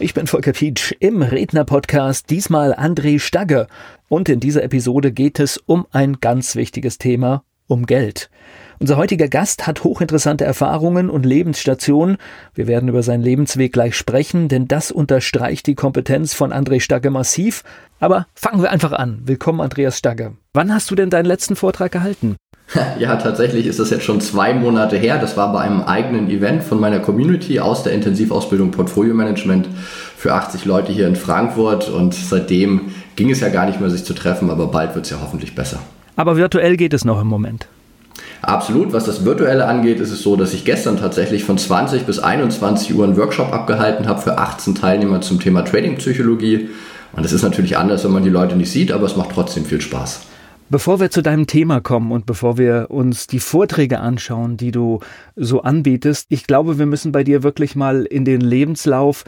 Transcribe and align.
Ich 0.00 0.14
bin 0.14 0.28
Volker 0.28 0.52
Pietsch 0.52 0.94
im 1.00 1.22
Redner-Podcast, 1.22 2.30
diesmal 2.30 2.72
André 2.72 3.18
Stagge. 3.18 3.66
Und 4.08 4.28
in 4.28 4.38
dieser 4.38 4.62
Episode 4.62 5.10
geht 5.10 5.40
es 5.40 5.56
um 5.56 5.88
ein 5.90 6.20
ganz 6.20 6.54
wichtiges 6.54 6.98
Thema, 6.98 7.42
um 7.66 7.84
Geld. 7.84 8.30
Unser 8.80 8.96
heutiger 8.96 9.26
Gast 9.26 9.66
hat 9.66 9.82
hochinteressante 9.82 10.44
Erfahrungen 10.44 11.10
und 11.10 11.26
Lebensstationen. 11.26 12.16
Wir 12.54 12.68
werden 12.68 12.88
über 12.88 13.02
seinen 13.02 13.24
Lebensweg 13.24 13.72
gleich 13.72 13.96
sprechen, 13.96 14.48
denn 14.48 14.68
das 14.68 14.92
unterstreicht 14.92 15.66
die 15.66 15.74
Kompetenz 15.74 16.32
von 16.32 16.52
André 16.52 16.78
Stagge 16.78 17.10
massiv. 17.10 17.64
Aber 17.98 18.26
fangen 18.36 18.62
wir 18.62 18.70
einfach 18.70 18.92
an. 18.92 19.22
Willkommen, 19.24 19.60
Andreas 19.60 19.98
Stagge. 19.98 20.34
Wann 20.54 20.72
hast 20.72 20.92
du 20.92 20.94
denn 20.94 21.10
deinen 21.10 21.24
letzten 21.24 21.56
Vortrag 21.56 21.92
gehalten? 21.92 22.36
Ja, 22.98 23.16
tatsächlich 23.16 23.66
ist 23.66 23.78
das 23.78 23.88
jetzt 23.88 24.04
schon 24.04 24.20
zwei 24.20 24.52
Monate 24.52 24.98
her. 24.98 25.18
Das 25.18 25.38
war 25.38 25.52
bei 25.54 25.60
einem 25.60 25.80
eigenen 25.80 26.28
Event 26.28 26.62
von 26.62 26.78
meiner 26.78 26.98
Community 26.98 27.60
aus 27.60 27.82
der 27.82 27.94
Intensivausbildung 27.94 28.72
Portfolio 28.72 29.14
Management 29.14 29.68
für 30.16 30.34
80 30.34 30.66
Leute 30.66 30.92
hier 30.92 31.08
in 31.08 31.16
Frankfurt. 31.16 31.88
Und 31.88 32.12
seitdem 32.12 32.92
ging 33.16 33.30
es 33.30 33.40
ja 33.40 33.48
gar 33.48 33.64
nicht 33.64 33.80
mehr, 33.80 33.88
sich 33.88 34.04
zu 34.04 34.12
treffen, 34.12 34.50
aber 34.50 34.66
bald 34.66 34.94
wird 34.94 35.06
es 35.06 35.10
ja 35.10 35.18
hoffentlich 35.22 35.54
besser. 35.54 35.78
Aber 36.14 36.36
virtuell 36.36 36.76
geht 36.76 36.92
es 36.92 37.06
noch 37.06 37.22
im 37.22 37.26
Moment. 37.26 37.68
Absolut. 38.42 38.92
Was 38.92 39.04
das 39.04 39.24
Virtuelle 39.24 39.66
angeht, 39.66 40.00
ist 40.00 40.12
es 40.12 40.22
so, 40.22 40.36
dass 40.36 40.54
ich 40.54 40.64
gestern 40.64 40.96
tatsächlich 40.96 41.44
von 41.44 41.58
20 41.58 42.04
bis 42.04 42.18
21 42.18 42.94
Uhr 42.94 43.04
einen 43.04 43.16
Workshop 43.16 43.52
abgehalten 43.52 44.06
habe 44.06 44.20
für 44.20 44.38
18 44.38 44.74
Teilnehmer 44.74 45.20
zum 45.20 45.40
Thema 45.40 45.62
Trading-Psychologie. 45.62 46.68
Und 47.12 47.24
das 47.24 47.32
ist 47.32 47.42
natürlich 47.42 47.76
anders, 47.76 48.04
wenn 48.04 48.12
man 48.12 48.22
die 48.22 48.30
Leute 48.30 48.56
nicht 48.56 48.70
sieht, 48.70 48.92
aber 48.92 49.06
es 49.06 49.16
macht 49.16 49.30
trotzdem 49.32 49.64
viel 49.64 49.80
Spaß. 49.80 50.22
Bevor 50.70 51.00
wir 51.00 51.10
zu 51.10 51.22
deinem 51.22 51.46
Thema 51.46 51.80
kommen 51.80 52.12
und 52.12 52.26
bevor 52.26 52.58
wir 52.58 52.88
uns 52.90 53.26
die 53.26 53.40
Vorträge 53.40 54.00
anschauen, 54.00 54.58
die 54.58 54.70
du 54.70 55.00
so 55.34 55.62
anbietest, 55.62 56.26
ich 56.28 56.46
glaube, 56.46 56.78
wir 56.78 56.84
müssen 56.84 57.10
bei 57.10 57.24
dir 57.24 57.42
wirklich 57.42 57.74
mal 57.74 58.04
in 58.04 58.26
den 58.26 58.42
Lebenslauf 58.42 59.24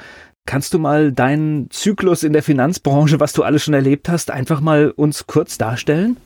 Kannst 0.47 0.75
du 0.75 0.79
mal 0.79 1.13
deinen 1.13 1.71
Zyklus 1.71 2.25
in 2.25 2.33
der 2.33 2.43
Finanzbranche, 2.43 3.21
was 3.21 3.33
du 3.33 3.43
alles 3.43 3.63
schon 3.63 3.75
erlebt 3.75 4.09
hast, 4.09 4.31
einfach 4.31 4.61
mal 4.61 4.91
uns 4.91 5.27
kurz 5.27 5.59
darstellen? 5.59 6.17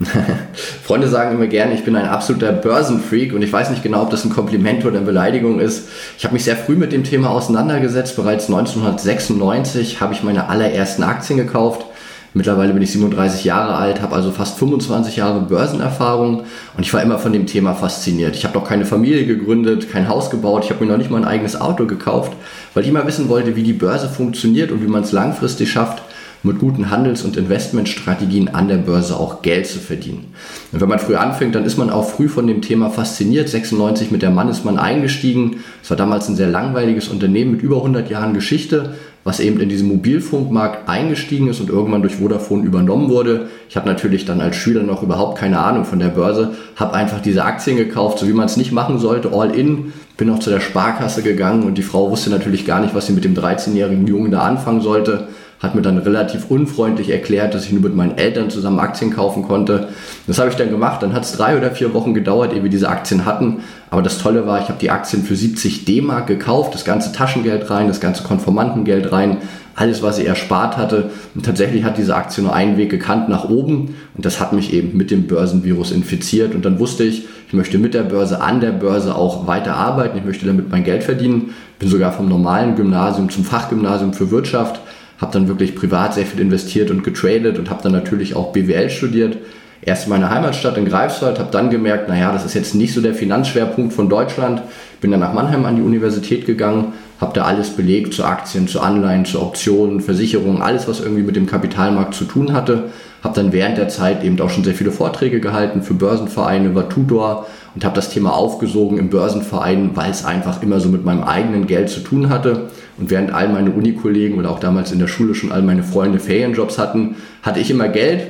Freunde 0.84 1.08
sagen 1.08 1.36
immer 1.36 1.46
gerne, 1.46 1.74
ich 1.74 1.84
bin 1.84 1.94
ein 1.96 2.08
absoluter 2.08 2.52
Börsenfreak 2.52 3.32
und 3.32 3.42
ich 3.42 3.52
weiß 3.52 3.70
nicht 3.70 3.82
genau, 3.82 4.02
ob 4.02 4.10
das 4.10 4.24
ein 4.24 4.30
Kompliment 4.30 4.84
oder 4.84 4.96
eine 4.96 5.06
Beleidigung 5.06 5.60
ist. 5.60 5.88
Ich 6.18 6.24
habe 6.24 6.34
mich 6.34 6.44
sehr 6.44 6.56
früh 6.56 6.74
mit 6.74 6.92
dem 6.92 7.04
Thema 7.04 7.30
auseinandergesetzt. 7.30 8.16
Bereits 8.16 8.46
1996 8.46 10.00
habe 10.00 10.14
ich 10.14 10.22
meine 10.22 10.48
allerersten 10.48 11.02
Aktien 11.02 11.38
gekauft. 11.38 11.86
Mittlerweile 12.34 12.72
bin 12.72 12.82
ich 12.82 12.92
37 12.92 13.44
Jahre 13.44 13.74
alt, 13.74 14.00
habe 14.00 14.14
also 14.14 14.30
fast 14.30 14.58
25 14.58 15.16
Jahre 15.16 15.40
Börsenerfahrung 15.40 16.44
und 16.76 16.80
ich 16.80 16.92
war 16.94 17.02
immer 17.02 17.18
von 17.18 17.34
dem 17.34 17.46
Thema 17.46 17.74
fasziniert. 17.74 18.34
Ich 18.34 18.44
habe 18.44 18.58
noch 18.58 18.66
keine 18.66 18.86
Familie 18.86 19.26
gegründet, 19.26 19.92
kein 19.92 20.08
Haus 20.08 20.30
gebaut, 20.30 20.64
ich 20.64 20.70
habe 20.70 20.82
mir 20.82 20.90
noch 20.90 20.96
nicht 20.96 21.10
mal 21.10 21.18
ein 21.18 21.28
eigenes 21.28 21.60
Auto 21.60 21.84
gekauft, 21.84 22.32
weil 22.72 22.84
ich 22.84 22.88
immer 22.88 23.06
wissen 23.06 23.28
wollte, 23.28 23.54
wie 23.54 23.62
die 23.62 23.74
Börse 23.74 24.08
funktioniert 24.08 24.72
und 24.72 24.82
wie 24.82 24.88
man 24.88 25.02
es 25.02 25.12
langfristig 25.12 25.70
schafft, 25.70 26.02
mit 26.44 26.58
guten 26.58 26.90
Handels- 26.90 27.22
und 27.22 27.36
Investmentstrategien 27.36 28.48
an 28.48 28.68
der 28.68 28.78
Börse 28.78 29.16
auch 29.16 29.42
Geld 29.42 29.66
zu 29.66 29.78
verdienen. 29.78 30.34
Und 30.72 30.80
wenn 30.80 30.88
man 30.88 30.98
früh 30.98 31.14
anfängt, 31.14 31.54
dann 31.54 31.64
ist 31.64 31.78
man 31.78 31.90
auch 31.90 32.08
früh 32.08 32.28
von 32.28 32.46
dem 32.46 32.62
Thema 32.62 32.90
fasziniert. 32.90 33.48
96 33.48 34.10
mit 34.10 34.22
der 34.22 34.30
Mann 34.30 34.48
ist 34.48 34.64
man 34.64 34.78
eingestiegen. 34.78 35.58
Es 35.82 35.90
war 35.90 35.96
damals 35.96 36.28
ein 36.28 36.36
sehr 36.36 36.48
langweiliges 36.48 37.08
Unternehmen 37.08 37.52
mit 37.52 37.62
über 37.62 37.76
100 37.76 38.10
Jahren 38.10 38.34
Geschichte, 38.34 38.94
was 39.22 39.38
eben 39.38 39.60
in 39.60 39.68
diesen 39.68 39.86
Mobilfunkmarkt 39.86 40.88
eingestiegen 40.88 41.46
ist 41.46 41.60
und 41.60 41.70
irgendwann 41.70 42.02
durch 42.02 42.16
Vodafone 42.16 42.64
übernommen 42.64 43.08
wurde. 43.08 43.48
Ich 43.68 43.76
habe 43.76 43.88
natürlich 43.88 44.24
dann 44.24 44.40
als 44.40 44.56
Schüler 44.56 44.82
noch 44.82 45.04
überhaupt 45.04 45.38
keine 45.38 45.60
Ahnung 45.60 45.84
von 45.84 46.00
der 46.00 46.08
Börse, 46.08 46.54
habe 46.74 46.94
einfach 46.94 47.20
diese 47.20 47.44
Aktien 47.44 47.76
gekauft, 47.76 48.18
so 48.18 48.26
wie 48.26 48.32
man 48.32 48.46
es 48.46 48.56
nicht 48.56 48.72
machen 48.72 48.98
sollte, 48.98 49.32
all 49.32 49.54
in, 49.54 49.92
bin 50.16 50.28
auch 50.28 50.40
zu 50.40 50.50
der 50.50 50.60
Sparkasse 50.60 51.22
gegangen 51.22 51.62
und 51.62 51.78
die 51.78 51.82
Frau 51.82 52.10
wusste 52.10 52.30
natürlich 52.30 52.66
gar 52.66 52.80
nicht, 52.80 52.96
was 52.96 53.06
sie 53.06 53.12
mit 53.12 53.24
dem 53.24 53.34
13-jährigen 53.34 54.08
Jungen 54.08 54.32
da 54.32 54.40
anfangen 54.40 54.80
sollte 54.80 55.28
hat 55.62 55.76
mir 55.76 55.82
dann 55.82 55.98
relativ 55.98 56.50
unfreundlich 56.50 57.10
erklärt, 57.10 57.54
dass 57.54 57.66
ich 57.66 57.72
nur 57.72 57.82
mit 57.82 57.94
meinen 57.94 58.18
Eltern 58.18 58.50
zusammen 58.50 58.80
Aktien 58.80 59.12
kaufen 59.12 59.44
konnte. 59.44 59.88
Das 60.26 60.40
habe 60.40 60.50
ich 60.50 60.56
dann 60.56 60.70
gemacht. 60.70 61.02
Dann 61.02 61.12
hat 61.12 61.22
es 61.22 61.32
drei 61.32 61.56
oder 61.56 61.70
vier 61.70 61.94
Wochen 61.94 62.14
gedauert, 62.14 62.52
ehe 62.52 62.64
wir 62.64 62.70
diese 62.70 62.88
Aktien 62.88 63.24
hatten. 63.24 63.60
Aber 63.88 64.02
das 64.02 64.18
Tolle 64.18 64.44
war, 64.44 64.60
ich 64.60 64.68
habe 64.68 64.80
die 64.80 64.90
Aktien 64.90 65.22
für 65.22 65.36
70 65.36 65.84
D-Mark 65.84 66.26
gekauft, 66.26 66.74
das 66.74 66.84
ganze 66.84 67.12
Taschengeld 67.12 67.70
rein, 67.70 67.86
das 67.86 68.00
ganze 68.00 68.24
Konformantengeld 68.24 69.12
rein, 69.12 69.36
alles, 69.76 70.02
was 70.02 70.18
ich 70.18 70.26
erspart 70.26 70.76
hatte. 70.76 71.10
Und 71.36 71.46
tatsächlich 71.46 71.84
hat 71.84 71.96
diese 71.96 72.16
Aktie 72.16 72.42
nur 72.42 72.54
einen 72.54 72.76
Weg 72.76 72.90
gekannt 72.90 73.28
nach 73.28 73.48
oben. 73.48 73.94
Und 74.16 74.26
das 74.26 74.40
hat 74.40 74.52
mich 74.52 74.72
eben 74.72 74.96
mit 74.98 75.12
dem 75.12 75.28
Börsenvirus 75.28 75.92
infiziert. 75.92 76.56
Und 76.56 76.64
dann 76.64 76.80
wusste 76.80 77.04
ich, 77.04 77.26
ich 77.46 77.52
möchte 77.52 77.78
mit 77.78 77.94
der 77.94 78.02
Börse, 78.02 78.40
an 78.40 78.60
der 78.60 78.72
Börse 78.72 79.14
auch 79.14 79.46
weiter 79.46 79.76
arbeiten. 79.76 80.18
Ich 80.18 80.24
möchte 80.24 80.44
damit 80.44 80.70
mein 80.70 80.82
Geld 80.82 81.04
verdienen. 81.04 81.54
Bin 81.78 81.88
sogar 81.88 82.12
vom 82.12 82.28
normalen 82.28 82.74
Gymnasium 82.74 83.30
zum 83.30 83.44
Fachgymnasium 83.44 84.12
für 84.12 84.32
Wirtschaft 84.32 84.80
habe 85.22 85.32
dann 85.32 85.48
wirklich 85.48 85.74
privat 85.74 86.12
sehr 86.12 86.26
viel 86.26 86.40
investiert 86.40 86.90
und 86.90 87.04
getradet 87.04 87.58
und 87.58 87.70
habe 87.70 87.82
dann 87.82 87.92
natürlich 87.92 88.36
auch 88.36 88.52
BWL 88.52 88.90
studiert. 88.90 89.38
Erst 89.80 90.04
in 90.04 90.10
meiner 90.10 90.30
Heimatstadt 90.30 90.76
in 90.76 90.84
Greifswald, 90.84 91.38
habe 91.38 91.50
dann 91.50 91.70
gemerkt, 91.70 92.08
naja, 92.08 92.32
das 92.32 92.44
ist 92.44 92.54
jetzt 92.54 92.74
nicht 92.74 92.92
so 92.92 93.00
der 93.00 93.14
Finanzschwerpunkt 93.14 93.92
von 93.92 94.08
Deutschland. 94.08 94.62
Bin 95.00 95.10
dann 95.10 95.20
nach 95.20 95.32
Mannheim 95.32 95.64
an 95.64 95.76
die 95.76 95.82
Universität 95.82 96.44
gegangen, 96.44 96.92
habe 97.20 97.32
da 97.34 97.44
alles 97.44 97.70
belegt 97.70 98.14
zu 98.14 98.24
Aktien, 98.24 98.68
zu 98.68 98.80
Anleihen, 98.80 99.24
zu 99.24 99.40
Optionen, 99.40 100.00
Versicherungen, 100.00 100.62
alles, 100.62 100.86
was 100.86 101.00
irgendwie 101.00 101.22
mit 101.22 101.34
dem 101.34 101.46
Kapitalmarkt 101.46 102.14
zu 102.14 102.24
tun 102.24 102.52
hatte. 102.52 102.90
Habe 103.24 103.34
dann 103.34 103.52
während 103.52 103.78
der 103.78 103.88
Zeit 103.88 104.24
eben 104.24 104.40
auch 104.40 104.50
schon 104.50 104.64
sehr 104.64 104.74
viele 104.74 104.92
Vorträge 104.92 105.40
gehalten 105.40 105.82
für 105.82 105.94
Börsenvereine, 105.94 106.74
war 106.74 106.88
Tutor 106.88 107.46
und 107.74 107.84
habe 107.84 107.94
das 107.94 108.10
Thema 108.10 108.34
aufgesogen 108.34 108.98
im 108.98 109.08
Börsenverein, 109.08 109.92
weil 109.94 110.10
es 110.10 110.24
einfach 110.24 110.62
immer 110.62 110.80
so 110.80 110.88
mit 110.88 111.04
meinem 111.04 111.22
eigenen 111.22 111.66
Geld 111.66 111.90
zu 111.90 112.00
tun 112.00 112.28
hatte. 112.28 112.70
Und 112.98 113.10
während 113.10 113.32
all 113.32 113.48
meine 113.48 113.70
Unikollegen 113.70 114.38
oder 114.38 114.50
auch 114.50 114.60
damals 114.60 114.92
in 114.92 114.98
der 114.98 115.08
Schule 115.08 115.34
schon 115.34 115.52
all 115.52 115.62
meine 115.62 115.82
Freunde 115.82 116.18
Ferienjobs 116.18 116.78
hatten, 116.78 117.16
hatte 117.42 117.60
ich 117.60 117.70
immer 117.70 117.88
Geld. 117.88 118.26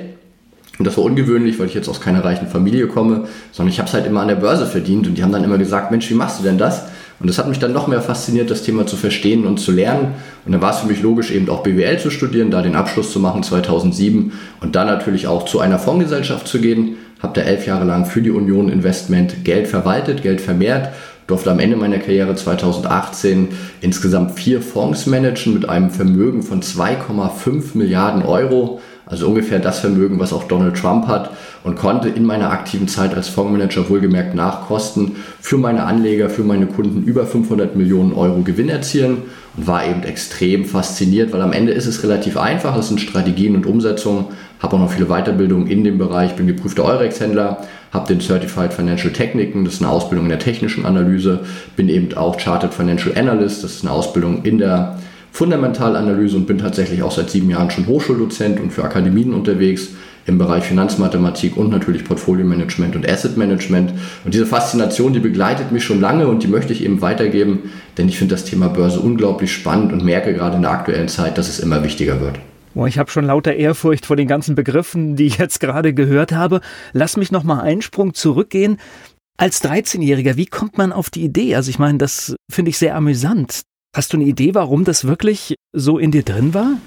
Und 0.79 0.87
das 0.87 0.97
war 0.97 1.05
ungewöhnlich, 1.05 1.59
weil 1.59 1.67
ich 1.67 1.75
jetzt 1.75 1.89
aus 1.89 2.01
keiner 2.01 2.25
reichen 2.25 2.49
Familie 2.49 2.87
komme, 2.87 3.25
sondern 3.51 3.73
ich 3.73 3.79
habe 3.79 3.89
es 3.89 3.95
halt 3.95 4.07
immer 4.07 4.21
an 4.21 4.29
der 4.29 4.37
Börse 4.37 4.67
verdient. 4.67 5.07
Und 5.07 5.19
die 5.19 5.23
haben 5.23 5.33
dann 5.33 5.45
immer 5.45 5.59
gesagt, 5.59 5.91
Mensch, 5.91 6.09
wie 6.11 6.15
machst 6.15 6.41
du 6.41 6.45
denn 6.45 6.59
das? 6.59 6.87
Und 7.21 7.29
das 7.29 7.39
hat 7.39 7.49
mich 7.49 7.61
dann 7.61 7.73
noch 7.73 7.87
mehr 7.87 8.01
fasziniert, 8.01 8.51
das 8.51 8.63
Thema 8.63 8.85
zu 8.85 8.97
verstehen 8.97 9.47
und 9.47 9.59
zu 9.59 9.71
lernen. 9.71 10.15
Und 10.45 10.53
dann 10.53 10.61
war 10.61 10.71
es 10.71 10.79
für 10.79 10.89
mich 10.89 11.03
logisch, 11.03 11.31
eben 11.31 11.49
auch 11.51 11.63
BWL 11.63 11.99
zu 11.99 12.11
studieren, 12.11 12.51
da 12.51 12.63
den 12.63 12.75
Abschluss 12.75 13.13
zu 13.13 13.21
machen 13.21 13.45
2007 13.45 14.33
und 14.61 14.75
dann 14.75 14.89
natürlich 14.89 15.29
auch 15.29 15.45
zu 15.45 15.61
einer 15.61 15.79
Fondsgesellschaft 15.79 16.49
zu 16.49 16.61
gehen. 16.61 16.97
Habe 17.23 17.39
da 17.39 17.47
elf 17.47 17.67
Jahre 17.67 17.85
lang 17.85 18.07
für 18.07 18.23
die 18.23 18.33
Union 18.33 18.69
Investment 18.69 19.45
Geld 19.45 19.69
verwaltet, 19.69 20.23
Geld 20.23 20.41
vermehrt 20.41 20.89
durfte 21.27 21.51
am 21.51 21.59
Ende 21.61 21.77
meiner 21.77 21.99
Karriere 21.99 22.35
2018 22.35 23.49
insgesamt 23.81 24.33
vier 24.33 24.61
Fonds 24.61 25.07
managen 25.07 25.55
mit 25.55 25.69
einem 25.69 25.91
Vermögen 25.91 26.43
von 26.43 26.63
2,5 26.63 27.77
Milliarden 27.77 28.23
Euro, 28.23 28.81
also 29.07 29.27
ungefähr 29.27 29.59
das 29.59 29.81
Vermögen, 29.81 30.19
was 30.19 30.33
auch 30.33 30.45
Donald 30.45 30.77
Trump 30.77 31.07
hat. 31.07 31.31
Und 31.65 31.77
konnte 31.77 32.09
in 32.09 32.25
meiner 32.25 32.51
aktiven 32.51 32.89
Zeit 32.89 33.15
als 33.15 33.29
Fondsmanager 33.29 33.89
wohlgemerkt 33.89 34.35
nach 34.35 34.67
Kosten 34.67 35.17
für 35.41 35.59
meine 35.59 35.85
Anleger, 35.85 36.29
für 36.29 36.43
meine 36.43 36.67
Kunden 36.67 37.05
über 37.05 37.25
500 37.25 37.77
Millionen 37.77 38.13
Euro 38.15 38.41
Gewinn 38.41 38.69
erzielen 38.69 39.19
und 39.57 39.67
war 39.67 39.87
eben 39.87 40.03
extrem 40.03 40.65
fasziniert, 40.65 41.33
weil 41.33 41.43
am 41.43 41.53
Ende 41.53 41.73
ist 41.73 41.87
es 41.87 42.03
relativ 42.03 42.37
einfach, 42.37 42.77
es 42.77 42.89
sind 42.89 43.01
Strategien 43.01 43.55
und 43.55 43.67
Umsetzungen, 43.67 44.27
habe 44.61 44.77
auch 44.77 44.81
noch 44.81 44.91
viele 44.91 45.07
Weiterbildungen 45.07 45.67
in 45.69 45.85
dem 45.85 45.99
Bereich, 45.99 46.35
bin 46.35 46.47
geprüfter 46.47 46.85
Eurex-Händler, 46.85 47.59
habe 47.93 48.09
den 48.09 48.21
Certified 48.21 48.73
Financial 48.73 49.13
Techniken, 49.13 49.65
das 49.65 49.75
ist 49.75 49.83
eine 49.83 49.91
Ausbildung 49.91 50.27
in 50.27 50.31
der 50.31 50.39
technischen 50.39 50.87
Analyse, 50.87 51.41
bin 51.77 51.89
eben 51.89 52.15
auch 52.15 52.39
Chartered 52.39 52.75
Financial 52.75 53.17
Analyst, 53.17 53.63
das 53.63 53.75
ist 53.75 53.85
eine 53.85 53.93
Ausbildung 53.93 54.43
in 54.45 54.59
der 54.59 54.99
Fundamentalanalyse 55.31 56.37
und 56.37 56.47
bin 56.47 56.59
tatsächlich 56.59 57.03
auch 57.03 57.13
seit 57.13 57.31
sieben 57.31 57.51
Jahren 57.51 57.71
schon 57.71 57.87
Hochschuldozent 57.87 58.61
und 58.61 58.71
für 58.71 58.85
Akademien 58.85 59.33
unterwegs 59.33 59.89
im 60.27 60.39
Bereich 60.39 60.65
Finanzmathematik 60.65 61.57
und 61.57 61.71
natürlich 61.71 62.05
Portfolio 62.05 62.47
Management 62.47 62.95
und 62.95 63.09
Asset 63.09 63.37
Management. 63.37 63.93
Und 64.25 64.35
diese 64.35 64.47
Faszination, 64.47 65.13
die 65.13 65.21
begleitet 65.21 65.73
mich 65.73 65.85
schon 65.85 66.01
lange 66.01 66.29
und 66.29 66.43
die 66.43 66.49
möchte 66.49 66.73
ich 66.73 66.85
eben 66.85 67.01
weitergeben, 67.01 67.71
denn 67.99 68.09
ich 68.09 68.19
finde 68.19 68.35
das 68.35 68.45
Thema 68.45 68.69
Börse 68.69 69.01
unglaublich 69.01 69.53
spannend 69.53 69.93
und 69.93 70.05
merke 70.05 70.33
gerade 70.33 70.57
in 70.57 70.63
der 70.63 70.71
aktuellen 70.71 71.09
Zeit, 71.09 71.39
dass 71.39 71.49
es 71.49 71.59
immer 71.61 71.83
wichtiger 71.83 72.21
wird. 72.21 72.39
Boah, 72.75 72.87
ich 72.87 72.99
habe 72.99 73.11
schon 73.11 73.27
lauter 73.27 73.55
Ehrfurcht 73.55 74.07
vor 74.07 74.17
den 74.17 74.29
ganzen 74.29 74.55
Begriffen, 74.55 75.17
die 75.17 75.27
ich 75.27 75.39
jetzt 75.39 75.61
gerade 75.61 75.93
gehört 75.93 76.33
habe. 76.33 76.61
Lass 76.93 77.17
mich 77.17 77.31
noch 77.31 77.45
mal 77.45 77.61
einen 77.61 77.83
Sprung 77.83 78.15
zurückgehen. 78.15 78.79
Als 79.37 79.63
13-Jähriger, 79.63 80.37
wie 80.37 80.47
kommt 80.47 80.79
man 80.79 80.93
auf 80.93 81.11
die 81.11 81.23
Idee? 81.23 81.55
Also 81.55 81.71
ich 81.71 81.79
meine, 81.79 81.99
das 81.99 82.35
finde 82.51 82.71
ich 82.71 82.79
sehr 82.79 82.95
amüsant. 82.97 83.63
Hast 83.95 84.13
du 84.13 84.17
eine 84.17 84.25
Idee, 84.25 84.55
warum 84.55 84.85
das 84.85 85.07
wirklich 85.07 85.57
so 85.73 85.99
in 85.99 86.13
dir 86.13 86.23
drin 86.23 86.55
war? 86.55 86.79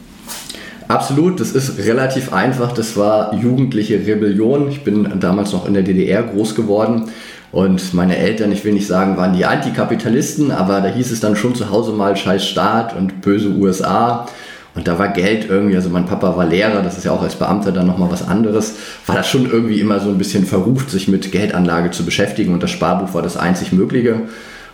Absolut, 0.87 1.39
das 1.39 1.51
ist 1.51 1.77
relativ 1.79 2.33
einfach. 2.33 2.71
Das 2.71 2.97
war 2.97 3.33
jugendliche 3.35 4.05
Rebellion. 4.05 4.69
Ich 4.69 4.83
bin 4.83 5.19
damals 5.19 5.51
noch 5.51 5.67
in 5.67 5.73
der 5.73 5.83
DDR 5.83 6.23
groß 6.23 6.55
geworden 6.55 7.11
und 7.51 7.93
meine 7.93 8.17
Eltern, 8.17 8.51
ich 8.51 8.65
will 8.65 8.73
nicht 8.73 8.85
sagen, 8.85 9.17
waren 9.17 9.33
die 9.33 9.45
Antikapitalisten, 9.45 10.51
aber 10.51 10.81
da 10.81 10.89
hieß 10.89 11.11
es 11.11 11.21
dann 11.21 11.35
schon 11.35 11.55
zu 11.55 11.69
Hause 11.69 11.93
mal 11.93 12.17
scheiß 12.17 12.45
Staat 12.45 12.95
und 12.95 13.21
böse 13.21 13.49
USA. 13.49 14.27
Und 14.75 14.89
da 14.89 14.99
war 14.99 15.07
Geld 15.07 15.49
irgendwie, 15.49 15.75
also 15.77 15.89
mein 15.89 16.05
Papa 16.05 16.35
war 16.35 16.45
Lehrer, 16.45 16.81
das 16.81 16.97
ist 16.97 17.05
ja 17.05 17.11
auch 17.11 17.23
als 17.23 17.35
Beamter 17.35 17.71
dann 17.71 17.87
nochmal 17.87 18.11
was 18.11 18.27
anderes, 18.27 18.75
war 19.05 19.15
das 19.15 19.27
schon 19.27 19.49
irgendwie 19.49 19.79
immer 19.79 20.01
so 20.01 20.09
ein 20.09 20.17
bisschen 20.17 20.45
verruft, 20.45 20.89
sich 20.89 21.07
mit 21.07 21.31
Geldanlage 21.31 21.91
zu 21.91 22.03
beschäftigen 22.03 22.53
und 22.53 22.61
das 22.61 22.71
Sparbuch 22.71 23.13
war 23.13 23.21
das 23.21 23.37
einzig 23.37 23.71
Mögliche. 23.71 24.23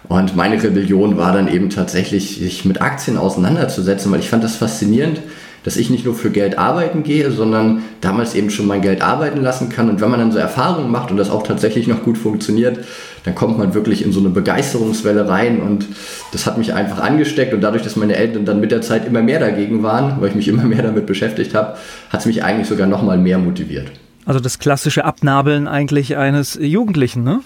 Und 0.07 0.36
meine 0.36 0.62
Rebellion 0.62 1.18
war 1.18 1.31
dann 1.31 1.48
eben 1.48 1.69
tatsächlich, 1.69 2.39
sich 2.39 2.65
mit 2.65 2.81
Aktien 2.81 3.18
auseinanderzusetzen, 3.18 4.12
weil 4.12 4.19
ich 4.19 4.30
fand 4.30 4.44
das 4.44 4.56
faszinierend, 4.56 5.21
dass 5.63 5.77
ich 5.77 5.92
nicht 5.92 6.06
nur 6.06 6.15
für 6.15 6.31
Geld 6.31 6.57
arbeiten 6.57 7.04
gehe, 7.04 7.30
sondern 7.30 7.83
damals 8.01 8.33
eben 8.33 8.50
schon 8.50 8.65
mein 8.65 8.81
Geld 8.81 9.04
arbeiten 9.04 9.42
lassen 9.42 9.69
kann. 9.69 9.89
Und 9.89 10.01
wenn 10.01 10.09
man 10.09 10.19
dann 10.19 10.31
so 10.31 10.39
Erfahrungen 10.39 10.89
macht 10.89 11.12
und 11.12 11.18
das 11.18 11.30
auch 11.30 11.44
tatsächlich 11.44 11.88
noch 11.88 12.04
gut 12.04 12.18
funktioniert, 12.18 12.80
dann 13.23 13.35
kommt 13.35 13.57
man 13.57 13.73
wirklich 13.73 14.03
in 14.03 14.12
so 14.12 14.19
eine 14.19 14.29
Begeisterungswelle 14.29 15.27
rein 15.29 15.62
und 15.62 15.85
das 16.31 16.45
hat 16.45 16.57
mich 16.57 16.73
einfach 16.73 17.00
angesteckt 17.00 17.53
und 17.53 17.62
dadurch, 17.62 17.83
dass 17.83 17.95
meine 17.95 18.15
Eltern 18.15 18.45
dann 18.45 18.59
mit 18.59 18.71
der 18.71 18.81
Zeit 18.81 19.06
immer 19.06 19.21
mehr 19.21 19.39
dagegen 19.39 19.83
waren, 19.83 20.19
weil 20.19 20.29
ich 20.29 20.35
mich 20.35 20.47
immer 20.47 20.63
mehr 20.63 20.81
damit 20.81 21.06
beschäftigt 21.06 21.53
habe, 21.53 21.77
hat 22.09 22.21
es 22.21 22.25
mich 22.25 22.44
eigentlich 22.44 22.68
sogar 22.68 22.88
noch 22.88 23.03
mal 23.03 23.18
mehr 23.18 23.38
motiviert. 23.38 23.91
Also 24.25 24.39
das 24.39 24.59
klassische 24.59 25.06
Abnabeln 25.06 25.68
eigentlich 25.68 26.18
eines 26.18 26.57
Jugendlichen, 26.62 27.23
ne? 27.23 27.41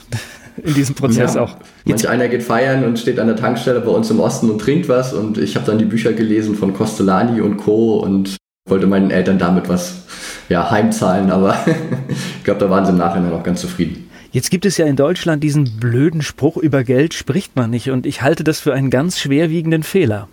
in 0.64 0.74
diesem 0.74 0.96
Prozess 0.96 1.36
ja. 1.36 1.42
auch. 1.42 1.58
Manch 1.86 2.08
einer 2.08 2.28
geht 2.28 2.44
feiern 2.44 2.86
und 2.86 3.00
steht 3.00 3.20
an 3.20 3.28
der 3.28 3.36
Tankstelle 3.36 3.82
bei 3.82 3.92
uns 3.92 4.10
im 4.10 4.20
Osten 4.20 4.50
und 4.50 4.60
trinkt 4.60 4.88
was 4.88 5.14
und 5.14 5.38
ich 5.38 5.56
habe 5.56 5.66
dann 5.66 5.78
die 5.78 5.86
Bücher 5.86 6.14
gelesen 6.14 6.56
von 6.56 6.74
Costellani 6.74 7.42
und 7.42 7.58
Co. 7.58 7.98
und 7.98 8.38
wollte 8.68 8.88
meinen 8.88 9.12
Eltern 9.12 9.38
damit 9.38 9.70
was 9.70 10.04
ja, 10.50 10.70
heimzahlen, 10.72 11.32
aber 11.32 11.58
ich 12.08 12.44
glaube, 12.44 12.60
da 12.60 12.70
waren 12.70 12.86
sie 12.86 12.92
im 12.92 12.98
Nachhinein 12.98 13.34
auch 13.34 13.44
ganz 13.44 13.62
zufrieden. 13.62 14.05
Jetzt 14.36 14.52
gibt 14.52 14.66
es 14.66 14.76
ja 14.76 14.86
in 14.86 14.98
Deutschland 14.98 15.42
diesen 15.46 15.78
blöden 15.80 16.22
Spruch, 16.22 16.58
über 16.58 16.84
Geld 16.84 17.14
spricht 17.14 17.56
man 17.56 17.70
nicht 17.70 17.90
und 17.90 18.06
ich 18.06 18.22
halte 18.22 18.44
das 18.44 18.60
für 18.60 18.74
einen 18.74 18.90
ganz 18.90 19.18
schwerwiegenden 19.18 19.82
Fehler. 19.82 20.28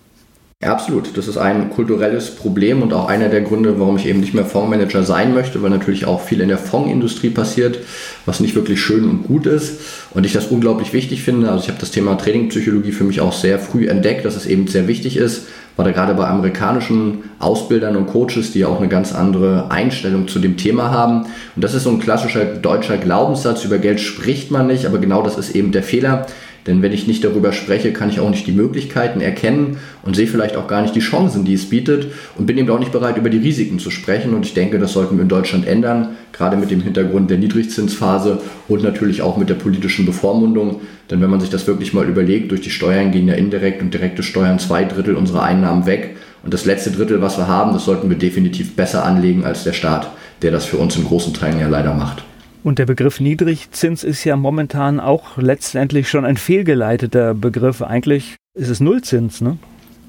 Absolut. 0.61 1.17
Das 1.17 1.29
ist 1.29 1.37
ein 1.37 1.71
kulturelles 1.71 2.35
Problem 2.35 2.83
und 2.83 2.93
auch 2.93 3.07
einer 3.07 3.29
der 3.29 3.43
Gründe, 3.43 3.79
warum 3.79 3.97
ich 3.99 4.07
eben 4.07 4.19
nicht 4.19 4.35
mehr 4.35 4.45
Fondsmanager 4.45 5.05
sein 5.05 5.33
möchte, 5.33 5.63
weil 5.63 5.71
natürlich 5.71 6.05
auch 6.05 6.21
viel 6.21 6.41
in 6.41 6.49
der 6.49 6.59
Fondsindustrie 6.59 7.31
passiert, 7.31 7.79
was 8.27 8.41
nicht 8.41 8.57
wirklich 8.57 8.81
schön 8.81 9.09
und 9.09 9.23
gut 9.23 9.47
ist 9.47 9.79
und 10.15 10.27
ich 10.27 10.33
das 10.33 10.49
unglaublich 10.49 10.93
wichtig 10.93 11.23
finde. 11.23 11.49
Also 11.49 11.63
ich 11.63 11.69
habe 11.69 11.79
das 11.79 11.93
Thema 11.93 12.17
Tradingpsychologie 12.17 12.91
für 12.91 13.05
mich 13.05 13.21
auch 13.21 13.33
sehr 13.33 13.61
früh 13.61 13.87
entdeckt, 13.87 14.25
dass 14.25 14.35
es 14.35 14.47
eben 14.47 14.67
sehr 14.67 14.89
wichtig 14.89 15.17
ist, 15.17 15.47
war 15.77 15.85
da 15.85 15.93
gerade 15.93 16.15
bei 16.15 16.27
amerikanischen 16.27 17.31
Ausbildern 17.39 17.97
und 17.97 18.07
Coaches, 18.07 18.53
die 18.53 18.65
auch 18.65 18.79
eine 18.79 18.89
ganz 18.89 19.15
andere 19.15 19.71
Einstellung 19.71 20.29
zu 20.29 20.39
dem 20.39 20.57
Thema 20.57 20.91
haben. 20.91 21.27
Und 21.57 21.65
das 21.65 21.75
ist 21.75 21.85
so 21.85 21.91
ein 21.91 22.01
klassischer 22.01 22.45
deutscher 22.45 22.99
Glaubenssatz, 22.99 23.65
über 23.65 23.79
Geld 23.79 24.01
spricht 24.01 24.51
man 24.51 24.67
nicht, 24.67 24.87
aber 24.87 24.99
genau 24.99 25.23
das 25.23 25.39
ist 25.39 25.55
eben 25.55 25.73
der 25.73 25.83
Fehler. 25.83 26.27
Denn 26.67 26.81
wenn 26.81 26.93
ich 26.93 27.09
nicht 27.09 27.25
darüber 27.25 27.53
spreche, 27.53 27.93
kann 27.93 28.09
ich 28.09 28.21
auch 28.21 28.31
nicht 28.31 28.47
die 28.47 28.53
Möglichkeiten 28.53 29.21
erkennen 29.21 29.79
und 30.03 30.15
sehe 30.15 30.29
vielleicht 30.29 30.57
auch 30.57 30.69
gar 30.69 30.83
nicht 30.83 30.95
die 30.95 31.01
Chancen, 31.01 31.45
die 31.45 31.55
es 31.55 31.69
bietet 31.69 32.13
und 32.37 32.47
bin 32.47 32.57
eben 32.57 32.71
auch 32.71 32.79
nicht 32.79 32.93
bereit, 32.93 33.17
über 33.17 33.31
die 33.31 33.39
Risiken 33.39 33.81
zu 33.81 33.91
sprechen. 33.91 34.33
Und 34.33 34.47
ich 34.47 34.55
denke, 34.55 34.79
das 34.79 34.93
sollten 34.93 35.17
wir 35.17 35.23
in 35.23 35.29
Deutschland 35.29 35.67
ändern, 35.67 36.11
gerade 36.33 36.57
mit 36.57 36.71
dem 36.71 36.81
Hintergrund 36.81 37.31
der 37.31 37.39
Niedrigzinsphase 37.39 38.41
und 38.69 38.83
natürlich 38.85 39.23
auch 39.23 39.37
mit 39.37 39.49
der 39.49 39.55
politischen 39.55 40.07
Bevormundung. 40.07 40.81
Denn 41.11 41.21
wenn 41.21 41.31
man 41.31 41.41
sich 41.41 41.51
das 41.51 41.67
wirklich 41.67 41.93
mal 41.93 42.09
überlegt, 42.09 42.53
durch 42.53 42.61
die 42.61 42.71
Steuern 42.71 43.11
gehen 43.11 43.27
ja 43.27 43.35
indirekt 43.35 43.83
und 43.83 43.93
direkte 43.93 44.23
Steuern 44.23 44.61
zwei 44.61 44.85
Drittel 44.85 45.17
unserer 45.17 45.43
Einnahmen 45.43 45.87
weg. 45.87 46.17
Und 46.45 46.55
das 46.55 46.65
letzte 46.65 46.91
Drittel, 46.91 47.21
was 47.21 47.39
wir 47.39 47.49
haben, 47.49 47.73
das 47.73 47.85
sollten 47.85 48.09
wir 48.09 48.17
definitiv 48.17 48.77
besser 48.77 49.05
anlegen 49.05 49.45
als 49.45 49.65
der 49.65 49.73
Staat, 49.73 50.11
der 50.43 50.53
das 50.53 50.65
für 50.65 50.77
uns 50.77 50.97
in 50.97 51.05
großen 51.05 51.35
Teilen 51.35 51.61
ja 51.61 51.69
leider 51.69 51.95
macht. 51.95 52.25
Und 52.65 52.79
der 52.79 52.87
Begriff 52.87 53.19
Niedrigzins 53.19 54.05
ist 54.05 54.23
ja 54.25 54.37
momentan 54.37 55.01
auch 55.01 55.37
letztendlich 55.37 56.09
schon 56.09 56.25
ein 56.25 56.37
fehlgeleiteter 56.37 57.35
Begriff. 57.35 57.83
Eigentlich 57.83 58.37
ist 58.55 58.69
es 58.69 58.79
Nullzins, 58.79 59.41
ne? 59.41 59.59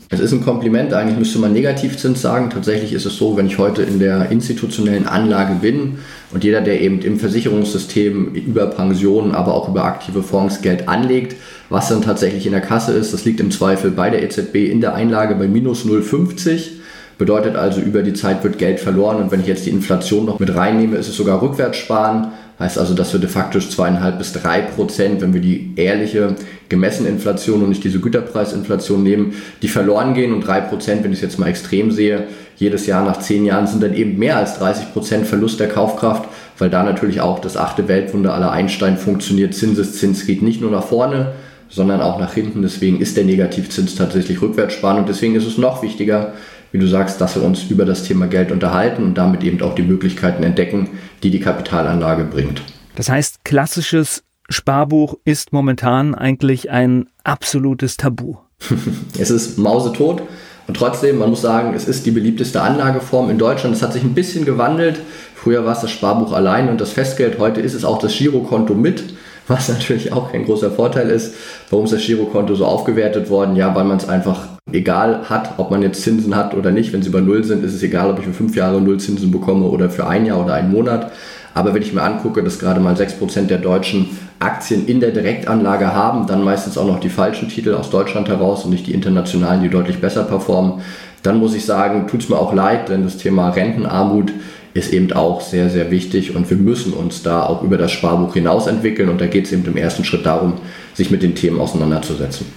Es 0.09 0.19
ist 0.19 0.31
ein 0.31 0.43
Kompliment, 0.43 0.93
eigentlich 0.93 1.17
müsste 1.17 1.39
man 1.39 1.53
Negativzins 1.53 2.21
sagen. 2.21 2.51
Tatsächlich 2.51 2.93
ist 2.93 3.05
es 3.07 3.17
so, 3.17 3.35
wenn 3.35 3.47
ich 3.47 3.57
heute 3.57 3.81
in 3.81 3.97
der 3.97 4.29
institutionellen 4.29 5.07
Anlage 5.07 5.55
bin 5.55 5.97
und 6.31 6.43
jeder, 6.43 6.61
der 6.61 6.81
eben 6.81 7.01
im 7.01 7.17
Versicherungssystem 7.17 8.35
über 8.35 8.67
Pensionen, 8.67 9.33
aber 9.33 9.55
auch 9.55 9.69
über 9.69 9.85
aktive 9.85 10.21
Fonds 10.21 10.61
Geld 10.61 10.87
anlegt, 10.87 11.35
was 11.69 11.89
dann 11.89 12.03
tatsächlich 12.03 12.45
in 12.45 12.51
der 12.51 12.61
Kasse 12.61 12.91
ist, 12.93 13.11
das 13.13 13.25
liegt 13.25 13.39
im 13.39 13.49
Zweifel 13.49 13.89
bei 13.89 14.11
der 14.11 14.21
EZB 14.21 14.69
in 14.69 14.81
der 14.81 14.93
Einlage 14.93 15.33
bei 15.33 15.47
minus 15.47 15.83
0,50. 15.83 16.73
Bedeutet 17.17 17.55
also, 17.55 17.81
über 17.81 18.03
die 18.03 18.13
Zeit 18.13 18.43
wird 18.43 18.59
Geld 18.59 18.79
verloren 18.79 19.17
und 19.17 19.31
wenn 19.31 19.39
ich 19.39 19.47
jetzt 19.47 19.65
die 19.65 19.71
Inflation 19.71 20.25
noch 20.25 20.39
mit 20.39 20.53
reinnehme, 20.53 20.97
ist 20.97 21.07
es 21.07 21.15
sogar 21.15 21.41
rückwärts 21.41 21.77
sparen. 21.77 22.33
Heißt 22.63 22.77
also, 22.77 22.93
dass 22.93 23.11
wir 23.11 23.19
de 23.19 23.27
facto 23.27 23.59
zweieinhalb 23.59 24.19
bis 24.19 24.31
drei 24.31 24.61
Prozent, 24.61 25.19
wenn 25.19 25.33
wir 25.33 25.41
die 25.41 25.73
ehrliche 25.75 26.35
gemessene 26.69 27.09
Inflation 27.09 27.61
und 27.61 27.67
nicht 27.67 27.83
diese 27.83 27.99
Güterpreisinflation 27.99 29.03
nehmen, 29.03 29.33
die 29.61 29.67
verloren 29.67 30.13
gehen 30.13 30.31
und 30.31 30.47
drei 30.47 30.61
Prozent, 30.61 31.03
wenn 31.03 31.11
ich 31.11 31.17
es 31.17 31.23
jetzt 31.23 31.39
mal 31.39 31.47
extrem 31.47 31.91
sehe, 31.91 32.23
jedes 32.55 32.85
Jahr 32.85 33.03
nach 33.03 33.19
zehn 33.19 33.43
Jahren 33.43 33.67
sind 33.67 33.83
dann 33.83 33.93
eben 33.93 34.17
mehr 34.17 34.37
als 34.37 34.59
30 34.59 34.93
Prozent 34.93 35.27
Verlust 35.27 35.59
der 35.59 35.67
Kaufkraft, 35.67 36.29
weil 36.57 36.69
da 36.69 36.83
natürlich 36.83 37.19
auch 37.19 37.39
das 37.39 37.57
achte 37.57 37.89
Weltwunder 37.89 38.33
aller 38.33 38.51
Einstein 38.51 38.97
funktioniert. 38.97 39.53
Zinseszins 39.53 40.25
geht 40.25 40.41
nicht 40.41 40.61
nur 40.61 40.71
nach 40.71 40.85
vorne, 40.85 41.33
sondern 41.67 41.99
auch 41.99 42.17
nach 42.17 42.33
hinten. 42.33 42.61
Deswegen 42.61 43.01
ist 43.01 43.17
der 43.17 43.25
Negativzins 43.25 43.95
tatsächlich 43.95 44.41
rückwärts 44.41 44.75
sparen 44.75 44.99
und 44.99 45.09
deswegen 45.09 45.35
ist 45.35 45.45
es 45.45 45.57
noch 45.57 45.83
wichtiger, 45.83 46.31
wie 46.73 46.79
du 46.79 46.87
sagst, 46.87 47.21
dass 47.21 47.35
wir 47.35 47.43
uns 47.43 47.63
über 47.69 47.85
das 47.85 48.03
Thema 48.03 48.25
Geld 48.25 48.51
unterhalten 48.51 49.03
und 49.03 49.17
damit 49.17 49.43
eben 49.43 49.61
auch 49.61 49.75
die 49.75 49.83
Möglichkeiten 49.83 50.43
entdecken, 50.43 50.89
die 51.21 51.29
die 51.29 51.39
Kapitalanlage 51.39 52.25
bringt. 52.25 52.63
Das 52.95 53.09
heißt, 53.09 53.45
klassisches 53.45 54.23
Sparbuch 54.49 55.15
ist 55.23 55.53
momentan 55.53 56.15
eigentlich 56.15 56.71
ein 56.71 57.07
absolutes 57.23 57.95
Tabu. 57.95 58.37
es 59.19 59.29
ist 59.29 59.59
mausetot 59.59 60.23
und 60.67 60.75
trotzdem, 60.75 61.19
man 61.19 61.29
muss 61.29 61.41
sagen, 61.41 61.73
es 61.75 61.87
ist 61.87 62.07
die 62.07 62.11
beliebteste 62.11 62.61
Anlageform 62.61 63.29
in 63.29 63.37
Deutschland. 63.37 63.75
Es 63.75 63.83
hat 63.83 63.93
sich 63.93 64.03
ein 64.03 64.15
bisschen 64.15 64.43
gewandelt. 64.43 64.99
Früher 65.35 65.65
war 65.65 65.73
es 65.73 65.81
das 65.81 65.91
Sparbuch 65.91 66.33
allein 66.33 66.69
und 66.69 66.81
das 66.81 66.91
Festgeld. 66.91 67.37
Heute 67.37 67.61
ist 67.61 67.75
es 67.75 67.85
auch 67.85 67.99
das 67.99 68.17
Girokonto 68.17 68.73
mit, 68.73 69.13
was 69.47 69.69
natürlich 69.69 70.13
auch 70.13 70.31
kein 70.31 70.45
großer 70.45 70.71
Vorteil 70.71 71.09
ist. 71.09 71.35
Warum 71.69 71.85
ist 71.85 71.93
das 71.93 72.05
Girokonto 72.05 72.55
so 72.55 72.65
aufgewertet 72.65 73.29
worden? 73.29 73.55
Ja, 73.55 73.75
weil 73.75 73.83
man 73.83 73.97
es 73.97 74.07
einfach 74.07 74.47
egal 74.71 75.29
hat, 75.29 75.53
ob 75.57 75.71
man 75.71 75.81
jetzt 75.81 76.01
Zinsen 76.01 76.35
hat 76.35 76.53
oder 76.53 76.71
nicht. 76.71 76.93
Wenn 76.93 77.03
sie 77.03 77.09
bei 77.09 77.21
Null 77.21 77.43
sind, 77.43 77.63
ist 77.63 77.73
es 77.73 77.83
egal, 77.83 78.09
ob 78.09 78.19
ich 78.19 78.25
für 78.25 78.33
fünf 78.33 78.55
Jahre 78.55 78.81
Null 78.81 78.99
Zinsen 78.99 79.31
bekomme 79.31 79.65
oder 79.65 79.89
für 79.89 80.07
ein 80.07 80.25
Jahr 80.25 80.43
oder 80.43 80.53
einen 80.53 80.71
Monat. 80.71 81.11
Aber 81.53 81.73
wenn 81.73 81.83
ich 81.83 81.93
mir 81.93 82.01
angucke, 82.01 82.43
dass 82.43 82.57
gerade 82.57 82.79
mal 82.79 82.95
6% 82.95 83.45
der 83.47 83.59
Deutschen 83.59 84.17
Aktien 84.39 84.87
in 84.87 84.99
der 84.99 85.11
Direktanlage 85.11 85.93
haben, 85.93 86.25
dann 86.25 86.43
meistens 86.43 86.77
auch 86.77 86.87
noch 86.87 86.99
die 86.99 87.09
falschen 87.09 87.47
Titel 87.49 87.75
aus 87.75 87.89
Deutschland 87.89 88.27
heraus 88.27 88.65
und 88.65 88.71
nicht 88.71 88.87
die 88.87 88.93
internationalen, 88.93 89.61
die 89.61 89.69
deutlich 89.69 90.01
besser 90.01 90.23
performen, 90.23 90.81
dann 91.21 91.39
muss 91.39 91.55
ich 91.55 91.65
sagen, 91.65 92.07
tut 92.07 92.23
es 92.23 92.29
mir 92.29 92.37
auch 92.37 92.53
leid, 92.53 92.89
denn 92.89 93.03
das 93.03 93.17
Thema 93.17 93.49
Rentenarmut 93.49 94.33
ist 94.73 94.91
eben 94.91 95.11
auch 95.13 95.41
sehr, 95.41 95.69
sehr 95.69 95.91
wichtig 95.91 96.35
und 96.35 96.49
wir 96.49 96.57
müssen 96.57 96.93
uns 96.93 97.23
da 97.23 97.45
auch 97.45 97.63
über 97.63 97.77
das 97.77 97.91
Sparbuch 97.91 98.33
hinaus 98.33 98.67
entwickeln 98.67 99.09
und 99.09 99.21
da 99.21 99.27
geht 99.27 99.45
es 99.45 99.51
eben 99.51 99.65
im 99.65 99.77
ersten 99.77 100.03
Schritt 100.03 100.25
darum, 100.25 100.53
sich 100.93 101.11
mit 101.11 101.21
den 101.21 101.35
Themen 101.35 101.59
auseinanderzusetzen. 101.59 102.47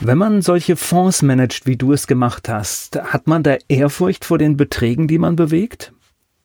Wenn 0.00 0.18
man 0.18 0.40
solche 0.40 0.76
Fonds 0.76 1.22
managt, 1.22 1.66
wie 1.66 1.76
du 1.76 1.92
es 1.92 2.06
gemacht 2.06 2.48
hast, 2.48 2.96
hat 2.96 3.26
man 3.26 3.42
da 3.42 3.56
Ehrfurcht 3.68 4.24
vor 4.24 4.38
den 4.38 4.56
Beträgen, 4.56 5.08
die 5.08 5.18
man 5.18 5.36
bewegt? 5.36 5.92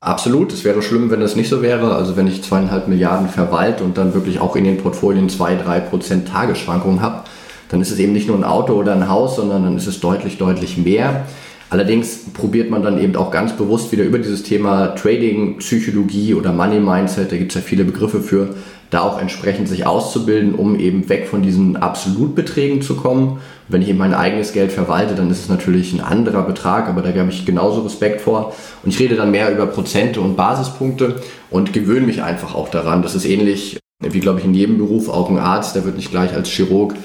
Absolut. 0.01 0.51
Es 0.51 0.65
wäre 0.65 0.81
schlimm, 0.81 1.09
wenn 1.09 1.21
das 1.21 1.35
nicht 1.35 1.49
so 1.49 1.61
wäre. 1.61 1.95
Also 1.95 2.17
wenn 2.17 2.27
ich 2.27 2.43
zweieinhalb 2.43 2.87
Milliarden 2.87 3.29
verwalte 3.29 3.83
und 3.83 3.97
dann 3.97 4.13
wirklich 4.13 4.39
auch 4.39 4.55
in 4.55 4.65
den 4.65 4.77
Portfolien 4.77 5.29
zwei, 5.29 5.55
drei 5.55 5.79
Prozent 5.79 6.27
Tagesschwankungen 6.27 7.01
habe, 7.01 7.23
dann 7.69 7.81
ist 7.81 7.91
es 7.91 7.97
eben 7.97 8.13
nicht 8.13 8.27
nur 8.27 8.37
ein 8.37 8.43
Auto 8.43 8.73
oder 8.73 8.93
ein 8.93 9.09
Haus, 9.09 9.37
sondern 9.37 9.63
dann 9.63 9.77
ist 9.77 9.87
es 9.87 10.01
deutlich, 10.01 10.37
deutlich 10.37 10.77
mehr. 10.77 11.25
Allerdings 11.75 12.19
probiert 12.33 12.69
man 12.69 12.83
dann 12.83 12.97
eben 12.97 13.17
auch 13.17 13.31
ganz 13.31 13.51
bewusst 13.51 13.91
wieder 13.91 14.05
über 14.05 14.17
dieses 14.17 14.43
Thema 14.43 14.95
Trading, 14.95 15.57
Psychologie 15.57 16.33
oder 16.33 16.53
Money 16.53 16.79
Mindset, 16.79 17.33
da 17.33 17.35
gibt 17.35 17.51
es 17.51 17.55
ja 17.55 17.59
viele 17.59 17.83
Begriffe 17.83 18.21
für, 18.21 18.55
da 18.91 19.01
auch 19.01 19.19
entsprechend 19.19 19.67
sich 19.67 19.85
auszubilden, 19.85 20.55
um 20.55 20.79
eben 20.79 21.09
weg 21.09 21.27
von 21.27 21.41
diesen 21.41 21.75
Absolutbeträgen 21.75 22.81
zu 22.81 22.95
kommen. 22.95 23.41
wenn 23.67 23.81
ich 23.81 23.89
eben 23.89 23.97
mein 23.97 24.13
eigenes 24.13 24.53
Geld 24.53 24.71
verwalte, 24.71 25.15
dann 25.15 25.29
ist 25.29 25.41
es 25.41 25.49
natürlich 25.49 25.91
ein 25.91 25.99
anderer 25.99 26.43
Betrag, 26.43 26.87
aber 26.87 27.01
da 27.01 27.09
habe 27.09 27.29
ich 27.29 27.45
genauso 27.45 27.81
Respekt 27.81 28.21
vor. 28.21 28.55
Und 28.83 28.93
ich 28.93 28.99
rede 29.01 29.15
dann 29.15 29.31
mehr 29.31 29.51
über 29.51 29.65
Prozente 29.65 30.21
und 30.21 30.37
Basispunkte 30.37 31.21
und 31.49 31.73
gewöhne 31.73 32.05
mich 32.05 32.23
einfach 32.23 32.55
auch 32.55 32.69
daran. 32.69 33.01
Das 33.01 33.15
ist 33.15 33.25
ähnlich 33.25 33.79
wie, 33.99 34.21
glaube 34.21 34.39
ich, 34.39 34.45
in 34.45 34.53
jedem 34.53 34.77
Beruf, 34.77 35.09
auch 35.09 35.29
ein 35.29 35.39
Arzt, 35.39 35.75
der 35.75 35.83
wird 35.83 35.97
nicht 35.97 36.11
gleich 36.11 36.33
als 36.33 36.47
Chirurg 36.47 36.95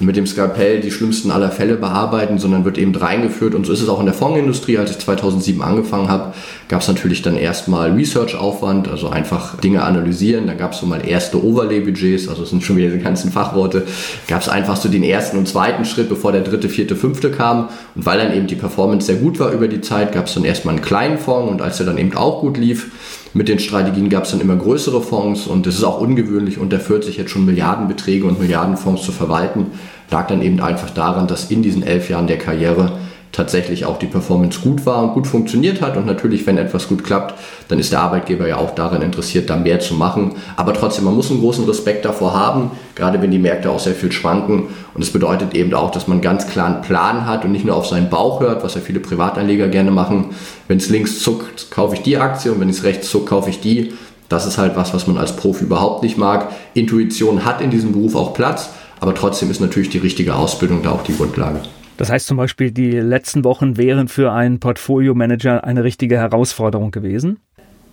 mit 0.00 0.16
dem 0.16 0.26
Skalpell 0.26 0.80
die 0.80 0.90
schlimmsten 0.90 1.30
aller 1.30 1.50
Fälle 1.50 1.76
bearbeiten, 1.76 2.38
sondern 2.38 2.64
wird 2.64 2.78
eben 2.78 2.94
reingeführt. 2.94 3.54
Und 3.54 3.66
so 3.66 3.72
ist 3.72 3.82
es 3.82 3.88
auch 3.88 4.00
in 4.00 4.06
der 4.06 4.14
Fondsindustrie. 4.14 4.78
Als 4.78 4.90
ich 4.90 4.98
2007 4.98 5.62
angefangen 5.62 6.08
habe, 6.08 6.32
gab 6.68 6.80
es 6.80 6.88
natürlich 6.88 7.22
dann 7.22 7.36
erstmal 7.36 7.92
Research-Aufwand, 7.92 8.88
also 8.88 9.10
einfach 9.10 9.56
Dinge 9.58 9.82
analysieren. 9.82 10.46
Dann 10.46 10.58
gab 10.58 10.72
es 10.72 10.78
so 10.78 10.86
mal 10.86 11.06
erste 11.06 11.44
Overlay-Budgets, 11.44 12.28
also 12.28 12.42
es 12.42 12.50
sind 12.50 12.62
schon 12.62 12.76
wieder 12.76 12.88
diese 12.88 13.02
ganzen 13.02 13.30
Fachworte. 13.30 13.86
Gab 14.28 14.40
es 14.42 14.48
einfach 14.48 14.76
so 14.76 14.88
den 14.88 15.02
ersten 15.02 15.36
und 15.36 15.46
zweiten 15.48 15.84
Schritt, 15.84 16.08
bevor 16.08 16.32
der 16.32 16.42
dritte, 16.42 16.68
vierte, 16.68 16.96
fünfte 16.96 17.30
kam. 17.30 17.68
Und 17.94 18.06
weil 18.06 18.18
dann 18.18 18.34
eben 18.34 18.46
die 18.46 18.56
Performance 18.56 19.06
sehr 19.06 19.16
gut 19.16 19.38
war 19.38 19.52
über 19.52 19.68
die 19.68 19.80
Zeit, 19.80 20.12
gab 20.12 20.26
es 20.26 20.34
dann 20.34 20.44
erstmal 20.44 20.74
einen 20.74 20.84
kleinen 20.84 21.18
Fonds 21.18 21.50
und 21.50 21.62
als 21.62 21.76
der 21.76 21.86
dann 21.86 21.98
eben 21.98 22.16
auch 22.16 22.40
gut 22.40 22.56
lief, 22.56 22.90
mit 23.32 23.48
den 23.48 23.60
Strategien 23.60 24.08
gab 24.08 24.24
es 24.24 24.32
dann 24.32 24.40
immer 24.40 24.56
größere 24.56 25.02
Fonds 25.02 25.46
und 25.46 25.66
es 25.66 25.76
ist 25.76 25.84
auch 25.84 26.00
ungewöhnlich, 26.00 26.58
unter 26.58 26.80
40 26.80 27.16
jetzt 27.16 27.30
schon 27.30 27.46
Milliardenbeträge 27.46 28.26
und 28.26 28.40
Milliardenfonds 28.40 29.02
zu 29.02 29.12
verwalten. 29.12 29.66
Lag 30.10 30.26
dann 30.26 30.42
eben 30.42 30.60
einfach 30.60 30.90
daran, 30.90 31.28
dass 31.28 31.50
in 31.50 31.62
diesen 31.62 31.84
elf 31.84 32.10
Jahren 32.10 32.26
der 32.26 32.38
Karriere 32.38 32.98
tatsächlich 33.32 33.84
auch 33.84 33.98
die 33.98 34.06
Performance 34.06 34.60
gut 34.60 34.86
war 34.86 35.02
und 35.02 35.14
gut 35.14 35.26
funktioniert 35.26 35.80
hat. 35.80 35.96
Und 35.96 36.06
natürlich, 36.06 36.46
wenn 36.46 36.58
etwas 36.58 36.88
gut 36.88 37.04
klappt, 37.04 37.34
dann 37.68 37.78
ist 37.78 37.92
der 37.92 38.00
Arbeitgeber 38.00 38.48
ja 38.48 38.56
auch 38.56 38.74
daran 38.74 39.02
interessiert, 39.02 39.50
da 39.50 39.56
mehr 39.56 39.80
zu 39.80 39.94
machen. 39.94 40.32
Aber 40.56 40.74
trotzdem, 40.74 41.04
man 41.04 41.14
muss 41.14 41.30
einen 41.30 41.40
großen 41.40 41.64
Respekt 41.64 42.04
davor 42.04 42.34
haben, 42.34 42.72
gerade 42.94 43.22
wenn 43.22 43.30
die 43.30 43.38
Märkte 43.38 43.70
auch 43.70 43.78
sehr 43.78 43.94
viel 43.94 44.10
schwanken. 44.10 44.64
Und 44.94 45.02
es 45.02 45.12
bedeutet 45.12 45.54
eben 45.54 45.72
auch, 45.74 45.90
dass 45.90 46.08
man 46.08 46.20
ganz 46.20 46.48
klar 46.48 46.66
einen 46.66 46.82
Plan 46.82 47.26
hat 47.26 47.44
und 47.44 47.52
nicht 47.52 47.64
nur 47.64 47.76
auf 47.76 47.86
seinen 47.86 48.10
Bauch 48.10 48.40
hört, 48.40 48.64
was 48.64 48.74
ja 48.74 48.80
viele 48.80 49.00
Privatanleger 49.00 49.68
gerne 49.68 49.90
machen. 49.90 50.30
Wenn 50.66 50.78
es 50.78 50.88
links 50.88 51.20
zuckt, 51.20 51.70
kaufe 51.70 51.94
ich 51.94 52.02
die 52.02 52.16
Aktie 52.16 52.52
und 52.52 52.60
wenn 52.60 52.68
es 52.68 52.82
rechts 52.82 53.10
zuckt, 53.10 53.28
kaufe 53.28 53.50
ich 53.50 53.60
die. 53.60 53.92
Das 54.28 54.46
ist 54.46 54.58
halt 54.58 54.76
was, 54.76 54.94
was 54.94 55.06
man 55.06 55.18
als 55.18 55.34
Profi 55.34 55.64
überhaupt 55.64 56.02
nicht 56.02 56.16
mag. 56.16 56.50
Intuition 56.74 57.44
hat 57.44 57.60
in 57.60 57.70
diesem 57.70 57.92
Beruf 57.92 58.14
auch 58.14 58.32
Platz, 58.32 58.70
aber 59.00 59.14
trotzdem 59.14 59.50
ist 59.50 59.60
natürlich 59.60 59.90
die 59.90 59.98
richtige 59.98 60.36
Ausbildung 60.36 60.82
da 60.82 60.90
auch 60.92 61.02
die 61.02 61.16
Grundlage. 61.16 61.60
Das 62.00 62.08
heißt 62.08 62.28
zum 62.28 62.38
Beispiel, 62.38 62.70
die 62.70 62.92
letzten 62.92 63.44
Wochen 63.44 63.76
wären 63.76 64.08
für 64.08 64.32
einen 64.32 64.58
Portfolio-Manager 64.58 65.64
eine 65.64 65.84
richtige 65.84 66.16
Herausforderung 66.16 66.92
gewesen? 66.92 67.40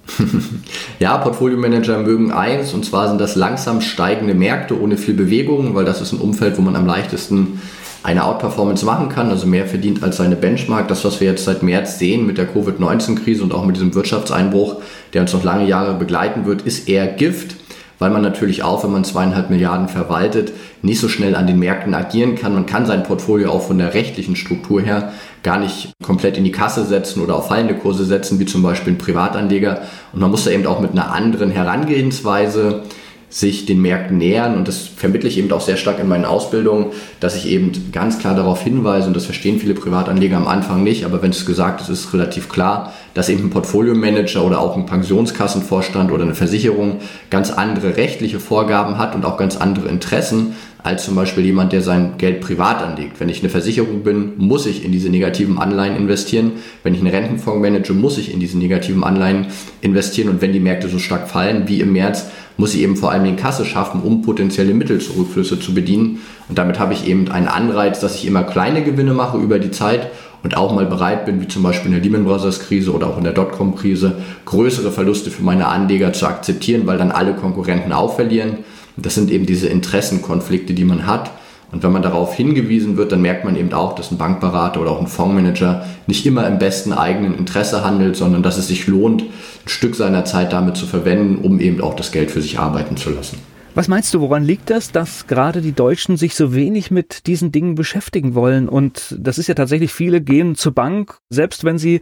ja, 0.99 1.17
Portfolio-Manager 1.17 1.99
mögen 1.99 2.31
eins, 2.31 2.73
und 2.73 2.85
zwar 2.85 3.09
sind 3.09 3.19
das 3.19 3.35
langsam 3.35 3.81
steigende 3.81 4.33
Märkte 4.33 4.81
ohne 4.81 4.95
viel 4.95 5.13
Bewegung, 5.13 5.75
weil 5.75 5.83
das 5.83 5.99
ist 5.99 6.13
ein 6.13 6.21
Umfeld, 6.21 6.57
wo 6.57 6.61
man 6.61 6.77
am 6.77 6.85
leichtesten 6.85 7.61
eine 8.01 8.23
Outperformance 8.23 8.85
machen 8.85 9.09
kann, 9.09 9.29
also 9.29 9.45
mehr 9.45 9.65
verdient 9.65 10.01
als 10.01 10.15
seine 10.15 10.37
Benchmark. 10.37 10.87
Das, 10.87 11.03
was 11.03 11.19
wir 11.19 11.27
jetzt 11.27 11.43
seit 11.43 11.61
März 11.61 11.99
sehen 11.99 12.25
mit 12.25 12.37
der 12.37 12.47
Covid-19-Krise 12.47 13.43
und 13.43 13.53
auch 13.53 13.65
mit 13.65 13.75
diesem 13.75 13.93
Wirtschaftseinbruch, 13.93 14.77
der 15.11 15.23
uns 15.23 15.33
noch 15.33 15.43
lange 15.43 15.67
Jahre 15.67 15.95
begleiten 15.95 16.45
wird, 16.45 16.61
ist 16.61 16.87
eher 16.87 17.07
Gift 17.07 17.57
weil 17.99 18.11
man 18.11 18.21
natürlich 18.21 18.63
auch, 18.63 18.83
wenn 18.83 18.91
man 18.91 19.03
zweieinhalb 19.03 19.49
Milliarden 19.49 19.87
verwaltet, 19.87 20.53
nicht 20.81 20.99
so 20.99 21.07
schnell 21.07 21.35
an 21.35 21.47
den 21.47 21.59
Märkten 21.59 21.93
agieren 21.93 22.35
kann. 22.35 22.53
Man 22.53 22.65
kann 22.65 22.85
sein 22.85 23.03
Portfolio 23.03 23.51
auch 23.51 23.61
von 23.61 23.77
der 23.77 23.93
rechtlichen 23.93 24.35
Struktur 24.35 24.81
her 24.81 25.13
gar 25.43 25.59
nicht 25.59 25.93
komplett 26.03 26.37
in 26.37 26.43
die 26.43 26.51
Kasse 26.51 26.85
setzen 26.85 27.21
oder 27.21 27.35
auf 27.35 27.47
fallende 27.47 27.75
Kurse 27.75 28.05
setzen, 28.05 28.39
wie 28.39 28.45
zum 28.45 28.63
Beispiel 28.63 28.93
ein 28.93 28.97
Privatanleger. 28.97 29.81
Und 30.13 30.19
man 30.19 30.31
muss 30.31 30.43
da 30.43 30.51
eben 30.51 30.65
auch 30.67 30.79
mit 30.79 30.91
einer 30.91 31.11
anderen 31.11 31.49
Herangehensweise 31.49 32.83
sich 33.29 33.65
den 33.65 33.81
Märkten 33.81 34.17
nähern. 34.17 34.55
Und 34.55 34.67
das 34.67 34.87
vermittle 34.87 35.27
ich 35.27 35.37
eben 35.37 35.51
auch 35.51 35.61
sehr 35.61 35.75
stark 35.75 35.99
in 35.99 36.07
meinen 36.07 36.25
Ausbildungen, 36.25 36.87
dass 37.19 37.35
ich 37.35 37.47
eben 37.47 37.91
ganz 37.91 38.19
klar 38.19 38.35
darauf 38.35 38.61
hinweise. 38.61 39.07
Und 39.07 39.15
das 39.15 39.25
verstehen 39.25 39.59
viele 39.59 39.73
Privatanleger 39.73 40.37
am 40.37 40.47
Anfang 40.47 40.83
nicht, 40.83 41.03
aber 41.03 41.21
wenn 41.21 41.31
es 41.31 41.45
gesagt 41.45 41.81
ist, 41.81 41.89
ist 41.89 42.05
es 42.05 42.13
relativ 42.13 42.47
klar, 42.47 42.93
dass 43.13 43.29
eben 43.29 43.43
ein 43.43 43.49
Portfoliomanager 43.49 44.43
oder 44.45 44.61
auch 44.61 44.77
ein 44.77 44.85
Pensionskassenvorstand 44.85 46.11
oder 46.11 46.23
eine 46.23 46.35
Versicherung 46.35 46.99
ganz 47.29 47.51
andere 47.51 47.97
rechtliche 47.97 48.39
Vorgaben 48.39 48.97
hat 48.97 49.13
und 49.13 49.25
auch 49.25 49.37
ganz 49.37 49.57
andere 49.57 49.89
Interessen 49.89 50.55
als 50.87 51.03
zum 51.05 51.15
Beispiel 51.15 51.45
jemand, 51.45 51.73
der 51.73 51.81
sein 51.81 52.13
Geld 52.17 52.39
privat 52.41 52.81
anlegt. 52.81 53.19
Wenn 53.19 53.27
ich 53.27 53.41
eine 53.41 53.49
Versicherung 53.49 54.03
bin, 54.03 54.33
muss 54.37 54.65
ich 54.65 54.85
in 54.85 54.91
diese 54.91 55.09
negativen 55.09 55.59
Anleihen 55.59 55.97
investieren. 55.97 56.53
Wenn 56.83 56.93
ich 56.93 57.01
einen 57.01 57.13
Rentenfonds 57.13 57.61
manage, 57.61 57.93
muss 57.93 58.17
ich 58.17 58.33
in 58.33 58.39
diese 58.39 58.57
negativen 58.57 59.03
Anleihen 59.03 59.47
investieren. 59.81 60.29
Und 60.29 60.41
wenn 60.41 60.53
die 60.53 60.61
Märkte 60.61 60.87
so 60.87 60.97
stark 60.97 61.27
fallen 61.27 61.67
wie 61.67 61.81
im 61.81 61.91
März, 61.91 62.27
muss 62.55 62.73
ich 62.73 62.81
eben 62.81 62.95
vor 62.95 63.11
allem 63.11 63.25
den 63.25 63.35
Kasse 63.35 63.65
schaffen, 63.65 64.01
um 64.01 64.21
potenzielle 64.21 64.73
Mittelzurückflüsse 64.73 65.59
zu 65.59 65.73
bedienen. 65.73 66.19
Und 66.47 66.57
damit 66.57 66.79
habe 66.79 66.93
ich 66.93 67.05
eben 67.05 67.29
einen 67.29 67.47
Anreiz, 67.47 67.99
dass 67.99 68.15
ich 68.15 68.25
immer 68.25 68.43
kleine 68.43 68.81
Gewinne 68.81 69.13
mache 69.13 69.37
über 69.37 69.59
die 69.59 69.71
Zeit 69.71 70.09
und 70.41 70.55
auch 70.55 70.73
mal 70.73 70.85
bereit 70.85 71.25
bin, 71.25 71.41
wie 71.41 71.47
zum 71.47 71.63
Beispiel 71.63 71.87
in 71.87 71.93
der 71.93 72.01
Lehman 72.01 72.23
Brothers 72.23 72.61
Krise 72.61 72.93
oder 72.93 73.07
auch 73.07 73.17
in 73.17 73.25
der 73.25 73.33
Dotcom-Krise, 73.33 74.15
größere 74.45 74.91
Verluste 74.91 75.31
für 75.31 75.43
meine 75.43 75.67
Anleger 75.67 76.13
zu 76.13 76.25
akzeptieren, 76.27 76.83
weil 76.85 76.97
dann 76.97 77.11
alle 77.11 77.33
Konkurrenten 77.33 77.91
auch 77.91 78.15
verlieren. 78.15 78.59
Das 78.97 79.15
sind 79.15 79.31
eben 79.31 79.45
diese 79.45 79.67
Interessenkonflikte, 79.67 80.73
die 80.73 80.83
man 80.83 81.05
hat. 81.05 81.31
Und 81.71 81.83
wenn 81.83 81.91
man 81.91 82.01
darauf 82.01 82.33
hingewiesen 82.33 82.95
wird, 82.95 83.11
dann 83.11 83.21
merkt 83.21 83.43
man 83.43 83.57
eben 83.57 83.73
auch, 83.73 83.93
dass 83.93 84.11
ein 84.11 84.17
Bankberater 84.17 84.79
oder 84.81 84.91
auch 84.91 85.01
ein 85.01 85.07
Fondsmanager 85.07 85.85
nicht 86.07 86.25
immer 86.25 86.47
im 86.47 86.59
besten 86.59 86.93
eigenen 86.93 87.37
Interesse 87.37 87.83
handelt, 87.83 88.15
sondern 88.15 88.41
dass 88.41 88.57
es 88.57 88.69
sich 88.69 88.87
lohnt, 88.87 89.23
ein 89.23 89.69
Stück 89.69 89.95
seiner 89.95 90.23
Zeit 90.23 90.53
damit 90.53 90.77
zu 90.77 90.85
verwenden, 90.85 91.43
um 91.43 91.59
eben 91.59 91.81
auch 91.81 91.95
das 91.95 92.11
Geld 92.11 92.31
für 92.31 92.41
sich 92.41 92.57
arbeiten 92.57 92.95
zu 92.95 93.09
lassen. 93.09 93.37
Was 93.75 93.89
meinst 93.89 94.11
du, 94.13 94.21
woran 94.21 94.43
liegt 94.43 94.71
das, 94.71 94.91
dass 94.91 95.27
gerade 95.27 95.61
die 95.61 95.73
Deutschen 95.73 96.17
sich 96.17 96.33
so 96.33 96.55
wenig 96.55 96.89
mit 96.89 97.27
diesen 97.27 97.51
Dingen 97.51 97.75
beschäftigen 97.75 98.33
wollen? 98.33 98.67
Und 98.67 99.15
das 99.19 99.37
ist 99.37 99.45
ja 99.45 99.53
tatsächlich, 99.53 99.93
viele 99.93 100.19
gehen 100.19 100.55
zur 100.55 100.71
Bank, 100.71 101.19
selbst 101.29 101.63
wenn 101.63 101.77
sie 101.77 102.01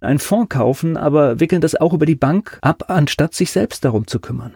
einen 0.00 0.20
Fonds 0.20 0.50
kaufen, 0.50 0.96
aber 0.96 1.40
wickeln 1.40 1.62
das 1.62 1.74
auch 1.74 1.94
über 1.94 2.06
die 2.06 2.14
Bank 2.14 2.58
ab, 2.60 2.84
anstatt 2.88 3.34
sich 3.34 3.50
selbst 3.50 3.84
darum 3.84 4.06
zu 4.06 4.20
kümmern. 4.20 4.54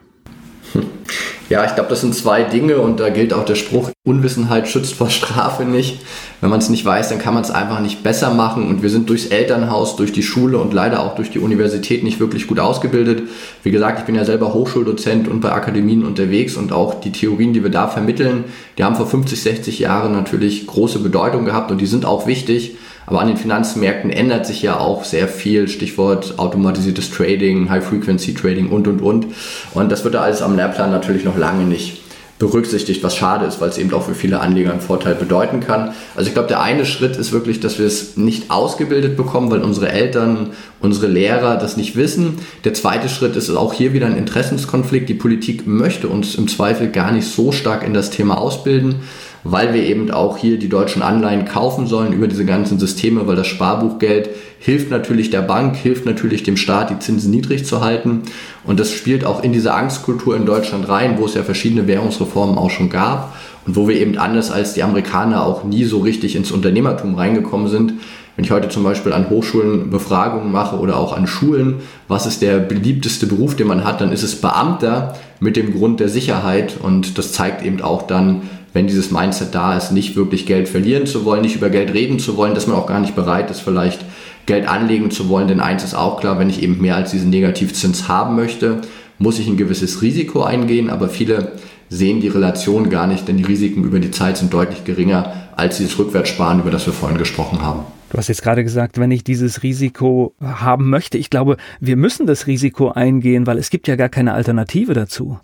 Ja, 1.51 1.65
ich 1.65 1.75
glaube, 1.75 1.89
das 1.89 1.99
sind 1.99 2.15
zwei 2.15 2.43
Dinge 2.43 2.77
und 2.77 3.01
da 3.01 3.09
gilt 3.09 3.33
auch 3.33 3.43
der 3.43 3.55
Spruch, 3.55 3.89
Unwissenheit 4.05 4.69
schützt 4.69 4.93
vor 4.93 5.09
Strafe 5.09 5.65
nicht. 5.65 5.99
Wenn 6.39 6.49
man 6.49 6.59
es 6.59 6.69
nicht 6.69 6.85
weiß, 6.85 7.09
dann 7.09 7.19
kann 7.19 7.33
man 7.33 7.43
es 7.43 7.51
einfach 7.51 7.81
nicht 7.81 8.03
besser 8.03 8.33
machen 8.33 8.69
und 8.69 8.81
wir 8.81 8.89
sind 8.89 9.09
durchs 9.09 9.25
Elternhaus, 9.25 9.97
durch 9.97 10.13
die 10.13 10.23
Schule 10.23 10.59
und 10.59 10.71
leider 10.71 11.03
auch 11.03 11.13
durch 11.15 11.29
die 11.29 11.39
Universität 11.39 12.05
nicht 12.05 12.21
wirklich 12.21 12.47
gut 12.47 12.61
ausgebildet. 12.61 13.23
Wie 13.63 13.71
gesagt, 13.71 13.99
ich 13.99 14.05
bin 14.05 14.15
ja 14.15 14.23
selber 14.23 14.53
Hochschuldozent 14.53 15.27
und 15.27 15.41
bei 15.41 15.51
Akademien 15.51 16.05
unterwegs 16.05 16.55
und 16.55 16.71
auch 16.71 17.01
die 17.01 17.11
Theorien, 17.11 17.51
die 17.51 17.63
wir 17.63 17.69
da 17.69 17.89
vermitteln, 17.89 18.45
die 18.77 18.85
haben 18.85 18.95
vor 18.95 19.07
50, 19.07 19.41
60 19.41 19.79
Jahren 19.79 20.13
natürlich 20.13 20.65
große 20.67 20.99
Bedeutung 20.99 21.43
gehabt 21.43 21.69
und 21.69 21.81
die 21.81 21.85
sind 21.85 22.05
auch 22.05 22.27
wichtig. 22.27 22.77
Aber 23.11 23.19
an 23.19 23.27
den 23.27 23.35
Finanzmärkten 23.35 24.09
ändert 24.09 24.45
sich 24.45 24.61
ja 24.61 24.79
auch 24.79 25.03
sehr 25.03 25.27
viel. 25.27 25.67
Stichwort 25.67 26.39
automatisiertes 26.39 27.11
Trading, 27.11 27.69
High-Frequency-Trading 27.69 28.69
und, 28.69 28.87
und, 28.87 29.01
und. 29.01 29.25
Und 29.73 29.91
das 29.91 30.05
wird 30.05 30.13
da 30.13 30.21
alles 30.21 30.41
am 30.41 30.55
Lehrplan 30.55 30.91
natürlich 30.91 31.25
noch 31.25 31.37
lange 31.37 31.65
nicht 31.65 31.99
berücksichtigt, 32.39 33.03
was 33.03 33.17
schade 33.17 33.45
ist, 33.45 33.59
weil 33.59 33.67
es 33.67 33.77
eben 33.77 33.93
auch 33.93 34.05
für 34.05 34.15
viele 34.15 34.39
Anleger 34.39 34.71
einen 34.71 34.79
Vorteil 34.79 35.15
bedeuten 35.15 35.59
kann. 35.59 35.91
Also 36.15 36.29
ich 36.29 36.33
glaube, 36.33 36.47
der 36.47 36.61
eine 36.61 36.85
Schritt 36.85 37.17
ist 37.17 37.33
wirklich, 37.33 37.59
dass 37.59 37.79
wir 37.79 37.85
es 37.85 38.15
nicht 38.15 38.49
ausgebildet 38.49 39.17
bekommen, 39.17 39.51
weil 39.51 39.61
unsere 39.61 39.91
Eltern, 39.91 40.51
unsere 40.79 41.07
Lehrer 41.07 41.57
das 41.57 41.75
nicht 41.75 41.97
wissen. 41.97 42.39
Der 42.63 42.73
zweite 42.73 43.09
Schritt 43.09 43.35
ist 43.35 43.49
auch 43.49 43.73
hier 43.73 43.91
wieder 43.91 44.05
ein 44.05 44.17
Interessenskonflikt. 44.17 45.09
Die 45.09 45.15
Politik 45.15 45.67
möchte 45.67 46.07
uns 46.07 46.35
im 46.35 46.47
Zweifel 46.47 46.87
gar 46.87 47.11
nicht 47.11 47.27
so 47.27 47.51
stark 47.51 47.85
in 47.85 47.93
das 47.93 48.09
Thema 48.09 48.37
ausbilden 48.37 49.01
weil 49.43 49.73
wir 49.73 49.83
eben 49.83 50.11
auch 50.11 50.37
hier 50.37 50.59
die 50.59 50.69
deutschen 50.69 51.01
Anleihen 51.01 51.45
kaufen 51.45 51.87
sollen 51.87 52.13
über 52.13 52.27
diese 52.27 52.45
ganzen 52.45 52.79
Systeme, 52.79 53.27
weil 53.27 53.35
das 53.35 53.47
Sparbuchgeld 53.47 54.29
hilft 54.59 54.91
natürlich 54.91 55.31
der 55.31 55.41
Bank, 55.41 55.75
hilft 55.75 56.05
natürlich 56.05 56.43
dem 56.43 56.57
Staat, 56.57 56.91
die 56.91 56.99
Zinsen 56.99 57.31
niedrig 57.31 57.65
zu 57.65 57.81
halten. 57.81 58.21
Und 58.63 58.79
das 58.79 58.91
spielt 58.91 59.25
auch 59.25 59.43
in 59.43 59.53
diese 59.53 59.73
Angstkultur 59.73 60.35
in 60.35 60.45
Deutschland 60.45 60.87
rein, 60.87 61.15
wo 61.17 61.25
es 61.25 61.33
ja 61.33 61.43
verschiedene 61.43 61.87
Währungsreformen 61.87 62.57
auch 62.57 62.69
schon 62.69 62.89
gab 62.89 63.35
und 63.65 63.75
wo 63.75 63.87
wir 63.87 63.95
eben 63.95 64.17
anders 64.17 64.51
als 64.51 64.73
die 64.73 64.83
Amerikaner 64.83 65.45
auch 65.45 65.63
nie 65.63 65.85
so 65.85 65.99
richtig 65.99 66.35
ins 66.35 66.51
Unternehmertum 66.51 67.15
reingekommen 67.15 67.67
sind. 67.67 67.93
Wenn 68.35 68.45
ich 68.45 68.51
heute 68.51 68.69
zum 68.69 68.83
Beispiel 68.83 69.13
an 69.13 69.29
Hochschulen 69.29 69.89
Befragungen 69.89 70.51
mache 70.51 70.77
oder 70.77 70.97
auch 70.97 71.15
an 71.15 71.27
Schulen, 71.27 71.81
was 72.07 72.25
ist 72.25 72.41
der 72.41 72.59
beliebteste 72.59 73.27
Beruf, 73.27 73.55
den 73.55 73.67
man 73.67 73.83
hat, 73.83 73.99
dann 73.99 74.11
ist 74.11 74.23
es 74.23 74.39
Beamter 74.39 75.15
mit 75.39 75.57
dem 75.57 75.73
Grund 75.73 75.99
der 75.99 76.07
Sicherheit 76.07 76.77
und 76.81 77.17
das 77.17 77.33
zeigt 77.33 77.65
eben 77.65 77.81
auch 77.81 78.03
dann, 78.03 78.43
wenn 78.73 78.87
dieses 78.87 79.11
Mindset 79.11 79.53
da 79.53 79.75
ist, 79.75 79.91
nicht 79.91 80.15
wirklich 80.15 80.45
Geld 80.45 80.69
verlieren 80.69 81.05
zu 81.05 81.25
wollen, 81.25 81.41
nicht 81.41 81.55
über 81.55 81.69
Geld 81.69 81.93
reden 81.93 82.19
zu 82.19 82.37
wollen, 82.37 82.55
dass 82.55 82.67
man 82.67 82.77
auch 82.77 82.87
gar 82.87 82.99
nicht 82.99 83.15
bereit 83.15 83.51
ist, 83.51 83.61
vielleicht 83.61 84.05
Geld 84.45 84.67
anlegen 84.67 85.11
zu 85.11 85.29
wollen. 85.29 85.47
Denn 85.47 85.59
eins 85.59 85.83
ist 85.83 85.93
auch 85.93 86.19
klar, 86.19 86.39
wenn 86.39 86.49
ich 86.49 86.63
eben 86.63 86.79
mehr 86.79 86.95
als 86.95 87.11
diesen 87.11 87.29
Negativzins 87.29 88.07
haben 88.07 88.35
möchte, 88.35 88.81
muss 89.17 89.39
ich 89.39 89.47
ein 89.47 89.57
gewisses 89.57 90.01
Risiko 90.01 90.43
eingehen. 90.43 90.89
Aber 90.89 91.09
viele 91.09 91.53
sehen 91.89 92.21
die 92.21 92.29
Relation 92.29 92.89
gar 92.89 93.07
nicht, 93.07 93.27
denn 93.27 93.37
die 93.37 93.43
Risiken 93.43 93.83
über 93.83 93.99
die 93.99 94.11
Zeit 94.11 94.37
sind 94.37 94.53
deutlich 94.53 94.85
geringer 94.85 95.33
als 95.55 95.77
dieses 95.77 95.99
Rückwärtssparen, 95.99 96.61
über 96.61 96.71
das 96.71 96.85
wir 96.85 96.93
vorhin 96.93 97.17
gesprochen 97.17 97.61
haben. 97.61 97.81
Du 98.09 98.17
hast 98.17 98.27
jetzt 98.27 98.41
gerade 98.41 98.63
gesagt, 98.63 98.99
wenn 98.99 99.11
ich 99.11 99.23
dieses 99.23 99.63
Risiko 99.63 100.33
haben 100.41 100.89
möchte, 100.89 101.17
ich 101.17 101.29
glaube, 101.29 101.57
wir 101.79 101.95
müssen 101.95 102.27
das 102.27 102.47
Risiko 102.47 102.89
eingehen, 102.89 103.47
weil 103.47 103.57
es 103.57 103.69
gibt 103.69 103.87
ja 103.87 103.95
gar 103.95 104.09
keine 104.09 104.33
Alternative 104.33 104.93
dazu. 104.93 105.39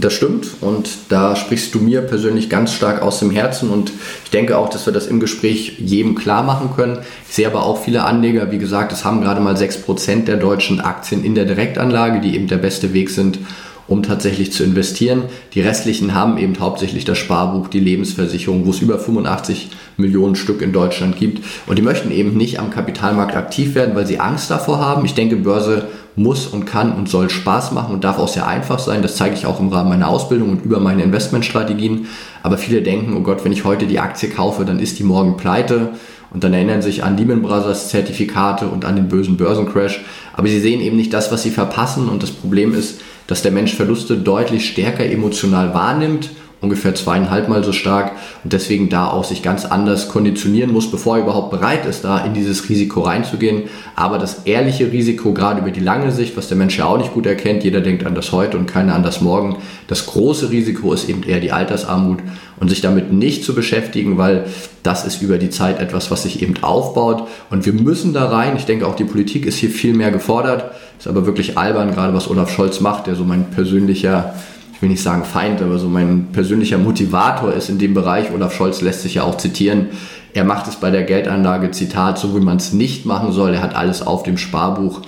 Das 0.00 0.12
stimmt 0.12 0.48
und 0.60 0.88
da 1.08 1.36
sprichst 1.36 1.72
du 1.72 1.78
mir 1.78 2.00
persönlich 2.00 2.50
ganz 2.50 2.72
stark 2.72 3.00
aus 3.00 3.20
dem 3.20 3.30
Herzen 3.30 3.70
und 3.70 3.92
ich 4.24 4.30
denke 4.30 4.58
auch, 4.58 4.68
dass 4.68 4.86
wir 4.86 4.92
das 4.92 5.06
im 5.06 5.20
Gespräch 5.20 5.78
jedem 5.78 6.16
klar 6.16 6.42
machen 6.42 6.70
können. 6.74 6.98
Ich 7.28 7.34
sehe 7.36 7.46
aber 7.46 7.64
auch 7.64 7.80
viele 7.80 8.02
Anleger, 8.02 8.50
wie 8.50 8.58
gesagt, 8.58 8.92
es 8.92 9.04
haben 9.04 9.20
gerade 9.20 9.40
mal 9.40 9.54
6% 9.54 10.24
der 10.24 10.36
deutschen 10.36 10.80
Aktien 10.80 11.22
in 11.22 11.36
der 11.36 11.44
Direktanlage, 11.44 12.20
die 12.20 12.34
eben 12.34 12.48
der 12.48 12.56
beste 12.56 12.92
Weg 12.92 13.08
sind, 13.10 13.38
um 13.86 14.02
tatsächlich 14.02 14.52
zu 14.52 14.64
investieren. 14.64 15.24
Die 15.52 15.60
restlichen 15.60 16.12
haben 16.12 16.38
eben 16.38 16.58
hauptsächlich 16.58 17.04
das 17.04 17.18
Sparbuch, 17.18 17.68
die 17.68 17.80
Lebensversicherung, 17.80 18.66
wo 18.66 18.70
es 18.70 18.80
über 18.80 18.98
85 18.98 19.68
Millionen 19.96 20.34
Stück 20.34 20.60
in 20.60 20.72
Deutschland 20.72 21.16
gibt. 21.16 21.44
Und 21.66 21.78
die 21.78 21.82
möchten 21.82 22.10
eben 22.10 22.36
nicht 22.36 22.58
am 22.58 22.70
Kapitalmarkt 22.70 23.36
aktiv 23.36 23.76
werden, 23.76 23.94
weil 23.94 24.06
sie 24.06 24.18
Angst 24.18 24.50
davor 24.50 24.80
haben. 24.80 25.04
Ich 25.04 25.14
denke, 25.14 25.36
Börse 25.36 25.86
muss 26.16 26.46
und 26.46 26.64
kann 26.64 26.92
und 26.92 27.08
soll 27.08 27.28
Spaß 27.28 27.72
machen 27.72 27.94
und 27.94 28.04
darf 28.04 28.18
auch 28.18 28.28
sehr 28.28 28.46
einfach 28.46 28.78
sein. 28.78 29.02
Das 29.02 29.16
zeige 29.16 29.34
ich 29.34 29.46
auch 29.46 29.60
im 29.60 29.68
Rahmen 29.68 29.88
meiner 29.88 30.08
Ausbildung 30.08 30.50
und 30.50 30.64
über 30.64 30.78
meine 30.78 31.02
Investmentstrategien. 31.02 32.06
Aber 32.42 32.56
viele 32.56 32.82
denken, 32.82 33.16
oh 33.16 33.20
Gott, 33.20 33.44
wenn 33.44 33.52
ich 33.52 33.64
heute 33.64 33.86
die 33.86 33.98
Aktie 33.98 34.28
kaufe, 34.28 34.64
dann 34.64 34.78
ist 34.78 34.98
die 34.98 35.04
morgen 35.04 35.36
pleite. 35.36 35.90
Und 36.32 36.42
dann 36.42 36.52
erinnern 36.52 36.82
sich 36.82 37.04
an 37.04 37.16
Lehman 37.16 37.42
Brothers 37.42 37.90
Zertifikate 37.90 38.66
und 38.66 38.84
an 38.84 38.96
den 38.96 39.08
bösen 39.08 39.36
Börsencrash. 39.36 40.04
Aber 40.32 40.48
sie 40.48 40.60
sehen 40.60 40.80
eben 40.80 40.96
nicht 40.96 41.12
das, 41.12 41.30
was 41.30 41.42
sie 41.42 41.50
verpassen. 41.50 42.08
Und 42.08 42.22
das 42.22 42.32
Problem 42.32 42.74
ist, 42.74 43.00
dass 43.26 43.42
der 43.42 43.52
Mensch 43.52 43.74
Verluste 43.74 44.16
deutlich 44.16 44.68
stärker 44.68 45.04
emotional 45.04 45.74
wahrnimmt 45.74 46.30
ungefähr 46.60 46.94
zweieinhalb 46.94 47.48
Mal 47.48 47.62
so 47.62 47.72
stark 47.72 48.12
und 48.42 48.52
deswegen 48.52 48.88
da 48.88 49.08
auch 49.08 49.24
sich 49.24 49.42
ganz 49.42 49.64
anders 49.64 50.08
konditionieren 50.08 50.72
muss, 50.72 50.90
bevor 50.90 51.16
er 51.16 51.22
überhaupt 51.22 51.50
bereit 51.50 51.84
ist, 51.86 52.04
da 52.04 52.18
in 52.24 52.34
dieses 52.34 52.68
Risiko 52.68 53.02
reinzugehen. 53.02 53.64
Aber 53.96 54.18
das 54.18 54.44
ehrliche 54.44 54.90
Risiko, 54.90 55.32
gerade 55.32 55.60
über 55.60 55.70
die 55.70 55.80
lange 55.80 56.10
Sicht, 56.10 56.36
was 56.36 56.48
der 56.48 56.56
Mensch 56.56 56.78
ja 56.78 56.86
auch 56.86 56.98
nicht 56.98 57.12
gut 57.12 57.26
erkennt, 57.26 57.64
jeder 57.64 57.80
denkt 57.80 58.06
an 58.06 58.14
das 58.14 58.32
heute 58.32 58.56
und 58.56 58.66
keiner 58.66 58.94
an 58.94 59.02
das 59.02 59.20
morgen. 59.20 59.56
Das 59.88 60.06
große 60.06 60.50
Risiko 60.50 60.92
ist 60.92 61.08
eben 61.08 61.22
eher 61.22 61.40
die 61.40 61.52
Altersarmut 61.52 62.20
und 62.58 62.68
sich 62.68 62.80
damit 62.80 63.12
nicht 63.12 63.44
zu 63.44 63.54
beschäftigen, 63.54 64.16
weil 64.16 64.46
das 64.82 65.04
ist 65.04 65.22
über 65.22 65.38
die 65.38 65.50
Zeit 65.50 65.80
etwas, 65.80 66.10
was 66.10 66.22
sich 66.22 66.42
eben 66.42 66.62
aufbaut 66.62 67.28
und 67.50 67.66
wir 67.66 67.72
müssen 67.72 68.12
da 68.12 68.28
rein. 68.28 68.56
Ich 68.56 68.64
denke 68.64 68.86
auch 68.86 68.96
die 68.96 69.04
Politik 69.04 69.46
ist 69.46 69.56
hier 69.56 69.70
viel 69.70 69.94
mehr 69.94 70.10
gefordert. 70.10 70.72
Ist 70.98 71.08
aber 71.08 71.26
wirklich 71.26 71.58
albern, 71.58 71.92
gerade 71.92 72.14
was 72.14 72.30
Olaf 72.30 72.50
Scholz 72.50 72.80
macht, 72.80 73.06
der 73.06 73.16
so 73.16 73.24
mein 73.24 73.50
persönlicher 73.50 74.34
ich 74.74 74.82
will 74.82 74.88
nicht 74.88 75.02
sagen 75.02 75.24
Feind, 75.24 75.62
aber 75.62 75.78
so 75.78 75.88
mein 75.88 76.28
persönlicher 76.32 76.78
Motivator 76.78 77.52
ist 77.52 77.68
in 77.68 77.78
dem 77.78 77.94
Bereich. 77.94 78.32
Olaf 78.32 78.54
Scholz 78.54 78.80
lässt 78.80 79.02
sich 79.02 79.14
ja 79.14 79.22
auch 79.22 79.36
zitieren. 79.36 79.88
Er 80.34 80.44
macht 80.44 80.66
es 80.66 80.76
bei 80.76 80.90
der 80.90 81.04
Geldanlage, 81.04 81.70
Zitat, 81.70 82.18
so 82.18 82.34
wie 82.34 82.44
man 82.44 82.56
es 82.56 82.72
nicht 82.72 83.06
machen 83.06 83.32
soll. 83.32 83.54
Er 83.54 83.62
hat 83.62 83.76
alles 83.76 84.02
auf 84.02 84.24
dem 84.24 84.36
Sparbuch. 84.36 85.02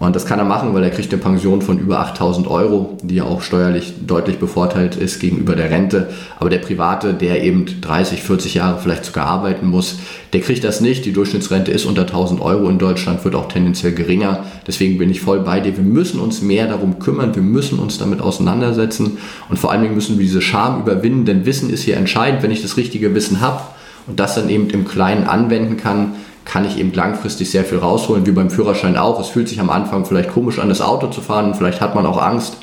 Und 0.00 0.16
das 0.16 0.24
kann 0.24 0.38
er 0.38 0.46
machen, 0.46 0.72
weil 0.72 0.82
er 0.82 0.88
kriegt 0.88 1.12
eine 1.12 1.20
Pension 1.20 1.60
von 1.60 1.78
über 1.78 2.00
8000 2.00 2.48
Euro, 2.48 2.96
die 3.02 3.16
ja 3.16 3.24
auch 3.24 3.42
steuerlich 3.42 3.92
deutlich 4.06 4.38
bevorteilt 4.38 4.96
ist 4.96 5.20
gegenüber 5.20 5.54
der 5.54 5.70
Rente. 5.70 6.08
Aber 6.38 6.48
der 6.48 6.58
Private, 6.58 7.12
der 7.12 7.44
eben 7.44 7.66
30, 7.82 8.22
40 8.22 8.54
Jahre 8.54 8.80
vielleicht 8.80 9.04
sogar 9.04 9.26
arbeiten 9.26 9.66
muss, 9.66 9.98
der 10.32 10.40
kriegt 10.40 10.64
das 10.64 10.80
nicht. 10.80 11.04
Die 11.04 11.12
Durchschnittsrente 11.12 11.70
ist 11.70 11.84
unter 11.84 12.02
1000 12.02 12.40
Euro 12.40 12.70
in 12.70 12.78
Deutschland, 12.78 13.22
wird 13.26 13.34
auch 13.34 13.48
tendenziell 13.48 13.92
geringer. 13.92 14.44
Deswegen 14.66 14.96
bin 14.96 15.10
ich 15.10 15.20
voll 15.20 15.40
bei 15.40 15.60
dir. 15.60 15.76
Wir 15.76 15.84
müssen 15.84 16.18
uns 16.18 16.40
mehr 16.40 16.66
darum 16.66 16.98
kümmern. 16.98 17.34
Wir 17.34 17.42
müssen 17.42 17.78
uns 17.78 17.98
damit 17.98 18.22
auseinandersetzen. 18.22 19.18
Und 19.50 19.58
vor 19.58 19.70
allen 19.70 19.82
Dingen 19.82 19.94
müssen 19.94 20.16
wir 20.16 20.24
diese 20.24 20.40
Scham 20.40 20.80
überwinden, 20.80 21.26
denn 21.26 21.44
Wissen 21.44 21.68
ist 21.68 21.82
hier 21.82 21.98
entscheidend. 21.98 22.42
Wenn 22.42 22.50
ich 22.50 22.62
das 22.62 22.78
richtige 22.78 23.14
Wissen 23.14 23.42
habe 23.42 23.60
und 24.06 24.18
das 24.18 24.34
dann 24.34 24.48
eben 24.48 24.70
im 24.70 24.88
Kleinen 24.88 25.24
anwenden 25.24 25.76
kann, 25.76 26.12
kann 26.50 26.64
ich 26.64 26.78
eben 26.78 26.92
langfristig 26.92 27.48
sehr 27.48 27.64
viel 27.64 27.78
rausholen, 27.78 28.26
wie 28.26 28.32
beim 28.32 28.50
Führerschein 28.50 28.96
auch. 28.96 29.20
Es 29.20 29.28
fühlt 29.28 29.48
sich 29.48 29.60
am 29.60 29.70
Anfang 29.70 30.04
vielleicht 30.04 30.30
komisch 30.30 30.58
an, 30.58 30.68
das 30.68 30.80
Auto 30.80 31.06
zu 31.06 31.20
fahren, 31.20 31.54
vielleicht 31.54 31.80
hat 31.80 31.94
man 31.94 32.04
auch 32.06 32.20
Angst, 32.20 32.56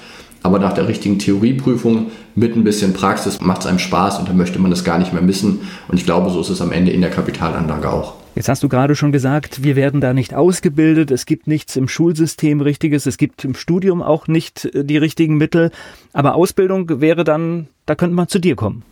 aber 0.44 0.60
nach 0.60 0.74
der 0.74 0.89
richtigen 0.89 1.20
Theorieprüfung 1.20 2.12
mit 2.36 2.53
ein 2.58 2.65
bisschen 2.65 2.91
Praxis 2.91 3.39
macht 3.39 3.62
es 3.62 3.65
einem 3.65 3.79
Spaß 3.79 4.20
und 4.20 4.27
dann 4.27 4.36
möchte 4.36 4.60
man 4.60 4.72
das 4.72 4.84
gar 4.84 4.98
nicht 4.98 5.13
mehr 5.13 5.22
missen. 5.22 5.62
Und 5.88 5.98
ich 5.98 6.03
glaube, 6.03 6.29
so 6.32 6.41
ist 6.41 6.50
es 6.50 6.60
am 6.60 6.74
Ende 6.74 6.91
in 6.91 7.00
der 7.00 7.12
Kapitalanlage 7.12 7.89
auch. 7.89 8.15
Jetzt 8.36 8.50
hast 8.50 8.62
du 8.62 8.67
gerade 8.67 8.94
schon 8.94 9.13
gesagt, 9.13 9.63
wir 9.63 9.77
werden 9.77 10.01
da 10.01 10.13
nicht 10.13 10.34
ausgebildet, 10.34 11.10
es 11.10 11.25
gibt 11.25 11.48
nichts 11.48 11.77
im 11.77 11.88
Schulsystem 11.88 12.60
richtiges, 12.60 13.06
es 13.06 13.17
gibt 13.17 13.46
im 13.46 13.56
Studium 13.56 14.03
auch 14.03 14.27
nicht 14.27 14.65
äh, 14.65 14.84
die 14.84 14.98
richtigen 14.98 15.38
Mittel, 15.38 15.72
aber 16.12 16.36
Ausbildung 16.36 17.00
wäre 17.00 17.24
dann, 17.24 17.67
da 17.86 17.96
könnte 17.96 18.17
man 18.17 18.27
zu 18.27 18.39
dir 18.39 18.58
kommen. 18.58 18.84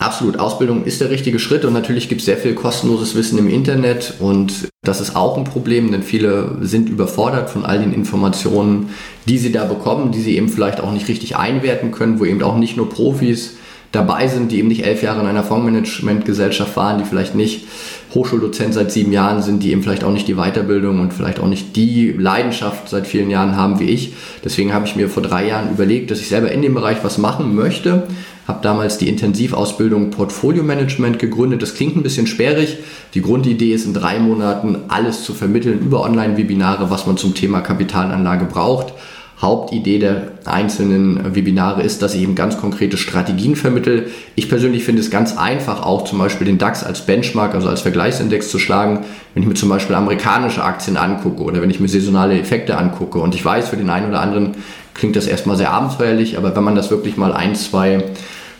Absolut, 0.00 0.38
Ausbildung 0.38 0.84
ist 0.84 1.02
der 1.02 1.10
richtige 1.10 1.38
Schritt 1.38 1.66
und 1.66 1.74
natürlich 1.74 2.08
gibt 2.08 2.22
es 2.22 2.24
sehr 2.24 2.38
viel 2.38 2.54
kostenloses 2.54 3.14
Wissen 3.16 3.38
im 3.38 3.50
Internet 3.50 4.14
und 4.18 4.70
das 4.82 4.98
ist 4.98 5.14
auch 5.14 5.36
ein 5.36 5.44
Problem, 5.44 5.92
denn 5.92 6.02
viele 6.02 6.56
sind 6.62 6.88
überfordert 6.88 7.50
von 7.50 7.66
all 7.66 7.80
den 7.80 7.92
Informationen, 7.92 8.88
die 9.28 9.36
sie 9.36 9.52
da 9.52 9.66
bekommen, 9.66 10.10
die 10.10 10.22
sie 10.22 10.38
eben 10.38 10.48
vielleicht 10.48 10.80
auch 10.80 10.92
nicht 10.92 11.06
richtig 11.08 11.36
einwerten 11.36 11.90
können, 11.90 12.18
wo 12.18 12.24
eben 12.24 12.42
auch 12.42 12.56
nicht 12.56 12.78
nur 12.78 12.88
Profis 12.88 13.58
dabei 13.92 14.26
sind, 14.26 14.52
die 14.52 14.60
eben 14.60 14.68
nicht 14.68 14.86
elf 14.86 15.02
Jahre 15.02 15.20
in 15.20 15.26
einer 15.26 15.44
Fondsmanagementgesellschaft 15.44 16.74
waren, 16.78 16.96
die 16.96 17.04
vielleicht 17.04 17.34
nicht 17.34 17.66
Hochschuldozent 18.14 18.72
seit 18.72 18.90
sieben 18.90 19.12
Jahren 19.12 19.42
sind, 19.42 19.62
die 19.62 19.70
eben 19.70 19.82
vielleicht 19.82 20.04
auch 20.04 20.12
nicht 20.12 20.28
die 20.28 20.36
Weiterbildung 20.36 21.00
und 21.00 21.12
vielleicht 21.12 21.40
auch 21.40 21.46
nicht 21.46 21.76
die 21.76 22.12
Leidenschaft 22.12 22.88
seit 22.88 23.06
vielen 23.06 23.28
Jahren 23.28 23.54
haben 23.54 23.80
wie 23.80 23.90
ich. 23.90 24.14
Deswegen 24.42 24.72
habe 24.72 24.86
ich 24.86 24.96
mir 24.96 25.10
vor 25.10 25.22
drei 25.22 25.46
Jahren 25.46 25.70
überlegt, 25.70 26.10
dass 26.10 26.20
ich 26.20 26.28
selber 26.28 26.50
in 26.50 26.62
dem 26.62 26.72
Bereich 26.72 26.98
was 27.02 27.18
machen 27.18 27.54
möchte 27.54 28.04
habe 28.50 28.62
damals 28.62 28.98
die 28.98 29.08
Intensivausbildung 29.08 30.10
Portfolio 30.10 30.64
Management 30.64 31.20
gegründet. 31.20 31.62
Das 31.62 31.74
klingt 31.74 31.96
ein 31.96 32.02
bisschen 32.02 32.26
sperrig. 32.26 32.78
Die 33.14 33.22
Grundidee 33.22 33.72
ist 33.72 33.86
in 33.86 33.94
drei 33.94 34.18
Monaten 34.18 34.76
alles 34.88 35.22
zu 35.22 35.32
vermitteln 35.32 35.78
über 35.78 36.02
Online-Webinare, 36.02 36.90
was 36.90 37.06
man 37.06 37.16
zum 37.16 37.34
Thema 37.34 37.60
Kapitalanlage 37.60 38.46
braucht. 38.46 38.92
Hauptidee 39.40 39.98
der 39.98 40.32
einzelnen 40.44 41.34
Webinare 41.34 41.82
ist, 41.82 42.02
dass 42.02 42.14
ich 42.14 42.22
eben 42.22 42.34
ganz 42.34 42.58
konkrete 42.58 42.98
Strategien 42.98 43.56
vermittle. 43.56 44.06
Ich 44.34 44.50
persönlich 44.50 44.84
finde 44.84 45.00
es 45.00 45.10
ganz 45.10 45.38
einfach, 45.38 45.86
auch 45.86 46.04
zum 46.04 46.18
Beispiel 46.18 46.46
den 46.46 46.58
DAX 46.58 46.84
als 46.84 47.06
Benchmark, 47.06 47.54
also 47.54 47.68
als 47.68 47.80
Vergleichsindex 47.80 48.50
zu 48.50 48.58
schlagen, 48.58 49.06
wenn 49.32 49.42
ich 49.42 49.48
mir 49.48 49.54
zum 49.54 49.70
Beispiel 49.70 49.94
amerikanische 49.94 50.62
Aktien 50.62 50.98
angucke 50.98 51.42
oder 51.42 51.62
wenn 51.62 51.70
ich 51.70 51.80
mir 51.80 51.88
saisonale 51.88 52.38
Effekte 52.38 52.76
angucke. 52.76 53.18
Und 53.20 53.34
ich 53.34 53.42
weiß, 53.42 53.70
für 53.70 53.78
den 53.78 53.88
einen 53.88 54.10
oder 54.10 54.20
anderen 54.20 54.56
klingt 54.92 55.16
das 55.16 55.26
erstmal 55.26 55.56
sehr 55.56 55.70
abenteuerlich, 55.70 56.36
aber 56.36 56.54
wenn 56.54 56.64
man 56.64 56.74
das 56.74 56.90
wirklich 56.90 57.16
mal 57.16 57.32
ein, 57.32 57.54
zwei 57.54 58.04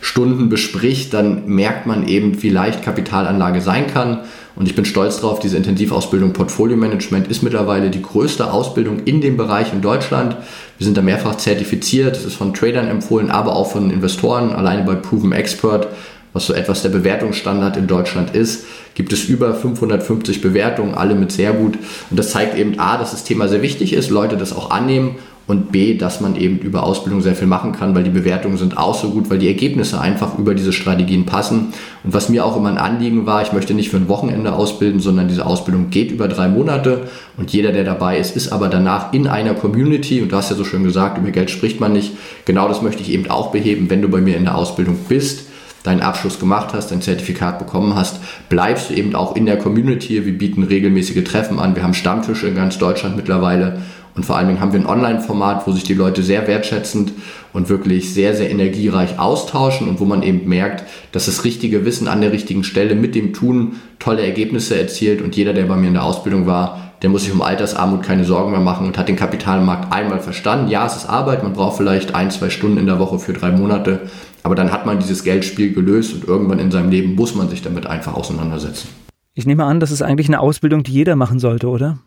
Stunden 0.01 0.49
bespricht, 0.49 1.13
dann 1.13 1.45
merkt 1.45 1.85
man 1.85 2.07
eben, 2.07 2.41
wie 2.41 2.49
leicht 2.49 2.83
Kapitalanlage 2.83 3.61
sein 3.61 3.85
kann. 3.85 4.21
Und 4.55 4.67
ich 4.67 4.75
bin 4.75 4.83
stolz 4.83 5.21
darauf, 5.21 5.39
diese 5.39 5.57
Intensivausbildung 5.57 6.33
Portfolio 6.33 6.75
Management 6.75 7.27
ist 7.27 7.43
mittlerweile 7.43 7.91
die 7.91 8.01
größte 8.01 8.51
Ausbildung 8.51 9.03
in 9.05 9.21
dem 9.21 9.37
Bereich 9.37 9.71
in 9.71 9.81
Deutschland. 9.81 10.35
Wir 10.77 10.85
sind 10.85 10.97
da 10.97 11.03
mehrfach 11.03 11.35
zertifiziert, 11.35 12.17
es 12.17 12.25
ist 12.25 12.35
von 12.35 12.53
Tradern 12.53 12.87
empfohlen, 12.87 13.29
aber 13.29 13.55
auch 13.55 13.71
von 13.71 13.91
Investoren. 13.91 14.51
Alleine 14.51 14.83
bei 14.83 14.95
Proven 14.95 15.31
Expert, 15.31 15.87
was 16.33 16.47
so 16.47 16.53
etwas 16.53 16.81
der 16.81 16.89
Bewertungsstandard 16.89 17.77
in 17.77 17.87
Deutschland 17.87 18.35
ist, 18.35 18.65
gibt 18.95 19.13
es 19.13 19.25
über 19.25 19.53
550 19.53 20.41
Bewertungen, 20.41 20.95
alle 20.95 21.13
mit 21.13 21.31
sehr 21.31 21.53
gut. 21.53 21.77
Und 22.09 22.17
das 22.17 22.31
zeigt 22.31 22.57
eben 22.57 22.79
A, 22.79 22.97
dass 22.97 23.11
das 23.11 23.23
Thema 23.23 23.47
sehr 23.47 23.61
wichtig 23.61 23.93
ist, 23.93 24.09
Leute 24.09 24.35
das 24.35 24.51
auch 24.51 24.71
annehmen 24.71 25.15
und 25.47 25.71
B, 25.71 25.97
dass 25.97 26.21
man 26.21 26.35
eben 26.35 26.59
über 26.59 26.83
Ausbildung 26.83 27.21
sehr 27.21 27.35
viel 27.35 27.47
machen 27.47 27.73
kann, 27.73 27.93
weil 27.93 28.03
die 28.03 28.09
Bewertungen 28.09 28.57
sind 28.57 28.77
auch 28.77 28.95
so 28.95 29.09
gut, 29.09 29.29
weil 29.29 29.39
die 29.39 29.47
Ergebnisse 29.47 29.99
einfach 29.99 30.37
über 30.37 30.55
diese 30.55 30.71
Strategien 30.71 31.25
passen. 31.25 31.73
Und 32.03 32.13
was 32.13 32.29
mir 32.29 32.45
auch 32.45 32.55
immer 32.55 32.69
ein 32.69 32.77
Anliegen 32.77 33.25
war, 33.25 33.41
ich 33.41 33.51
möchte 33.51 33.73
nicht 33.73 33.89
für 33.89 33.97
ein 33.97 34.07
Wochenende 34.07 34.53
ausbilden, 34.53 34.99
sondern 34.99 35.27
diese 35.27 35.45
Ausbildung 35.45 35.89
geht 35.89 36.11
über 36.11 36.27
drei 36.27 36.47
Monate 36.47 37.07
und 37.37 37.51
jeder, 37.51 37.71
der 37.71 37.83
dabei 37.83 38.17
ist, 38.17 38.35
ist 38.35 38.51
aber 38.51 38.69
danach 38.69 39.13
in 39.13 39.27
einer 39.27 39.53
Community 39.53 40.21
und 40.21 40.31
du 40.31 40.35
hast 40.37 40.51
ja 40.51 40.55
so 40.55 40.63
schön 40.63 40.83
gesagt, 40.83 41.17
über 41.17 41.31
Geld 41.31 41.49
spricht 41.49 41.79
man 41.79 41.93
nicht. 41.93 42.13
Genau 42.45 42.67
das 42.67 42.81
möchte 42.81 43.01
ich 43.01 43.11
eben 43.11 43.29
auch 43.29 43.51
beheben, 43.51 43.89
wenn 43.89 44.01
du 44.01 44.09
bei 44.09 44.21
mir 44.21 44.37
in 44.37 44.45
der 44.45 44.55
Ausbildung 44.55 44.97
bist 45.09 45.47
deinen 45.83 46.01
Abschluss 46.01 46.39
gemacht 46.39 46.73
hast, 46.73 46.91
dein 46.91 47.01
Zertifikat 47.01 47.59
bekommen 47.59 47.95
hast, 47.95 48.19
bleibst 48.49 48.89
du 48.89 48.93
eben 48.93 49.15
auch 49.15 49.35
in 49.35 49.45
der 49.45 49.57
Community. 49.57 50.23
Wir 50.25 50.37
bieten 50.37 50.63
regelmäßige 50.63 51.23
Treffen 51.23 51.59
an. 51.59 51.75
Wir 51.75 51.83
haben 51.83 51.93
Stammtische 51.93 52.47
in 52.47 52.55
ganz 52.55 52.77
Deutschland 52.77 53.15
mittlerweile 53.15 53.81
und 54.15 54.25
vor 54.25 54.35
allen 54.35 54.47
Dingen 54.47 54.59
haben 54.59 54.73
wir 54.73 54.79
ein 54.79 54.85
Online-Format, 54.85 55.65
wo 55.65 55.71
sich 55.71 55.83
die 55.83 55.93
Leute 55.93 56.21
sehr 56.21 56.47
wertschätzend 56.47 57.13
und 57.53 57.69
wirklich 57.69 58.13
sehr, 58.13 58.35
sehr 58.35 58.49
energiereich 58.49 59.19
austauschen 59.19 59.87
und 59.87 59.99
wo 59.99 60.05
man 60.05 60.21
eben 60.21 60.47
merkt, 60.49 60.83
dass 61.11 61.27
das 61.27 61.45
richtige 61.45 61.85
Wissen 61.85 62.07
an 62.07 62.21
der 62.21 62.31
richtigen 62.31 62.63
Stelle 62.63 62.95
mit 62.95 63.15
dem 63.15 63.33
Tun 63.33 63.77
tolle 63.99 64.25
Ergebnisse 64.25 64.79
erzielt. 64.79 65.21
Und 65.21 65.35
jeder, 65.37 65.53
der 65.53 65.63
bei 65.63 65.77
mir 65.77 65.87
in 65.87 65.93
der 65.93 66.03
Ausbildung 66.03 66.45
war, 66.45 66.91
der 67.01 67.09
muss 67.09 67.23
sich 67.23 67.33
um 67.33 67.41
Altersarmut 67.41 68.03
keine 68.03 68.25
Sorgen 68.25 68.51
mehr 68.51 68.59
machen 68.59 68.85
und 68.85 68.97
hat 68.97 69.07
den 69.07 69.15
Kapitalmarkt 69.15 69.91
einmal 69.91 70.19
verstanden. 70.19 70.69
Ja, 70.69 70.85
es 70.85 70.97
ist 70.97 71.09
Arbeit, 71.09 71.41
man 71.41 71.53
braucht 71.53 71.77
vielleicht 71.77 72.13
ein, 72.13 72.31
zwei 72.31 72.49
Stunden 72.49 72.77
in 72.77 72.85
der 72.85 72.99
Woche 72.99 73.17
für 73.17 73.33
drei 73.33 73.51
Monate, 73.51 74.01
aber 74.43 74.55
dann 74.55 74.71
hat 74.71 74.85
man 74.85 74.99
dieses 74.99 75.23
Geldspiel 75.23 75.73
gelöst 75.73 76.13
und 76.13 76.27
irgendwann 76.27 76.59
in 76.59 76.69
seinem 76.69 76.91
Leben 76.91 77.15
muss 77.15 77.33
man 77.33 77.49
sich 77.49 77.61
damit 77.61 77.87
einfach 77.87 78.13
auseinandersetzen. 78.13 78.89
Ich 79.33 79.45
nehme 79.45 79.63
an, 79.63 79.79
das 79.79 79.91
ist 79.91 80.01
eigentlich 80.01 80.27
eine 80.27 80.41
Ausbildung, 80.41 80.83
die 80.83 80.91
jeder 80.91 81.15
machen 81.15 81.39
sollte, 81.39 81.67
oder? 81.69 81.99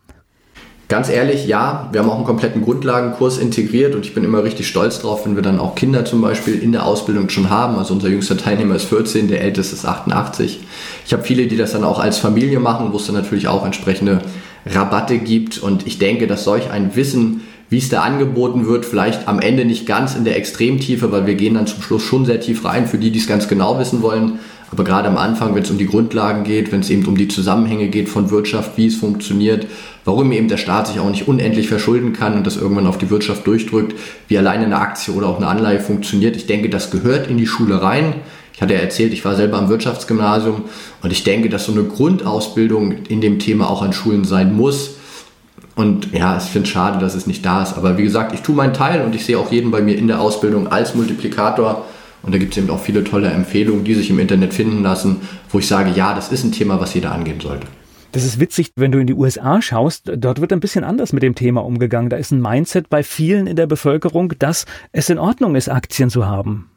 Ganz 0.87 1.09
ehrlich, 1.09 1.47
ja, 1.47 1.89
wir 1.91 2.01
haben 2.01 2.09
auch 2.11 2.17
einen 2.17 2.25
kompletten 2.25 2.61
Grundlagenkurs 2.61 3.39
integriert 3.39 3.95
und 3.95 4.05
ich 4.05 4.13
bin 4.13 4.23
immer 4.23 4.43
richtig 4.43 4.67
stolz 4.67 4.99
drauf, 4.99 5.25
wenn 5.25 5.35
wir 5.35 5.41
dann 5.41 5.59
auch 5.59 5.73
Kinder 5.73 6.05
zum 6.05 6.21
Beispiel 6.21 6.59
in 6.59 6.71
der 6.71 6.85
Ausbildung 6.85 7.29
schon 7.29 7.49
haben. 7.49 7.77
Also 7.79 7.95
unser 7.95 8.09
jüngster 8.09 8.37
Teilnehmer 8.37 8.75
ist 8.75 8.85
14, 8.85 9.27
der 9.27 9.41
älteste 9.41 9.75
ist 9.75 9.85
88. 9.85 10.59
Ich 11.03 11.11
habe 11.11 11.23
viele, 11.23 11.47
die 11.47 11.57
das 11.57 11.71
dann 11.71 11.83
auch 11.83 11.97
als 11.97 12.19
Familie 12.19 12.59
machen, 12.59 12.89
wo 12.91 12.97
es 12.97 13.07
dann 13.07 13.15
natürlich 13.15 13.47
auch 13.47 13.65
entsprechende 13.65 14.21
Rabatte 14.67 15.17
gibt 15.17 15.57
und 15.57 15.87
ich 15.87 15.97
denke, 15.97 16.27
dass 16.27 16.43
solch 16.43 16.69
ein 16.69 16.95
Wissen, 16.95 17.41
wie 17.69 17.79
es 17.79 17.89
da 17.89 18.01
angeboten 18.01 18.67
wird, 18.67 18.85
vielleicht 18.85 19.27
am 19.27 19.39
Ende 19.39 19.65
nicht 19.65 19.87
ganz 19.87 20.15
in 20.15 20.23
der 20.23 20.37
Extremtiefe, 20.37 21.11
weil 21.11 21.25
wir 21.25 21.33
gehen 21.33 21.55
dann 21.55 21.65
zum 21.65 21.81
Schluss 21.81 22.03
schon 22.03 22.25
sehr 22.25 22.39
tief 22.39 22.63
rein 22.63 22.85
für 22.85 22.99
die, 22.99 23.09
die 23.09 23.19
es 23.19 23.27
ganz 23.27 23.47
genau 23.47 23.79
wissen 23.79 24.03
wollen 24.03 24.39
Aber 24.75 24.83
gerade 24.83 25.07
am 25.07 25.15
Anfang, 25.15 25.55
wenn 25.55 25.63
es 25.63 25.71
um 25.71 25.77
die 25.77 25.87
Grundlagen 25.87 26.43
geht, 26.43 26.73
wenn 26.73 26.81
es 26.81 26.89
eben 26.89 27.05
um 27.05 27.15
die 27.15 27.29
Zusammenhänge 27.29 27.87
geht 27.87 28.09
von 28.09 28.29
Wirtschaft, 28.29 28.71
wie 28.75 28.87
es 28.87 28.97
funktioniert, 28.97 29.67
warum 30.03 30.33
eben 30.33 30.49
der 30.49 30.57
Staat 30.57 30.87
sich 30.87 30.99
auch 30.99 31.09
nicht 31.09 31.29
unendlich 31.29 31.69
verschulden 31.69 32.11
kann 32.11 32.33
und 32.33 32.45
das 32.45 32.57
irgendwann 32.57 32.85
auf 32.85 32.97
die 32.97 33.09
Wirtschaft 33.09 33.47
durchdrückt, 33.47 33.95
wie 34.27 34.37
alleine 34.37 34.65
eine 34.65 34.77
Aktie 34.77 35.13
oder 35.13 35.27
auch 35.27 35.37
eine 35.37 35.47
Anleihe 35.47 35.79
funktioniert, 35.79 36.35
ich 36.35 36.45
denke, 36.45 36.67
das 36.67 36.91
gehört 36.91 37.29
in 37.29 37.37
die 37.37 37.47
Schule 37.47 37.81
rein. 37.81 38.15
Ich 38.53 38.61
hatte 38.61 38.73
ja 38.73 38.81
erzählt, 38.81 39.13
ich 39.13 39.23
war 39.23 39.37
selber 39.37 39.57
am 39.59 39.69
Wirtschaftsgymnasium 39.69 40.63
und 41.01 41.11
ich 41.13 41.23
denke, 41.23 41.47
dass 41.47 41.67
so 41.67 41.71
eine 41.71 41.85
Grundausbildung 41.85 43.05
in 43.07 43.21
dem 43.21 43.39
Thema 43.39 43.69
auch 43.69 43.81
an 43.81 43.93
Schulen 43.93 44.25
sein 44.25 44.53
muss. 44.53 44.95
Und 45.75 46.11
ja, 46.11 46.35
ich 46.35 46.43
finde 46.43 46.67
es 46.67 46.73
schade, 46.73 46.99
dass 46.99 47.15
es 47.15 47.27
nicht 47.27 47.45
da 47.45 47.63
ist. 47.63 47.77
Aber 47.77 47.97
wie 47.97 48.03
gesagt, 48.03 48.33
ich 48.33 48.41
tue 48.41 48.55
meinen 48.55 48.73
Teil 48.73 49.05
und 49.05 49.15
ich 49.15 49.25
sehe 49.25 49.39
auch 49.39 49.53
jeden 49.53 49.71
bei 49.71 49.81
mir 49.81 49.97
in 49.97 50.07
der 50.07 50.19
Ausbildung 50.19 50.67
als 50.67 50.95
Multiplikator. 50.95 51.85
Und 52.25 52.33
da 52.33 52.39
gibt 52.39 52.53
es 52.53 52.57
eben 52.57 52.69
auch 52.69 52.81
viele 52.81 53.03
tolle 53.03 53.29
Empfehlungen, 53.29 53.83
die 53.83 53.93
sich 53.93 54.09
im 54.09 54.19
Internet 54.19 54.53
finden 54.53 54.81
lassen, 54.81 55.21
wo 55.49 55.59
ich 55.59 55.67
sage, 55.67 55.91
ja, 55.91 56.13
das 56.15 56.31
ist 56.31 56.43
ein 56.43 56.51
Thema, 56.51 56.79
was 56.79 56.93
jeder 56.93 57.11
angehen 57.11 57.39
sollte. 57.39 57.67
Das 58.13 58.23
ist 58.23 58.39
witzig, 58.39 58.71
wenn 58.77 58.91
du 58.91 58.99
in 58.99 59.07
die 59.07 59.13
USA 59.13 59.61
schaust, 59.61 60.09
dort 60.15 60.39
wird 60.39 60.53
ein 60.53 60.61
bisschen 60.61 60.85
anders 60.85 61.11
mit 61.11 61.21
dem 61.21 61.35
Thema 61.35 61.65
umgegangen. 61.65 62.09
Da 62.09 62.15
ist 62.15 62.31
ein 62.31 62.41
Mindset 62.41 62.89
bei 62.89 63.03
vielen 63.03 63.45
in 63.45 63.57
der 63.57 63.67
Bevölkerung, 63.67 64.33
dass 64.39 64.65
es 64.93 65.09
in 65.09 65.19
Ordnung 65.19 65.55
ist, 65.55 65.69
Aktien 65.69 66.09
zu 66.09 66.25
haben. 66.25 66.69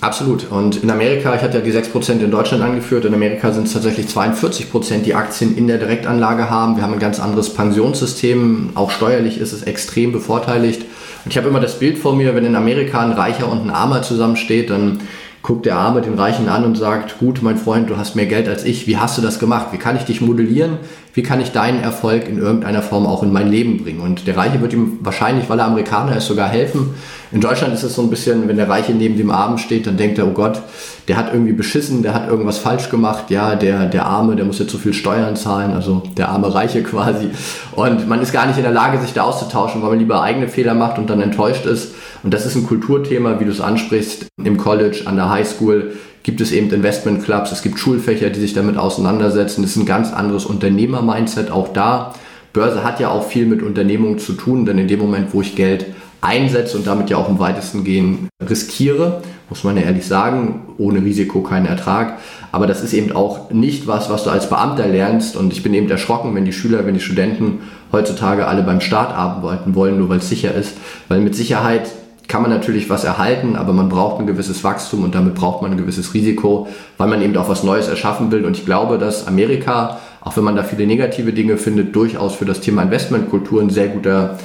Absolut. 0.00 0.50
Und 0.50 0.82
in 0.82 0.90
Amerika, 0.90 1.34
ich 1.34 1.42
hatte 1.42 1.58
ja 1.58 1.64
die 1.64 1.72
6% 1.72 2.20
in 2.20 2.30
Deutschland 2.30 2.62
angeführt, 2.62 3.04
in 3.04 3.14
Amerika 3.14 3.52
sind 3.52 3.68
es 3.68 3.72
tatsächlich 3.72 4.06
42%, 4.06 5.02
die 5.02 5.14
Aktien 5.14 5.56
in 5.56 5.66
der 5.66 5.78
Direktanlage 5.78 6.50
haben. 6.50 6.76
Wir 6.76 6.82
haben 6.82 6.92
ein 6.92 6.98
ganz 6.98 7.20
anderes 7.20 7.54
Pensionssystem. 7.54 8.70
Auch 8.74 8.90
steuerlich 8.90 9.38
ist 9.38 9.52
es 9.52 9.62
extrem 9.62 10.12
bevorteiligt. 10.12 10.84
Ich 11.28 11.36
habe 11.36 11.48
immer 11.48 11.60
das 11.60 11.78
Bild 11.78 11.98
vor 11.98 12.14
mir, 12.14 12.34
wenn 12.34 12.44
in 12.44 12.56
Amerika 12.56 13.00
ein 13.00 13.12
Reicher 13.12 13.50
und 13.50 13.66
ein 13.66 13.70
Armer 13.70 14.02
zusammensteht, 14.02 14.70
dann 14.70 15.00
guckt 15.42 15.66
der 15.66 15.76
Arme 15.76 16.02
den 16.02 16.14
Reichen 16.14 16.48
an 16.48 16.64
und 16.64 16.76
sagt, 16.76 17.18
gut, 17.18 17.42
mein 17.42 17.56
Freund, 17.56 17.88
du 17.88 17.96
hast 17.96 18.16
mehr 18.16 18.26
Geld 18.26 18.48
als 18.48 18.64
ich, 18.64 18.86
wie 18.86 18.96
hast 18.96 19.16
du 19.16 19.22
das 19.22 19.38
gemacht? 19.38 19.68
Wie 19.72 19.78
kann 19.78 19.96
ich 19.96 20.02
dich 20.02 20.20
modellieren? 20.20 20.78
Wie 21.14 21.22
kann 21.22 21.40
ich 21.40 21.52
deinen 21.52 21.80
Erfolg 21.80 22.28
in 22.28 22.38
irgendeiner 22.38 22.82
Form 22.82 23.06
auch 23.06 23.22
in 23.22 23.32
mein 23.32 23.48
Leben 23.48 23.82
bringen? 23.82 24.00
Und 24.00 24.26
der 24.26 24.36
Reiche 24.36 24.60
wird 24.60 24.72
ihm 24.72 24.98
wahrscheinlich, 25.00 25.48
weil 25.48 25.58
er 25.58 25.66
Amerikaner 25.66 26.16
ist, 26.16 26.26
sogar 26.26 26.48
helfen. 26.48 26.94
In 27.32 27.40
Deutschland 27.40 27.74
ist 27.74 27.82
es 27.82 27.94
so 27.94 28.02
ein 28.02 28.10
bisschen, 28.10 28.48
wenn 28.48 28.56
der 28.56 28.68
Reiche 28.68 28.92
neben 28.92 29.16
dem 29.16 29.30
Armen 29.30 29.58
steht, 29.58 29.86
dann 29.86 29.96
denkt 29.96 30.18
er, 30.18 30.26
oh 30.26 30.32
Gott, 30.32 30.60
der 31.08 31.16
hat 31.16 31.32
irgendwie 31.32 31.52
beschissen, 31.52 32.02
der 32.02 32.14
hat 32.14 32.28
irgendwas 32.28 32.58
falsch 32.58 32.90
gemacht, 32.90 33.30
ja, 33.30 33.54
der, 33.54 33.86
der 33.86 34.06
Arme, 34.06 34.36
der 34.36 34.44
muss 34.44 34.58
jetzt 34.58 34.72
so 34.72 34.78
viel 34.78 34.92
Steuern 34.92 35.36
zahlen, 35.36 35.72
also 35.72 36.02
der 36.16 36.28
arme 36.28 36.54
Reiche 36.54 36.82
quasi. 36.82 37.30
Und 37.72 38.08
man 38.08 38.20
ist 38.20 38.32
gar 38.32 38.46
nicht 38.46 38.56
in 38.56 38.62
der 38.62 38.72
Lage, 38.72 38.98
sich 39.00 39.12
da 39.12 39.22
auszutauschen, 39.22 39.82
weil 39.82 39.90
man 39.90 39.98
lieber 39.98 40.22
eigene 40.22 40.48
Fehler 40.48 40.74
macht 40.74 40.98
und 40.98 41.08
dann 41.10 41.20
enttäuscht 41.20 41.66
ist. 41.66 41.94
Und 42.22 42.34
das 42.34 42.46
ist 42.46 42.56
ein 42.56 42.66
Kulturthema, 42.66 43.40
wie 43.40 43.44
du 43.44 43.50
es 43.50 43.60
ansprichst, 43.60 44.26
im 44.42 44.56
College, 44.56 45.02
an 45.06 45.16
der 45.16 45.30
Highschool 45.30 45.92
gibt 46.22 46.40
es 46.42 46.52
eben 46.52 46.70
Investmentclubs, 46.70 47.52
es 47.52 47.62
gibt 47.62 47.78
Schulfächer, 47.78 48.28
die 48.28 48.40
sich 48.40 48.52
damit 48.52 48.76
auseinandersetzen. 48.76 49.62
Das 49.62 49.70
ist 49.70 49.76
ein 49.78 49.86
ganz 49.86 50.12
anderes 50.12 50.44
Unternehmer-Mindset 50.44 51.50
auch 51.50 51.72
da. 51.72 52.12
Börse 52.52 52.84
hat 52.84 53.00
ja 53.00 53.08
auch 53.08 53.26
viel 53.26 53.46
mit 53.46 53.62
Unternehmung 53.62 54.18
zu 54.18 54.34
tun, 54.34 54.66
denn 54.66 54.76
in 54.76 54.88
dem 54.88 54.98
Moment, 54.98 55.32
wo 55.32 55.40
ich 55.40 55.56
Geld 55.56 55.86
einsetze 56.20 56.76
und 56.76 56.86
damit 56.86 57.08
ja 57.08 57.16
auch 57.16 57.28
im 57.28 57.38
weitesten 57.38 57.84
Gehen 57.84 58.28
riskiere, 58.46 59.22
muss 59.48 59.64
man 59.64 59.76
ja 59.76 59.84
ehrlich 59.84 60.06
sagen, 60.06 60.66
ohne 60.76 61.02
Risiko 61.02 61.42
kein 61.42 61.64
Ertrag. 61.64 62.18
Aber 62.52 62.66
das 62.66 62.82
ist 62.82 62.92
eben 62.92 63.12
auch 63.12 63.50
nicht 63.50 63.86
was, 63.86 64.10
was 64.10 64.24
du 64.24 64.30
als 64.30 64.48
Beamter 64.48 64.86
lernst. 64.86 65.36
Und 65.36 65.52
ich 65.52 65.62
bin 65.62 65.72
eben 65.72 65.88
erschrocken, 65.88 66.34
wenn 66.34 66.44
die 66.44 66.52
Schüler, 66.52 66.84
wenn 66.84 66.94
die 66.94 67.00
Studenten 67.00 67.60
heutzutage 67.92 68.46
alle 68.46 68.62
beim 68.62 68.80
Staat 68.80 69.14
arbeiten 69.14 69.74
wollen, 69.74 69.98
nur 69.98 70.08
weil 70.08 70.18
es 70.18 70.28
sicher 70.28 70.54
ist. 70.54 70.76
Weil 71.08 71.20
mit 71.20 71.34
Sicherheit 71.34 71.90
kann 72.28 72.42
man 72.42 72.50
natürlich 72.50 72.90
was 72.90 73.04
erhalten, 73.04 73.56
aber 73.56 73.72
man 73.72 73.88
braucht 73.88 74.20
ein 74.20 74.26
gewisses 74.26 74.62
Wachstum 74.62 75.02
und 75.02 75.14
damit 75.14 75.34
braucht 75.34 75.62
man 75.62 75.72
ein 75.72 75.78
gewisses 75.78 76.12
Risiko, 76.12 76.68
weil 76.98 77.08
man 77.08 77.22
eben 77.22 77.36
auch 77.38 77.48
was 77.48 77.64
Neues 77.64 77.88
erschaffen 77.88 78.30
will. 78.30 78.44
Und 78.44 78.56
ich 78.56 78.66
glaube, 78.66 78.98
dass 78.98 79.26
Amerika, 79.26 79.98
auch 80.20 80.36
wenn 80.36 80.44
man 80.44 80.54
da 80.54 80.62
viele 80.62 80.86
negative 80.86 81.32
Dinge 81.32 81.56
findet, 81.56 81.96
durchaus 81.96 82.34
für 82.34 82.44
das 82.44 82.60
Thema 82.60 82.82
Investmentkultur 82.82 83.62
ein 83.62 83.70
sehr 83.70 83.88
guter 83.88 84.38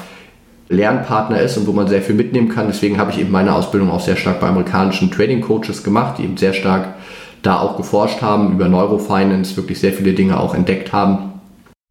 Lernpartner 0.70 1.42
ist 1.42 1.58
und 1.58 1.68
wo 1.68 1.74
man 1.74 1.90
sehr 1.90 2.02
viel 2.02 2.16
mitnehmen 2.16 2.48
kann. 2.48 2.68
Deswegen 2.68 2.98
habe 2.98 3.12
ich 3.12 3.20
eben 3.20 3.32
meine 3.32 3.54
Ausbildung 3.54 3.92
auch 3.92 4.00
sehr 4.00 4.16
stark 4.16 4.40
bei 4.40 4.48
amerikanischen 4.48 5.12
Trading 5.12 5.42
Coaches 5.42 5.84
gemacht, 5.84 6.18
die 6.18 6.24
eben 6.24 6.38
sehr 6.38 6.54
stark 6.54 6.96
da 7.42 7.60
auch 7.60 7.76
geforscht 7.76 8.22
haben, 8.22 8.54
über 8.54 8.70
Neurofinance 8.70 9.58
wirklich 9.58 9.82
sehr 9.82 9.92
viele 9.92 10.14
Dinge 10.14 10.40
auch 10.40 10.56
entdeckt 10.56 10.94
haben. 10.94 11.34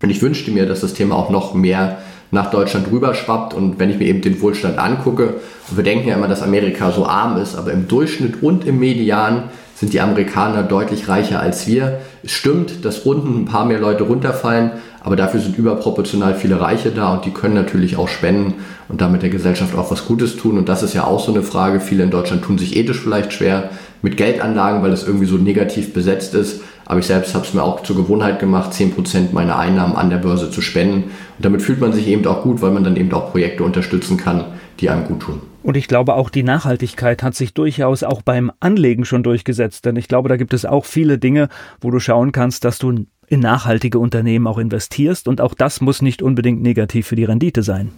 Und 0.02 0.08
ich 0.08 0.22
wünschte 0.22 0.50
mir, 0.50 0.64
dass 0.64 0.80
das 0.80 0.94
Thema 0.94 1.16
auch 1.16 1.28
noch 1.28 1.52
mehr 1.52 1.98
nach 2.32 2.50
Deutschland 2.50 2.90
rüberschwappt. 2.90 3.54
Und 3.54 3.78
wenn 3.78 3.90
ich 3.90 3.98
mir 3.98 4.06
eben 4.06 4.22
den 4.22 4.40
Wohlstand 4.40 4.78
angucke, 4.78 5.34
wir 5.70 5.84
denken 5.84 6.08
ja 6.08 6.16
immer, 6.16 6.28
dass 6.28 6.42
Amerika 6.42 6.90
so 6.90 7.06
arm 7.06 7.40
ist, 7.40 7.54
aber 7.54 7.72
im 7.72 7.86
Durchschnitt 7.86 8.42
und 8.42 8.66
im 8.66 8.80
Median 8.80 9.44
sind 9.76 9.92
die 9.92 10.00
Amerikaner 10.00 10.62
deutlich 10.62 11.08
reicher 11.08 11.40
als 11.40 11.66
wir. 11.66 12.00
Es 12.22 12.32
stimmt, 12.32 12.84
dass 12.84 13.00
unten 13.00 13.42
ein 13.42 13.44
paar 13.44 13.64
mehr 13.64 13.80
Leute 13.80 14.04
runterfallen, 14.04 14.72
aber 15.02 15.16
dafür 15.16 15.40
sind 15.40 15.58
überproportional 15.58 16.34
viele 16.34 16.60
Reiche 16.60 16.90
da 16.90 17.14
und 17.14 17.24
die 17.24 17.32
können 17.32 17.54
natürlich 17.54 17.96
auch 17.96 18.08
spenden 18.08 18.54
und 18.88 19.00
damit 19.00 19.22
der 19.22 19.30
Gesellschaft 19.30 19.74
auch 19.76 19.90
was 19.90 20.06
Gutes 20.06 20.36
tun. 20.36 20.56
Und 20.56 20.68
das 20.68 20.82
ist 20.82 20.94
ja 20.94 21.04
auch 21.04 21.18
so 21.18 21.32
eine 21.32 21.42
Frage. 21.42 21.80
Viele 21.80 22.04
in 22.04 22.10
Deutschland 22.10 22.44
tun 22.44 22.58
sich 22.58 22.76
ethisch 22.76 23.00
vielleicht 23.00 23.32
schwer 23.32 23.70
mit 24.02 24.16
Geldanlagen, 24.16 24.82
weil 24.82 24.92
es 24.92 25.06
irgendwie 25.06 25.26
so 25.26 25.36
negativ 25.36 25.92
besetzt 25.92 26.34
ist. 26.34 26.62
Aber 26.84 27.00
ich 27.00 27.06
selbst 27.06 27.34
habe 27.34 27.44
es 27.44 27.54
mir 27.54 27.62
auch 27.62 27.82
zur 27.82 27.96
Gewohnheit 27.96 28.38
gemacht, 28.38 28.72
10% 28.72 29.32
meiner 29.32 29.58
Einnahmen 29.58 29.96
an 29.96 30.10
der 30.10 30.18
Börse 30.18 30.50
zu 30.50 30.60
spenden. 30.60 31.04
Und 31.04 31.44
damit 31.44 31.62
fühlt 31.62 31.80
man 31.80 31.92
sich 31.92 32.08
eben 32.08 32.26
auch 32.26 32.42
gut, 32.42 32.62
weil 32.62 32.70
man 32.70 32.84
dann 32.84 32.96
eben 32.96 33.12
auch 33.12 33.30
Projekte 33.30 33.64
unterstützen 33.64 34.16
kann, 34.16 34.44
die 34.80 34.90
einem 34.90 35.04
gut 35.04 35.20
tun. 35.20 35.40
Und 35.62 35.76
ich 35.76 35.86
glaube, 35.86 36.14
auch 36.14 36.28
die 36.28 36.42
Nachhaltigkeit 36.42 37.22
hat 37.22 37.34
sich 37.34 37.54
durchaus 37.54 38.02
auch 38.02 38.22
beim 38.22 38.50
Anlegen 38.60 39.04
schon 39.04 39.22
durchgesetzt. 39.22 39.84
Denn 39.84 39.96
ich 39.96 40.08
glaube, 40.08 40.28
da 40.28 40.36
gibt 40.36 40.54
es 40.54 40.64
auch 40.64 40.84
viele 40.84 41.18
Dinge, 41.18 41.48
wo 41.80 41.90
du 41.90 42.00
schauen 42.00 42.32
kannst, 42.32 42.64
dass 42.64 42.78
du 42.78 43.06
in 43.28 43.40
nachhaltige 43.40 43.98
Unternehmen 43.98 44.46
auch 44.46 44.58
investierst. 44.58 45.28
Und 45.28 45.40
auch 45.40 45.54
das 45.54 45.80
muss 45.80 46.02
nicht 46.02 46.20
unbedingt 46.20 46.62
negativ 46.62 47.06
für 47.06 47.16
die 47.16 47.24
Rendite 47.24 47.62
sein. 47.62 47.90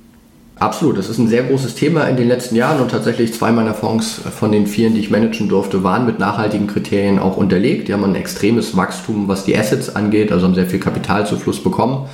Absolut, 0.59 0.97
das 0.97 1.09
ist 1.09 1.19
ein 1.19 1.27
sehr 1.27 1.43
großes 1.43 1.75
Thema 1.75 2.05
in 2.05 2.17
den 2.17 2.29
letzten 2.29 2.55
Jahren 2.55 2.81
und 2.81 2.90
tatsächlich 2.90 3.35
zwei 3.35 3.51
meiner 3.51 3.75
Fonds 3.75 4.21
von 4.38 4.53
den 4.53 4.69
vielen, 4.69 4.95
die 4.95 5.01
ich 5.01 5.11
managen 5.11 5.49
durfte, 5.49 5.83
waren 5.83 6.07
mit 6.07 6.21
nachhaltigen 6.21 6.69
Kriterien 6.69 7.19
auch 7.19 7.37
unterlegt. 7.37 7.88
Die 7.88 7.93
haben 7.93 8.05
ein 8.05 8.14
extremes 8.14 8.77
Wachstum, 8.77 9.27
was 9.27 9.45
die 9.45 9.59
Assets 9.59 9.97
angeht, 9.97 10.31
also 10.31 10.47
haben 10.47 10.55
sehr 10.55 10.67
viel 10.67 10.79
Kapitalzufluss 10.79 11.62
bekommen. 11.62 12.07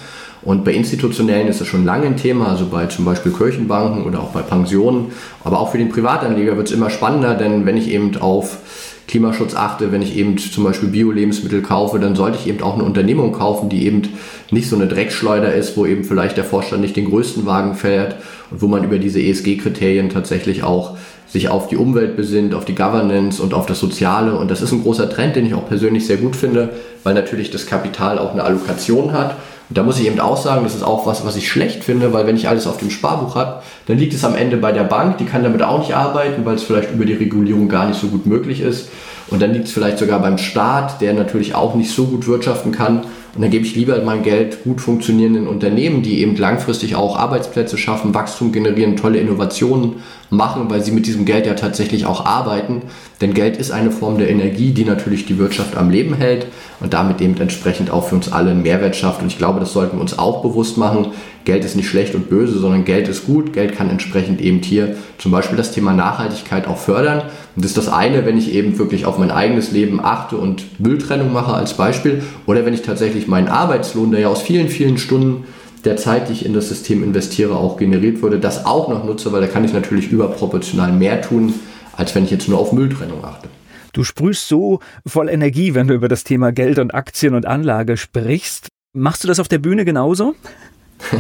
Und 0.43 0.65
bei 0.65 0.73
institutionellen 0.73 1.49
ist 1.49 1.61
es 1.61 1.67
schon 1.67 1.85
lange 1.85 2.07
ein 2.07 2.17
Thema, 2.17 2.49
also 2.49 2.67
bei 2.67 2.87
zum 2.87 3.05
Beispiel 3.05 3.31
Kirchenbanken 3.31 4.05
oder 4.05 4.21
auch 4.21 4.31
bei 4.31 4.41
Pensionen. 4.41 5.13
Aber 5.45 5.61
auch 5.61 5.71
für 5.71 5.79
den 5.79 5.91
Privatanleger 5.91 6.57
wird 6.57 6.69
es 6.69 6.73
immer 6.73 6.89
spannender, 6.89 7.35
denn 7.35 7.67
wenn 7.67 7.77
ich 7.77 7.91
eben 7.91 8.17
auf 8.17 8.57
Klimaschutz 9.11 9.57
achte, 9.57 9.91
wenn 9.91 10.03
ich 10.03 10.17
eben 10.17 10.39
zum 10.39 10.63
Beispiel 10.63 10.89
Bio-Lebensmittel 10.89 11.63
kaufe, 11.63 11.99
dann 11.99 12.15
sollte 12.15 12.39
ich 12.41 12.47
eben 12.47 12.63
auch 12.63 12.75
eine 12.75 12.85
Unternehmung 12.85 13.33
kaufen, 13.33 13.69
die 13.69 13.85
eben 13.85 14.03
nicht 14.53 14.69
so 14.69 14.77
eine 14.77 14.87
Dreckschleuder 14.87 15.53
ist, 15.53 15.77
wo 15.77 15.85
eben 15.85 16.05
vielleicht 16.05 16.37
der 16.37 16.45
Vorstand 16.45 16.81
nicht 16.81 16.95
den 16.95 17.11
größten 17.11 17.45
Wagen 17.45 17.75
fährt 17.75 18.17
und 18.53 18.63
wo 18.63 18.69
man 18.69 18.85
über 18.85 18.99
diese 18.99 19.21
ESG-Kriterien 19.21 20.11
tatsächlich 20.11 20.63
auch 20.63 20.97
sich 21.27 21.49
auf 21.49 21.67
die 21.67 21.77
Umwelt 21.77 22.17
besinnt, 22.17 22.55
auf 22.55 22.65
die 22.65 22.75
Governance 22.75 23.43
und 23.43 23.53
auf 23.53 23.67
das 23.67 23.81
Soziale. 23.81 24.37
Und 24.37 24.49
das 24.51 24.63
ist 24.63 24.71
ein 24.71 24.83
großer 24.83 25.11
Trend, 25.11 25.35
den 25.35 25.47
ich 25.47 25.55
auch 25.55 25.69
persönlich 25.69 26.07
sehr 26.07 26.17
gut 26.17 26.37
finde, 26.37 26.71
weil 27.03 27.15
natürlich 27.15 27.51
das 27.51 27.67
Kapital 27.67 28.19
auch 28.19 28.33
eine 28.33 28.45
Allokation 28.45 29.13
hat 29.13 29.37
und 29.71 29.79
da 29.79 29.85
muss 29.85 30.01
ich 30.01 30.07
eben 30.09 30.19
auch 30.19 30.37
sagen, 30.37 30.65
das 30.65 30.75
ist 30.75 30.83
auch 30.83 31.07
was, 31.07 31.25
was 31.25 31.37
ich 31.37 31.49
schlecht 31.49 31.85
finde, 31.85 32.13
weil 32.13 32.27
wenn 32.27 32.35
ich 32.35 32.49
alles 32.49 32.67
auf 32.67 32.79
dem 32.79 32.91
Sparbuch 32.91 33.37
habe, 33.37 33.63
dann 33.87 33.99
liegt 33.99 34.13
es 34.13 34.25
am 34.25 34.35
Ende 34.35 34.57
bei 34.57 34.73
der 34.73 34.83
Bank, 34.83 35.19
die 35.19 35.27
kann 35.27 35.45
damit 35.45 35.63
auch 35.63 35.79
nicht 35.79 35.95
arbeiten, 35.95 36.45
weil 36.45 36.57
es 36.57 36.65
vielleicht 36.65 36.91
über 36.91 37.05
die 37.05 37.13
Regulierung 37.13 37.69
gar 37.69 37.87
nicht 37.87 38.01
so 38.01 38.09
gut 38.09 38.27
möglich 38.27 38.63
ist. 38.63 38.89
Und 39.29 39.41
dann 39.41 39.53
liegt 39.53 39.67
es 39.67 39.73
vielleicht 39.73 39.99
sogar 39.99 40.19
beim 40.19 40.39
Staat, 40.39 41.01
der 41.01 41.13
natürlich 41.13 41.55
auch 41.55 41.77
nicht 41.77 41.93
so 41.95 42.07
gut 42.07 42.27
wirtschaften 42.27 42.73
kann. 42.73 43.05
Und 43.35 43.43
dann 43.43 43.51
gebe 43.51 43.65
ich 43.65 43.77
lieber 43.77 44.01
mein 44.03 44.23
Geld 44.23 44.65
gut 44.65 44.81
funktionierenden 44.81 45.47
Unternehmen, 45.47 46.03
die 46.03 46.21
eben 46.21 46.37
langfristig 46.37 46.97
auch 46.97 47.17
Arbeitsplätze 47.17 47.79
schaffen, 47.79 48.15
Wachstum 48.15 48.51
generieren, 48.51 48.97
tolle 48.97 49.19
Innovationen 49.19 49.97
machen, 50.31 50.71
weil 50.71 50.83
sie 50.83 50.93
mit 50.93 51.07
diesem 51.07 51.25
Geld 51.25 51.47
ja 51.47 51.55
tatsächlich 51.55 52.07
auch 52.07 52.25
arbeiten. 52.25 52.83
Denn 53.21 53.35
Geld 53.35 53.57
ist 53.57 53.71
eine 53.71 53.91
Form 53.91 54.19
der 54.19 54.31
Energie, 54.31 54.73
die 54.73 54.85
natürlich 54.85 55.27
die 55.27 55.39
Wirtschaft 55.39 55.77
am 55.77 55.91
Leben 55.91 56.15
hält 56.15 56.47
und 56.81 56.95
damit 56.95 57.21
eben 57.21 57.37
entsprechend 57.39 57.91
auch 57.91 58.09
für 58.09 58.15
uns 58.15 58.33
alle 58.33 58.51
einen 58.51 58.63
Mehrwert 58.63 58.97
schafft. 58.97 59.21
Und 59.21 59.29
ich 59.29 59.39
glaube, 59.39 59.61
das 59.61 59.73
sollten 59.73 59.97
wir 59.97 60.01
uns 60.01 60.19
auch 60.19 60.43
bewusst 60.43 60.79
machen. 60.79 61.09
Geld 61.45 61.65
ist 61.65 61.77
nicht 61.77 61.89
schlecht 61.89 62.15
und 62.15 62.31
böse, 62.31 62.59
sondern 62.59 62.85
Geld 62.85 63.09
ist 63.09 63.27
gut. 63.27 63.53
Geld 63.53 63.75
kann 63.75 63.91
entsprechend 63.91 64.41
eben 64.41 64.63
hier 64.63 64.97
zum 65.19 65.33
Beispiel 65.33 65.57
das 65.57 65.73
Thema 65.73 65.93
Nachhaltigkeit 65.93 66.67
auch 66.67 66.79
fördern. 66.79 67.23
Und 67.57 67.65
das 67.65 67.73
ist 67.73 67.79
das 67.79 67.89
eine, 67.89 68.25
wenn 68.25 68.39
ich 68.39 68.55
eben 68.55 68.79
wirklich 68.79 69.05
auf 69.05 69.19
mein 69.19 69.31
eigenes 69.31 69.73
Leben 69.73 70.01
achte 70.03 70.37
und 70.37 70.81
Mülltrennung 70.81 71.33
mache 71.33 71.53
als 71.53 71.75
Beispiel. 71.75 72.23
Oder 72.47 72.65
wenn 72.65 72.75
ich 72.75 72.83
tatsächlich 72.83 73.20
meinen 73.29 73.49
Arbeitslohn, 73.49 74.11
der 74.11 74.21
ja 74.21 74.29
aus 74.29 74.43
vielen, 74.43 74.69
vielen 74.69 74.99
Stunden 74.99 75.45
der 75.85 75.97
Zeit, 75.97 76.29
die 76.29 76.33
ich 76.33 76.45
in 76.45 76.53
das 76.53 76.69
System 76.69 77.03
investiere, 77.03 77.57
auch 77.57 77.77
generiert 77.77 78.23
wurde, 78.23 78.39
das 78.39 78.67
auch 78.67 78.89
noch 78.89 79.05
nutze, 79.05 79.33
weil 79.33 79.41
da 79.41 79.47
kann 79.47 79.65
ich 79.65 79.73
natürlich 79.73 80.11
überproportional 80.11 80.93
mehr 80.93 81.23
tun, 81.23 81.55
als 81.97 82.15
wenn 82.15 82.25
ich 82.25 82.31
jetzt 82.31 82.49
nur 82.49 82.59
auf 82.59 82.73
Mülltrennung 82.73 83.25
achte. 83.25 83.49
Du 83.93 84.05
sprühst 84.05 84.47
so 84.47 84.81
voll 85.07 85.29
Energie, 85.29 85.75
wenn 85.75 85.89
du 85.89 85.95
über 85.95 86.09
das 86.09 86.23
Thema 86.23 86.53
Geld 86.53 86.79
und 86.79 86.95
Aktien 86.95 87.35
und 87.35 87.47
Anlage 87.47 87.97
sprichst. 87.97 88.69
Machst 88.93 89.25
du 89.25 89.29
das 89.29 89.41
auf 89.41 89.49
der 89.49 89.59
Bühne 89.59 89.85
genauso? 89.85 90.35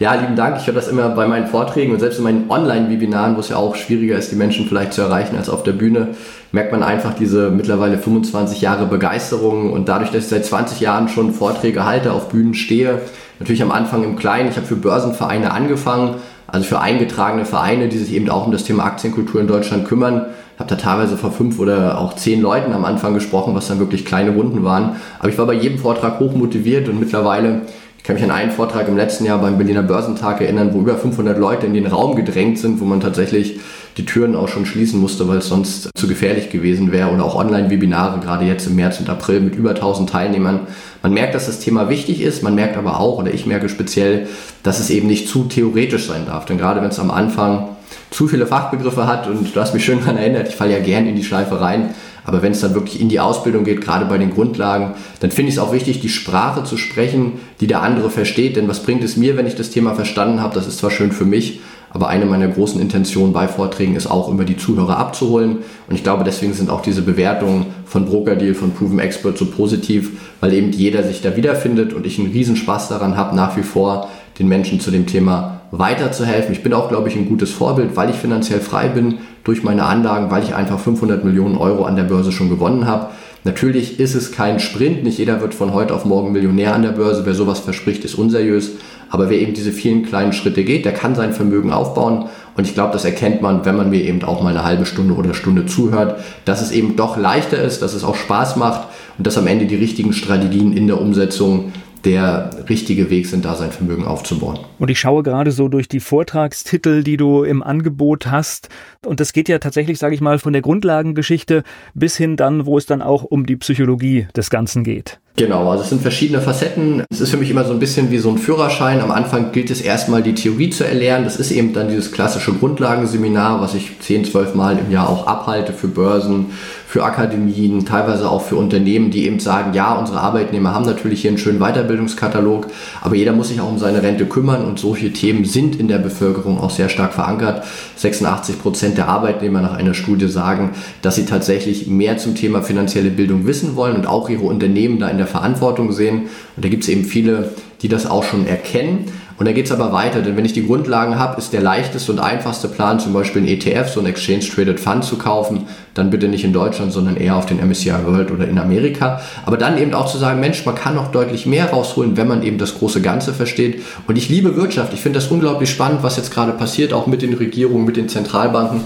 ja, 0.00 0.14
lieben 0.14 0.36
Dank. 0.36 0.58
Ich 0.58 0.66
höre 0.66 0.74
das 0.74 0.88
immer 0.88 1.10
bei 1.10 1.26
meinen 1.26 1.46
Vorträgen 1.46 1.92
und 1.92 2.00
selbst 2.00 2.18
in 2.18 2.24
meinen 2.24 2.50
Online-Webinaren, 2.50 3.36
wo 3.36 3.40
es 3.40 3.48
ja 3.48 3.56
auch 3.56 3.76
schwieriger 3.76 4.18
ist, 4.18 4.32
die 4.32 4.36
Menschen 4.36 4.66
vielleicht 4.66 4.92
zu 4.92 5.02
erreichen 5.02 5.36
als 5.36 5.48
auf 5.48 5.62
der 5.62 5.72
Bühne, 5.72 6.14
merkt 6.54 6.70
man 6.70 6.84
einfach 6.84 7.14
diese 7.14 7.50
mittlerweile 7.50 7.98
25 7.98 8.60
Jahre 8.60 8.86
Begeisterung 8.86 9.72
und 9.72 9.88
dadurch, 9.88 10.12
dass 10.12 10.22
ich 10.22 10.30
seit 10.30 10.46
20 10.46 10.78
Jahren 10.78 11.08
schon 11.08 11.34
Vorträge 11.34 11.84
halte, 11.84 12.12
auf 12.12 12.28
Bühnen 12.28 12.54
stehe, 12.54 13.00
natürlich 13.40 13.60
am 13.60 13.72
Anfang 13.72 14.04
im 14.04 14.14
Kleinen. 14.14 14.50
Ich 14.50 14.56
habe 14.56 14.64
für 14.64 14.76
Börsenvereine 14.76 15.50
angefangen, 15.50 16.14
also 16.46 16.64
für 16.64 16.80
eingetragene 16.80 17.44
Vereine, 17.44 17.88
die 17.88 17.98
sich 17.98 18.14
eben 18.14 18.30
auch 18.30 18.46
um 18.46 18.52
das 18.52 18.62
Thema 18.62 18.84
Aktienkultur 18.84 19.40
in 19.40 19.48
Deutschland 19.48 19.88
kümmern. 19.88 20.26
Ich 20.54 20.60
habe 20.60 20.70
da 20.70 20.76
teilweise 20.76 21.16
vor 21.16 21.32
fünf 21.32 21.58
oder 21.58 21.98
auch 21.98 22.14
zehn 22.14 22.40
Leuten 22.40 22.72
am 22.72 22.84
Anfang 22.84 23.14
gesprochen, 23.14 23.56
was 23.56 23.66
dann 23.66 23.80
wirklich 23.80 24.04
kleine 24.04 24.30
Runden 24.30 24.62
waren. 24.62 24.94
Aber 25.18 25.30
ich 25.30 25.36
war 25.36 25.46
bei 25.46 25.54
jedem 25.54 25.80
Vortrag 25.80 26.20
hoch 26.20 26.36
motiviert 26.36 26.88
und 26.88 27.00
mittlerweile 27.00 27.62
ich 27.98 28.06
kann 28.06 28.16
mich 28.16 28.24
an 28.24 28.30
einen 28.30 28.50
Vortrag 28.50 28.86
im 28.86 28.98
letzten 28.98 29.24
Jahr 29.24 29.38
beim 29.38 29.56
Berliner 29.56 29.82
Börsentag 29.82 30.42
erinnern, 30.42 30.74
wo 30.74 30.80
über 30.80 30.94
500 30.94 31.38
Leute 31.38 31.64
in 31.64 31.72
den 31.72 31.86
Raum 31.86 32.14
gedrängt 32.16 32.58
sind, 32.58 32.78
wo 32.78 32.84
man 32.84 33.00
tatsächlich 33.00 33.58
die 33.96 34.04
Türen 34.04 34.34
auch 34.34 34.48
schon 34.48 34.66
schließen 34.66 35.00
musste, 35.00 35.28
weil 35.28 35.38
es 35.38 35.48
sonst 35.48 35.90
zu 35.94 36.08
gefährlich 36.08 36.50
gewesen 36.50 36.90
wäre. 36.90 37.10
Oder 37.10 37.24
auch 37.24 37.36
Online-Webinare, 37.36 38.20
gerade 38.20 38.44
jetzt 38.44 38.66
im 38.66 38.76
März 38.76 39.00
und 39.00 39.08
April 39.08 39.40
mit 39.40 39.54
über 39.54 39.70
1000 39.70 40.10
Teilnehmern. 40.10 40.60
Man 41.02 41.12
merkt, 41.12 41.34
dass 41.34 41.46
das 41.46 41.60
Thema 41.60 41.88
wichtig 41.88 42.20
ist. 42.20 42.42
Man 42.42 42.54
merkt 42.54 42.76
aber 42.76 42.98
auch, 42.98 43.18
oder 43.18 43.32
ich 43.32 43.46
merke 43.46 43.68
speziell, 43.68 44.26
dass 44.62 44.80
es 44.80 44.90
eben 44.90 45.06
nicht 45.06 45.28
zu 45.28 45.44
theoretisch 45.44 46.06
sein 46.06 46.26
darf. 46.26 46.44
Denn 46.44 46.58
gerade 46.58 46.82
wenn 46.82 46.90
es 46.90 46.98
am 46.98 47.10
Anfang 47.10 47.68
zu 48.10 48.28
viele 48.28 48.46
Fachbegriffe 48.46 49.06
hat 49.06 49.28
und 49.28 49.54
du 49.54 49.60
hast 49.60 49.74
mich 49.74 49.84
schön 49.84 50.00
daran 50.00 50.16
erinnert, 50.16 50.48
ich 50.48 50.56
falle 50.56 50.72
ja 50.72 50.80
gern 50.80 51.06
in 51.06 51.16
die 51.16 51.24
Schleife 51.24 51.60
rein, 51.60 51.94
aber 52.24 52.42
wenn 52.42 52.52
es 52.52 52.60
dann 52.60 52.74
wirklich 52.74 53.00
in 53.00 53.08
die 53.08 53.20
Ausbildung 53.20 53.64
geht, 53.64 53.82
gerade 53.82 54.06
bei 54.06 54.18
den 54.18 54.30
Grundlagen, 54.30 54.94
dann 55.20 55.30
finde 55.30 55.50
ich 55.50 55.56
es 55.56 55.62
auch 55.62 55.72
wichtig, 55.72 56.00
die 56.00 56.08
Sprache 56.08 56.64
zu 56.64 56.76
sprechen, 56.76 57.32
die 57.60 57.66
der 57.66 57.82
andere 57.82 58.08
versteht. 58.08 58.56
Denn 58.56 58.66
was 58.66 58.82
bringt 58.82 59.04
es 59.04 59.16
mir, 59.16 59.36
wenn 59.36 59.46
ich 59.46 59.56
das 59.56 59.70
Thema 59.70 59.94
verstanden 59.94 60.40
habe? 60.40 60.54
Das 60.54 60.66
ist 60.66 60.78
zwar 60.78 60.90
schön 60.90 61.12
für 61.12 61.26
mich, 61.26 61.60
aber 61.94 62.08
eine 62.08 62.26
meiner 62.26 62.48
großen 62.48 62.80
Intentionen 62.80 63.32
bei 63.32 63.46
Vorträgen 63.46 63.94
ist 63.94 64.10
auch 64.10 64.28
immer 64.28 64.44
die 64.44 64.56
Zuhörer 64.56 64.98
abzuholen. 64.98 65.58
Und 65.88 65.94
ich 65.94 66.02
glaube, 66.02 66.24
deswegen 66.24 66.52
sind 66.52 66.68
auch 66.68 66.82
diese 66.82 67.02
Bewertungen 67.02 67.66
von 67.86 68.04
Brokerdeal, 68.04 68.54
von 68.54 68.72
Proven 68.72 68.98
Expert 68.98 69.38
so 69.38 69.46
positiv, 69.46 70.10
weil 70.40 70.52
eben 70.52 70.72
jeder 70.72 71.04
sich 71.04 71.22
da 71.22 71.36
wiederfindet 71.36 71.92
und 71.92 72.04
ich 72.04 72.18
einen 72.18 72.32
Riesenspaß 72.32 72.88
daran 72.88 73.16
habe, 73.16 73.36
nach 73.36 73.56
wie 73.56 73.62
vor 73.62 74.08
den 74.40 74.48
Menschen 74.48 74.80
zu 74.80 74.90
dem 74.90 75.06
Thema 75.06 75.60
weiterzuhelfen. 75.70 76.52
Ich 76.52 76.64
bin 76.64 76.74
auch, 76.74 76.88
glaube 76.88 77.08
ich, 77.08 77.14
ein 77.14 77.28
gutes 77.28 77.52
Vorbild, 77.52 77.94
weil 77.94 78.10
ich 78.10 78.16
finanziell 78.16 78.58
frei 78.58 78.88
bin 78.88 79.18
durch 79.44 79.62
meine 79.62 79.84
Anlagen, 79.84 80.32
weil 80.32 80.42
ich 80.42 80.52
einfach 80.52 80.80
500 80.80 81.24
Millionen 81.24 81.56
Euro 81.56 81.84
an 81.84 81.94
der 81.94 82.02
Börse 82.02 82.32
schon 82.32 82.50
gewonnen 82.50 82.86
habe. 82.88 83.10
Natürlich 83.44 84.00
ist 84.00 84.14
es 84.14 84.32
kein 84.32 84.58
Sprint, 84.58 85.04
nicht 85.04 85.18
jeder 85.18 85.42
wird 85.42 85.54
von 85.54 85.74
heute 85.74 85.94
auf 85.94 86.06
morgen 86.06 86.32
Millionär 86.32 86.74
an 86.74 86.82
der 86.82 86.92
Börse. 86.92 87.26
Wer 87.26 87.34
sowas 87.34 87.60
verspricht, 87.60 88.02
ist 88.02 88.14
unseriös. 88.14 88.72
Aber 89.10 89.28
wer 89.28 89.38
eben 89.38 89.52
diese 89.52 89.70
vielen 89.70 90.02
kleinen 90.02 90.32
Schritte 90.32 90.64
geht, 90.64 90.86
der 90.86 90.94
kann 90.94 91.14
sein 91.14 91.34
Vermögen 91.34 91.70
aufbauen. 91.70 92.30
Und 92.56 92.66
ich 92.66 92.72
glaube, 92.72 92.94
das 92.94 93.04
erkennt 93.04 93.42
man, 93.42 93.66
wenn 93.66 93.76
man 93.76 93.90
mir 93.90 94.02
eben 94.02 94.22
auch 94.24 94.42
mal 94.42 94.48
eine 94.48 94.64
halbe 94.64 94.86
Stunde 94.86 95.12
oder 95.14 95.34
Stunde 95.34 95.66
zuhört, 95.66 96.20
dass 96.46 96.62
es 96.62 96.72
eben 96.72 96.96
doch 96.96 97.18
leichter 97.18 97.60
ist, 97.60 97.82
dass 97.82 97.92
es 97.92 98.02
auch 98.02 98.16
Spaß 98.16 98.56
macht 98.56 98.88
und 99.18 99.26
dass 99.26 99.36
am 99.36 99.46
Ende 99.46 99.66
die 99.66 99.76
richtigen 99.76 100.14
Strategien 100.14 100.74
in 100.74 100.86
der 100.86 100.98
Umsetzung 100.98 101.72
der 102.04 102.50
richtige 102.68 103.10
Weg 103.10 103.26
sind, 103.26 103.44
da 103.44 103.54
sein 103.54 103.70
Vermögen 103.70 104.04
aufzubauen. 104.04 104.58
Und 104.78 104.90
ich 104.90 104.98
schaue 104.98 105.22
gerade 105.22 105.50
so 105.50 105.68
durch 105.68 105.88
die 105.88 106.00
Vortragstitel, 106.00 107.02
die 107.02 107.16
du 107.16 107.44
im 107.44 107.62
Angebot 107.62 108.26
hast. 108.26 108.68
Und 109.04 109.20
das 109.20 109.32
geht 109.32 109.48
ja 109.48 109.58
tatsächlich, 109.58 109.98
sage 109.98 110.14
ich 110.14 110.20
mal, 110.20 110.38
von 110.38 110.52
der 110.52 110.62
Grundlagengeschichte 110.62 111.62
bis 111.94 112.16
hin 112.16 112.36
dann, 112.36 112.66
wo 112.66 112.78
es 112.78 112.86
dann 112.86 113.02
auch 113.02 113.24
um 113.24 113.46
die 113.46 113.56
Psychologie 113.56 114.28
des 114.36 114.50
Ganzen 114.50 114.84
geht. 114.84 115.18
Genau, 115.36 115.68
also 115.68 115.82
es 115.82 115.88
sind 115.88 116.00
verschiedene 116.00 116.40
Facetten. 116.40 117.02
Es 117.10 117.20
ist 117.20 117.30
für 117.30 117.36
mich 117.36 117.50
immer 117.50 117.64
so 117.64 117.72
ein 117.72 117.80
bisschen 117.80 118.12
wie 118.12 118.18
so 118.18 118.30
ein 118.30 118.38
Führerschein. 118.38 119.00
Am 119.00 119.10
Anfang 119.10 119.50
gilt 119.50 119.68
es 119.68 119.80
erstmal 119.80 120.22
die 120.22 120.34
Theorie 120.34 120.70
zu 120.70 120.84
erlernen. 120.84 121.24
Das 121.24 121.36
ist 121.36 121.50
eben 121.50 121.72
dann 121.72 121.88
dieses 121.88 122.12
klassische 122.12 122.52
Grundlagenseminar, 122.52 123.60
was 123.60 123.74
ich 123.74 123.98
10, 123.98 124.26
12 124.26 124.54
Mal 124.54 124.78
im 124.78 124.92
Jahr 124.92 125.08
auch 125.08 125.26
abhalte 125.26 125.72
für 125.72 125.88
Börsen, 125.88 126.52
für 126.94 127.02
Akademien, 127.02 127.84
teilweise 127.84 128.30
auch 128.30 128.42
für 128.42 128.54
Unternehmen, 128.54 129.10
die 129.10 129.26
eben 129.26 129.40
sagen, 129.40 129.74
ja, 129.74 129.94
unsere 129.94 130.20
Arbeitnehmer 130.20 130.72
haben 130.72 130.84
natürlich 130.84 131.22
hier 131.22 131.30
einen 131.32 131.38
schönen 131.38 131.58
Weiterbildungskatalog, 131.58 132.68
aber 133.00 133.16
jeder 133.16 133.32
muss 133.32 133.48
sich 133.48 133.60
auch 133.60 133.68
um 133.68 133.78
seine 133.78 134.04
Rente 134.04 134.26
kümmern 134.26 134.64
und 134.64 134.78
solche 134.78 135.12
Themen 135.12 135.44
sind 135.44 135.74
in 135.74 135.88
der 135.88 135.98
Bevölkerung 135.98 136.60
auch 136.60 136.70
sehr 136.70 136.88
stark 136.88 137.12
verankert. 137.12 137.64
86 137.96 138.62
Prozent 138.62 138.96
der 138.96 139.08
Arbeitnehmer 139.08 139.60
nach 139.60 139.76
einer 139.76 139.92
Studie 139.92 140.28
sagen, 140.28 140.70
dass 141.02 141.16
sie 141.16 141.26
tatsächlich 141.26 141.88
mehr 141.88 142.16
zum 142.16 142.36
Thema 142.36 142.62
finanzielle 142.62 143.10
Bildung 143.10 143.44
wissen 143.44 143.74
wollen 143.74 143.96
und 143.96 144.06
auch 144.06 144.30
ihre 144.30 144.44
Unternehmen 144.44 145.00
da 145.00 145.08
in 145.08 145.18
der 145.18 145.26
Verantwortung 145.26 145.90
sehen. 145.90 146.28
Und 146.54 146.64
da 146.64 146.68
gibt 146.68 146.84
es 146.84 146.88
eben 146.88 147.02
viele, 147.02 147.50
die 147.82 147.88
das 147.88 148.08
auch 148.08 148.22
schon 148.22 148.46
erkennen. 148.46 149.06
Und 149.36 149.46
dann 149.46 149.54
geht 149.54 149.66
es 149.66 149.72
aber 149.72 149.92
weiter, 149.92 150.22
denn 150.22 150.36
wenn 150.36 150.44
ich 150.44 150.52
die 150.52 150.66
Grundlagen 150.66 151.18
habe, 151.18 151.38
ist 151.38 151.52
der 151.52 151.60
leichteste 151.60 152.12
und 152.12 152.20
einfachste 152.20 152.68
Plan 152.68 153.00
zum 153.00 153.12
Beispiel 153.12 153.42
ein 153.42 153.48
ETF, 153.48 153.88
so 153.88 154.00
ein 154.00 154.06
Exchange 154.06 154.44
Traded 154.44 154.78
Fund 154.78 155.04
zu 155.04 155.18
kaufen, 155.18 155.66
dann 155.94 156.10
bitte 156.10 156.28
nicht 156.28 156.44
in 156.44 156.52
Deutschland, 156.52 156.92
sondern 156.92 157.16
eher 157.16 157.36
auf 157.36 157.46
den 157.46 157.58
MSCI 157.58 157.92
World 158.04 158.30
oder 158.30 158.46
in 158.46 158.58
Amerika. 158.58 159.20
Aber 159.44 159.56
dann 159.56 159.78
eben 159.78 159.94
auch 159.94 160.10
zu 160.10 160.18
sagen, 160.18 160.40
Mensch, 160.40 160.64
man 160.64 160.74
kann 160.74 160.94
noch 160.94 161.10
deutlich 161.10 161.46
mehr 161.46 161.70
rausholen, 161.70 162.16
wenn 162.16 162.28
man 162.28 162.42
eben 162.42 162.58
das 162.58 162.78
große 162.78 163.00
Ganze 163.00 163.34
versteht. 163.34 163.82
Und 164.06 164.16
ich 164.16 164.28
liebe 164.28 164.56
Wirtschaft. 164.56 164.92
Ich 164.92 165.00
finde 165.00 165.18
das 165.18 165.28
unglaublich 165.28 165.70
spannend, 165.70 166.02
was 166.02 166.16
jetzt 166.16 166.32
gerade 166.32 166.52
passiert, 166.52 166.92
auch 166.92 167.06
mit 167.06 167.22
den 167.22 167.34
Regierungen, 167.34 167.84
mit 167.84 167.96
den 167.96 168.08
Zentralbanken 168.08 168.82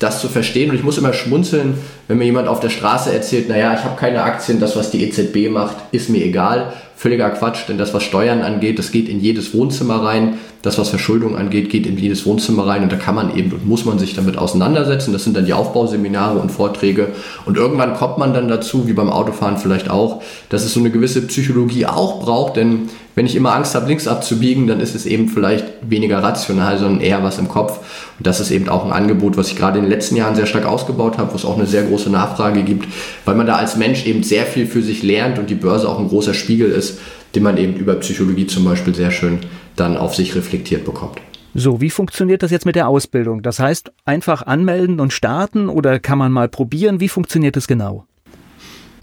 das 0.00 0.20
zu 0.20 0.28
verstehen. 0.28 0.70
Und 0.70 0.76
ich 0.76 0.82
muss 0.82 0.98
immer 0.98 1.12
schmunzeln, 1.12 1.74
wenn 2.08 2.18
mir 2.18 2.24
jemand 2.24 2.48
auf 2.48 2.58
der 2.58 2.70
Straße 2.70 3.12
erzählt, 3.12 3.48
naja, 3.48 3.74
ich 3.74 3.84
habe 3.84 3.96
keine 3.96 4.22
Aktien, 4.22 4.58
das, 4.58 4.74
was 4.76 4.90
die 4.90 5.04
EZB 5.04 5.48
macht, 5.48 5.76
ist 5.92 6.10
mir 6.10 6.24
egal 6.24 6.72
völliger 7.02 7.30
Quatsch, 7.30 7.68
denn 7.68 7.78
das, 7.78 7.92
was 7.94 8.04
Steuern 8.04 8.42
angeht, 8.42 8.78
das 8.78 8.92
geht 8.92 9.08
in 9.08 9.18
jedes 9.18 9.52
Wohnzimmer 9.54 10.04
rein. 10.04 10.34
Das, 10.62 10.78
was 10.78 10.88
Verschuldung 10.88 11.36
angeht, 11.36 11.68
geht 11.68 11.84
in 11.84 11.98
jedes 11.98 12.24
Wohnzimmer 12.24 12.64
rein 12.68 12.84
und 12.84 12.92
da 12.92 12.96
kann 12.96 13.16
man 13.16 13.36
eben 13.36 13.50
und 13.50 13.66
muss 13.66 13.84
man 13.84 13.98
sich 13.98 14.14
damit 14.14 14.38
auseinandersetzen. 14.38 15.12
Das 15.12 15.24
sind 15.24 15.36
dann 15.36 15.44
die 15.44 15.52
Aufbauseminare 15.52 16.38
und 16.38 16.52
Vorträge. 16.52 17.08
Und 17.44 17.56
irgendwann 17.56 17.94
kommt 17.94 18.18
man 18.18 18.32
dann 18.32 18.46
dazu, 18.46 18.86
wie 18.86 18.92
beim 18.92 19.10
Autofahren 19.10 19.56
vielleicht 19.56 19.90
auch, 19.90 20.22
dass 20.48 20.64
es 20.64 20.74
so 20.74 20.78
eine 20.78 20.90
gewisse 20.90 21.26
Psychologie 21.26 21.86
auch 21.86 22.22
braucht, 22.22 22.54
denn 22.54 22.88
wenn 23.14 23.26
ich 23.26 23.36
immer 23.36 23.54
Angst 23.54 23.74
habe, 23.74 23.88
links 23.88 24.08
abzubiegen, 24.08 24.66
dann 24.66 24.80
ist 24.80 24.94
es 24.94 25.04
eben 25.04 25.28
vielleicht 25.28 25.66
weniger 25.82 26.22
rational, 26.22 26.78
sondern 26.78 27.00
eher 27.02 27.22
was 27.22 27.38
im 27.38 27.48
Kopf. 27.48 27.78
Und 28.18 28.26
das 28.26 28.40
ist 28.40 28.50
eben 28.50 28.68
auch 28.68 28.86
ein 28.86 28.92
Angebot, 28.92 29.36
was 29.36 29.48
ich 29.48 29.56
gerade 29.56 29.78
in 29.78 29.84
den 29.84 29.90
letzten 29.90 30.16
Jahren 30.16 30.34
sehr 30.34 30.46
stark 30.46 30.64
ausgebaut 30.64 31.18
habe, 31.18 31.32
wo 31.32 31.36
es 31.36 31.44
auch 31.44 31.58
eine 31.58 31.66
sehr 31.66 31.82
große 31.82 32.08
Nachfrage 32.08 32.62
gibt, 32.62 32.86
weil 33.24 33.34
man 33.34 33.46
da 33.46 33.56
als 33.56 33.76
Mensch 33.76 34.06
eben 34.06 34.22
sehr 34.22 34.46
viel 34.46 34.66
für 34.66 34.82
sich 34.82 35.02
lernt 35.02 35.38
und 35.38 35.50
die 35.50 35.54
Börse 35.54 35.88
auch 35.88 35.98
ein 35.98 36.08
großer 36.08 36.32
Spiegel 36.32 36.70
ist, 36.70 36.91
den 37.34 37.42
man 37.42 37.56
eben 37.56 37.74
über 37.74 37.94
Psychologie 37.96 38.46
zum 38.46 38.64
Beispiel 38.64 38.94
sehr 38.94 39.10
schön 39.10 39.40
dann 39.76 39.96
auf 39.96 40.14
sich 40.14 40.34
reflektiert 40.34 40.84
bekommt. 40.84 41.20
So, 41.54 41.80
wie 41.80 41.90
funktioniert 41.90 42.42
das 42.42 42.50
jetzt 42.50 42.64
mit 42.64 42.76
der 42.76 42.88
Ausbildung? 42.88 43.42
Das 43.42 43.58
heißt, 43.58 43.92
einfach 44.04 44.42
anmelden 44.42 45.00
und 45.00 45.12
starten 45.12 45.68
oder 45.68 45.98
kann 45.98 46.18
man 46.18 46.32
mal 46.32 46.48
probieren? 46.48 47.00
Wie 47.00 47.08
funktioniert 47.08 47.56
das 47.56 47.66
genau? 47.66 48.06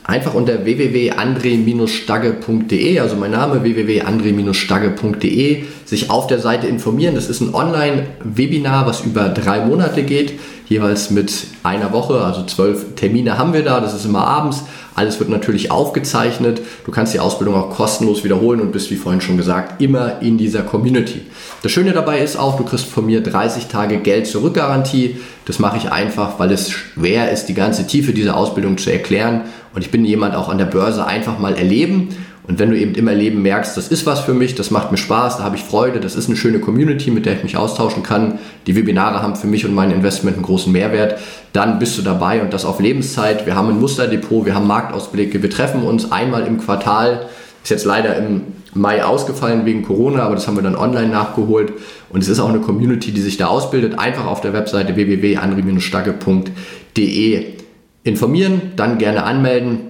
Einfach 0.04 0.34
unter 0.34 0.66
www.andre-stagge.de, 0.66 3.00
also 3.00 3.16
mein 3.16 3.32
Name 3.32 3.64
www.andre-stagge.de, 3.64 5.64
sich 5.86 6.10
auf 6.10 6.28
der 6.28 6.40
Seite 6.40 6.68
informieren. 6.68 7.16
Das 7.16 7.30
ist 7.30 7.40
ein 7.42 7.54
Online-Webinar, 7.54 8.88
was 8.88 9.06
über 9.06 9.30
drei 9.30 9.64
Monate 9.66 10.04
geht, 10.04 10.34
jeweils 10.68 11.12
mit 11.12 11.32
einer 11.64 11.94
Woche, 11.94 12.22
also 12.22 12.44
zwölf 12.46 12.96
Termine 12.96 13.38
haben 13.38 13.54
wir 13.54 13.64
da. 13.64 13.80
Das 13.80 13.94
ist 13.94 14.04
immer 14.06 14.26
abends. 14.26 14.64
Alles 14.96 15.20
wird 15.20 15.30
natürlich 15.30 15.72
aufgezeichnet. 15.72 16.62
Du 16.86 16.92
kannst 16.92 17.14
die 17.14 17.22
Ausbildung 17.22 17.56
auch 17.56 17.70
kostenlos 17.70 18.26
wiederholen 18.26 18.60
und 18.60 18.74
bist, 18.74 18.92
wie 18.92 18.98
vorhin 18.98 19.22
schon 19.22 19.38
gesagt, 19.38 19.82
immer 19.82 20.22
in 20.22 20.38
dieser 20.38 20.64
Community. 20.64 21.22
Das 21.64 21.72
Schöne 21.72 21.94
dabei 21.94 22.20
ist 22.20 22.38
auch, 22.38 22.58
du 22.58 22.66
kriegst 22.66 22.84
von 22.86 23.06
mir 23.06 23.24
30 23.24 23.68
Tage 23.68 24.00
Geld 24.00 24.28
zurück 24.28 24.56
Garantie. 24.56 25.16
Das 25.46 25.58
mache 25.58 25.78
ich 25.78 25.90
einfach, 25.90 26.38
weil 26.38 26.52
es 26.52 26.70
schwer 26.70 27.32
ist, 27.32 27.46
die 27.46 27.54
ganze 27.54 27.88
Tiefe 27.88 28.12
dieser 28.12 28.36
Ausbildung 28.36 28.78
zu 28.78 28.92
erklären. 28.92 29.44
Und 29.80 29.86
ich 29.86 29.92
bin 29.92 30.04
jemand 30.04 30.36
auch 30.36 30.50
an 30.50 30.58
der 30.58 30.65
Börse 30.65 31.08
einfach 31.08 31.39
mal 31.39 31.56
erleben. 31.56 32.10
Und 32.46 32.60
wenn 32.60 32.70
du 32.70 32.78
eben 32.78 32.96
im 32.96 33.08
Erleben 33.08 33.42
merkst, 33.42 33.78
das 33.78 33.88
ist 33.88 34.06
was 34.06 34.20
für 34.20 34.34
mich, 34.34 34.54
das 34.54 34.72
macht 34.72 34.92
mir 34.92 34.98
Spaß, 34.98 35.38
da 35.38 35.44
habe 35.44 35.56
ich 35.56 35.63
Freude, 35.63 36.02
das 36.02 36.18
ist 36.18 36.28
eine 36.28 36.36
schöne 36.36 36.60
Community, 36.60 37.12
mit 37.12 37.26
der 37.26 37.38
ich 37.38 37.44
mich 37.44 37.56
austauschen 37.56 38.04
kann, 38.04 38.39
die 38.68 38.76
Webinare 38.76 39.22
haben 39.22 39.38
für 39.38 39.48
mich 39.48 39.65
und 39.65 39.74
mein 39.74 39.92
Investment 39.92 40.36
einen 40.36 40.44
großen 40.44 40.74
Mehrwert, 40.74 41.18
dann 41.54 41.80
bist 41.80 41.98
du 41.98 42.02
dabei 42.02 42.42
und 42.42 42.52
das 42.52 42.65
auf 42.65 42.82
Lebenszeit. 42.82 43.46
Wir 43.46 43.56
haben 43.56 43.70
ein 43.70 43.80
Musterdepot, 43.80 44.46
wir 44.46 44.54
haben 44.54 44.68
Marktausblicke, 44.68 45.42
wir 45.42 45.50
treffen 45.50 45.84
uns 45.84 46.12
einmal 46.12 46.46
im 46.46 46.58
Quartal, 46.58 47.28
ist 47.63 47.70
jetzt 47.70 47.86
leider 47.86 48.18
im 48.18 48.42
Mai 48.74 49.06
ausgefallen 49.06 49.65
wegen 49.65 49.84
Corona, 49.84 50.24
aber 50.24 50.36
das 50.36 50.46
haben 50.46 50.58
wir 50.58 50.63
dann 50.63 50.76
online 50.76 51.08
nachgeholt. 51.08 51.72
Und 52.10 52.22
es 52.22 52.28
ist 52.28 52.42
auch 52.42 52.50
eine 52.50 52.60
Community, 52.60 53.13
die 53.13 53.22
sich 53.22 53.38
da 53.38 53.48
ausbildet. 53.48 53.98
Einfach 53.98 54.26
auf 54.26 54.42
der 54.42 54.52
Webseite 54.52 54.98
www.andri-stagge.de 54.98 57.59
informieren, 58.04 58.74
dann 58.76 58.98
gerne 58.98 59.24
anmelden. 59.24 59.82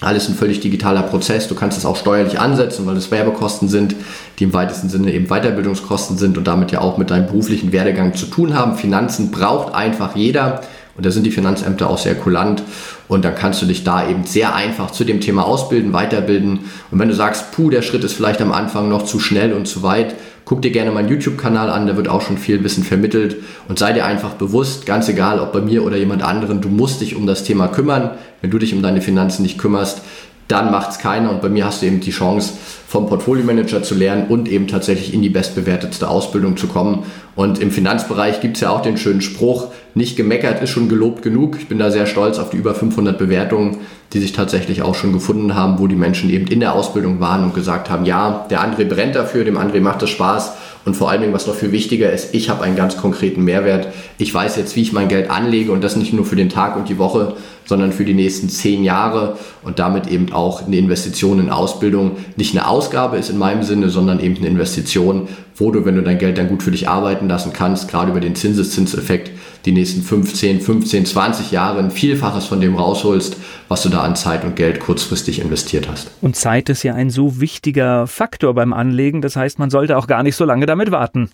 Alles 0.00 0.28
ein 0.28 0.34
völlig 0.34 0.60
digitaler 0.60 1.02
Prozess. 1.02 1.48
Du 1.48 1.54
kannst 1.54 1.78
es 1.78 1.86
auch 1.86 1.96
steuerlich 1.96 2.38
ansetzen, 2.38 2.84
weil 2.86 2.96
es 2.96 3.10
Werbekosten 3.10 3.68
sind, 3.68 3.94
die 4.38 4.44
im 4.44 4.52
weitesten 4.52 4.88
Sinne 4.88 5.12
eben 5.12 5.28
Weiterbildungskosten 5.28 6.18
sind 6.18 6.36
und 6.36 6.46
damit 6.46 6.72
ja 6.72 6.80
auch 6.80 6.98
mit 6.98 7.10
deinem 7.10 7.26
beruflichen 7.26 7.72
Werdegang 7.72 8.14
zu 8.14 8.26
tun 8.26 8.54
haben. 8.54 8.76
Finanzen 8.76 9.30
braucht 9.30 9.74
einfach 9.74 10.16
jeder. 10.16 10.62
Und 10.96 11.04
da 11.06 11.10
sind 11.10 11.24
die 11.24 11.30
Finanzämter 11.30 11.90
auch 11.90 11.98
sehr 11.98 12.14
kulant. 12.14 12.62
Und 13.08 13.24
dann 13.24 13.34
kannst 13.34 13.62
du 13.62 13.66
dich 13.66 13.82
da 13.82 14.08
eben 14.08 14.24
sehr 14.24 14.54
einfach 14.54 14.90
zu 14.90 15.04
dem 15.04 15.20
Thema 15.20 15.44
ausbilden, 15.44 15.92
weiterbilden. 15.92 16.60
Und 16.90 16.98
wenn 16.98 17.08
du 17.08 17.14
sagst, 17.14 17.52
puh, 17.52 17.70
der 17.70 17.82
Schritt 17.82 18.04
ist 18.04 18.14
vielleicht 18.14 18.40
am 18.40 18.52
Anfang 18.52 18.88
noch 18.88 19.04
zu 19.04 19.18
schnell 19.18 19.52
und 19.52 19.66
zu 19.66 19.82
weit, 19.82 20.14
guck 20.44 20.62
dir 20.62 20.70
gerne 20.70 20.90
meinen 20.90 21.08
YouTube-Kanal 21.08 21.70
an, 21.70 21.86
da 21.86 21.96
wird 21.96 22.08
auch 22.08 22.20
schon 22.20 22.38
viel 22.38 22.62
Wissen 22.64 22.84
vermittelt. 22.84 23.36
Und 23.68 23.78
sei 23.78 23.92
dir 23.92 24.04
einfach 24.04 24.34
bewusst, 24.34 24.86
ganz 24.86 25.08
egal, 25.08 25.40
ob 25.40 25.52
bei 25.52 25.60
mir 25.60 25.84
oder 25.84 25.96
jemand 25.96 26.22
anderen, 26.22 26.60
du 26.60 26.68
musst 26.68 27.00
dich 27.00 27.16
um 27.16 27.26
das 27.26 27.44
Thema 27.44 27.68
kümmern. 27.68 28.10
Wenn 28.40 28.50
du 28.50 28.58
dich 28.58 28.74
um 28.74 28.82
deine 28.82 29.00
Finanzen 29.00 29.42
nicht 29.42 29.58
kümmerst, 29.58 30.02
dann 30.48 30.70
macht 30.70 30.90
es 30.90 30.98
keiner. 30.98 31.30
Und 31.30 31.42
bei 31.42 31.48
mir 31.48 31.64
hast 31.64 31.82
du 31.82 31.86
eben 31.86 32.00
die 32.00 32.10
Chance, 32.10 32.54
vom 32.86 33.08
Portfolio-Manager 33.08 33.82
zu 33.82 33.94
lernen 33.94 34.26
und 34.28 34.48
eben 34.48 34.68
tatsächlich 34.68 35.12
in 35.14 35.22
die 35.22 35.28
bestbewertetste 35.28 36.08
Ausbildung 36.08 36.56
zu 36.56 36.68
kommen. 36.68 37.04
Und 37.34 37.58
im 37.58 37.72
Finanzbereich 37.72 38.40
gibt 38.40 38.56
es 38.56 38.60
ja 38.60 38.70
auch 38.70 38.82
den 38.82 38.96
schönen 38.96 39.20
Spruch, 39.20 39.68
nicht 39.94 40.16
gemeckert 40.16 40.62
ist 40.62 40.70
schon 40.70 40.88
gelobt 40.88 41.22
genug. 41.22 41.56
Ich 41.58 41.68
bin 41.68 41.78
da 41.78 41.90
sehr 41.90 42.06
stolz 42.06 42.38
auf 42.38 42.50
die 42.50 42.56
über 42.56 42.74
500 42.74 43.18
Bewertungen, 43.18 43.78
die 44.12 44.20
sich 44.20 44.32
tatsächlich 44.32 44.82
auch 44.82 44.94
schon 44.94 45.12
gefunden 45.12 45.54
haben, 45.54 45.78
wo 45.78 45.88
die 45.88 45.96
Menschen 45.96 46.30
eben 46.30 46.46
in 46.46 46.60
der 46.60 46.74
Ausbildung 46.74 47.20
waren 47.20 47.42
und 47.42 47.54
gesagt 47.54 47.90
haben, 47.90 48.04
ja, 48.04 48.46
der 48.50 48.60
André 48.60 48.84
brennt 48.84 49.16
dafür, 49.16 49.44
dem 49.44 49.58
André 49.58 49.80
macht 49.80 50.02
es 50.02 50.10
Spaß 50.10 50.52
und 50.84 50.94
vor 50.94 51.10
allen 51.10 51.22
Dingen, 51.22 51.32
was 51.32 51.46
noch 51.46 51.54
viel 51.54 51.72
wichtiger 51.72 52.12
ist, 52.12 52.34
ich 52.34 52.50
habe 52.50 52.62
einen 52.62 52.76
ganz 52.76 52.96
konkreten 52.96 53.42
Mehrwert. 53.42 53.88
Ich 54.18 54.32
weiß 54.34 54.56
jetzt, 54.56 54.76
wie 54.76 54.82
ich 54.82 54.92
mein 54.92 55.08
Geld 55.08 55.30
anlege 55.30 55.72
und 55.72 55.82
das 55.82 55.96
nicht 55.96 56.12
nur 56.12 56.26
für 56.26 56.36
den 56.36 56.50
Tag 56.50 56.76
und 56.76 56.88
die 56.90 56.98
Woche, 56.98 57.36
sondern 57.64 57.92
für 57.92 58.04
die 58.04 58.12
nächsten 58.12 58.50
zehn 58.50 58.84
Jahre 58.84 59.38
und 59.62 59.78
damit 59.78 60.08
eben 60.08 60.32
auch 60.32 60.66
eine 60.66 60.76
Investition 60.76 61.40
in 61.40 61.48
Ausbildung 61.48 62.18
nicht 62.36 62.54
eine 62.54 62.68
Ausgabe 62.68 63.16
ist 63.16 63.30
in 63.30 63.38
meinem 63.38 63.62
Sinne, 63.62 63.88
sondern 63.88 64.20
eben 64.20 64.36
eine 64.36 64.48
Investition, 64.48 65.28
wo 65.56 65.70
du, 65.70 65.86
wenn 65.86 65.96
du 65.96 66.02
dein 66.02 66.18
Geld 66.18 66.36
dann 66.36 66.48
gut 66.48 66.62
für 66.62 66.70
dich 66.70 66.88
arbeiten 66.88 67.28
lassen 67.28 67.52
kannst, 67.54 67.88
gerade 67.88 68.10
über 68.10 68.20
den 68.20 68.34
Zinseszinseffekt, 68.34 69.30
die 69.64 69.72
nächsten 69.72 70.02
15, 70.02 70.60
15, 70.60 71.06
20 71.06 71.50
Jahre 71.50 71.78
ein 71.78 71.90
Vielfaches 71.90 72.46
von 72.46 72.60
dem 72.60 72.76
rausholst, 72.76 73.36
was 73.68 73.82
du 73.82 73.88
da 73.88 74.02
an 74.02 74.16
Zeit 74.16 74.44
und 74.44 74.56
Geld 74.56 74.80
kurzfristig 74.80 75.40
investiert 75.40 75.88
hast. 75.90 76.10
Und 76.20 76.36
Zeit 76.36 76.68
ist 76.68 76.82
ja 76.82 76.94
ein 76.94 77.10
so 77.10 77.40
wichtiger 77.40 78.06
Faktor 78.06 78.54
beim 78.54 78.72
Anlegen, 78.72 79.22
das 79.22 79.36
heißt, 79.36 79.58
man 79.58 79.70
sollte 79.70 79.96
auch 79.96 80.06
gar 80.06 80.22
nicht 80.22 80.36
so 80.36 80.44
lange 80.44 80.66
damit 80.66 80.90
warten. 80.90 81.30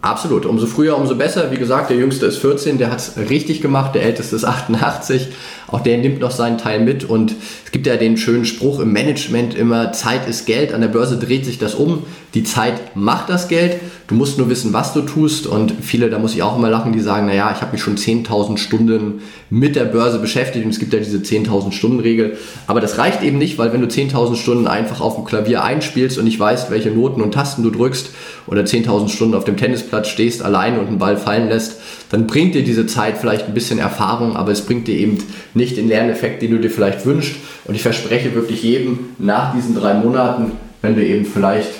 Absolut. 0.00 0.46
Umso 0.46 0.66
früher, 0.66 0.96
umso 0.96 1.16
besser. 1.16 1.50
Wie 1.50 1.56
gesagt, 1.56 1.90
der 1.90 1.96
Jüngste 1.96 2.26
ist 2.26 2.38
14, 2.38 2.78
der 2.78 2.90
hat 2.90 2.98
es 2.98 3.16
richtig 3.28 3.60
gemacht. 3.60 3.94
Der 3.94 4.02
Älteste 4.02 4.36
ist 4.36 4.44
88. 4.44 5.28
Auch 5.72 5.80
der 5.80 5.98
nimmt 5.98 6.20
noch 6.20 6.30
seinen 6.30 6.58
Teil 6.58 6.80
mit. 6.80 7.02
Und 7.02 7.34
es 7.64 7.72
gibt 7.72 7.86
ja 7.86 7.96
den 7.96 8.16
schönen 8.16 8.44
Spruch 8.44 8.78
im 8.78 8.92
Management 8.92 9.54
immer, 9.54 9.92
Zeit 9.92 10.28
ist 10.28 10.46
Geld. 10.46 10.72
An 10.72 10.82
der 10.82 10.88
Börse 10.88 11.18
dreht 11.18 11.44
sich 11.44 11.58
das 11.58 11.74
um. 11.74 12.04
Die 12.34 12.44
Zeit 12.44 12.94
macht 12.94 13.28
das 13.28 13.48
Geld. 13.48 13.80
Du 14.06 14.14
musst 14.14 14.38
nur 14.38 14.48
wissen, 14.48 14.72
was 14.72 14.92
du 14.92 15.00
tust. 15.00 15.46
Und 15.46 15.72
viele, 15.80 16.10
da 16.10 16.18
muss 16.18 16.34
ich 16.34 16.42
auch 16.42 16.56
immer 16.56 16.70
lachen, 16.70 16.92
die 16.92 17.00
sagen, 17.00 17.26
naja, 17.26 17.52
ich 17.54 17.62
habe 17.62 17.72
mich 17.72 17.82
schon 17.82 17.96
10.000 17.96 18.58
Stunden 18.58 19.22
mit 19.48 19.74
der 19.74 19.84
Börse 19.84 20.18
beschäftigt. 20.18 20.64
Und 20.64 20.70
es 20.70 20.78
gibt 20.78 20.92
ja 20.92 20.98
diese 20.98 21.18
10.000 21.18 21.72
Stunden 21.72 22.00
Regel. 22.00 22.36
Aber 22.66 22.80
das 22.80 22.98
reicht 22.98 23.22
eben 23.22 23.38
nicht, 23.38 23.56
weil 23.56 23.72
wenn 23.72 23.80
du 23.80 23.86
10.000 23.86 24.36
Stunden 24.36 24.66
einfach 24.66 25.00
auf 25.00 25.16
dem 25.16 25.24
Klavier 25.24 25.64
einspielst 25.64 26.18
und 26.18 26.24
nicht 26.24 26.38
weißt, 26.38 26.70
welche 26.70 26.90
Noten 26.90 27.22
und 27.22 27.32
Tasten 27.32 27.62
du 27.62 27.70
drückst 27.70 28.10
oder 28.46 28.62
10.000 28.62 29.08
Stunden 29.08 29.34
auf 29.34 29.44
dem 29.44 29.56
Tennisplatz 29.56 30.08
stehst 30.08 30.42
allein 30.42 30.78
und 30.78 30.88
einen 30.88 30.98
Ball 30.98 31.16
fallen 31.16 31.48
lässt, 31.48 31.80
dann 32.12 32.28
bringt 32.28 32.54
dir 32.54 32.62
diese 32.62 32.86
Zeit 32.86 33.18
vielleicht 33.18 33.48
ein 33.48 33.54
bisschen 33.54 33.80
Erfahrung, 33.80 34.36
aber 34.36 34.52
es 34.52 34.64
bringt 34.64 34.86
dir 34.86 34.96
eben 34.96 35.18
nicht 35.54 35.76
den 35.76 35.88
Lerneffekt, 35.88 36.42
den 36.42 36.52
du 36.52 36.58
dir 36.58 36.70
vielleicht 36.70 37.04
wünschst. 37.04 37.36
Und 37.64 37.74
ich 37.74 37.82
verspreche 37.82 38.34
wirklich 38.34 38.62
jedem 38.62 38.98
nach 39.18 39.54
diesen 39.54 39.74
drei 39.74 39.94
Monaten, 39.94 40.52
wenn 40.82 40.94
du 40.94 41.04
eben 41.04 41.24
vielleicht 41.24 41.70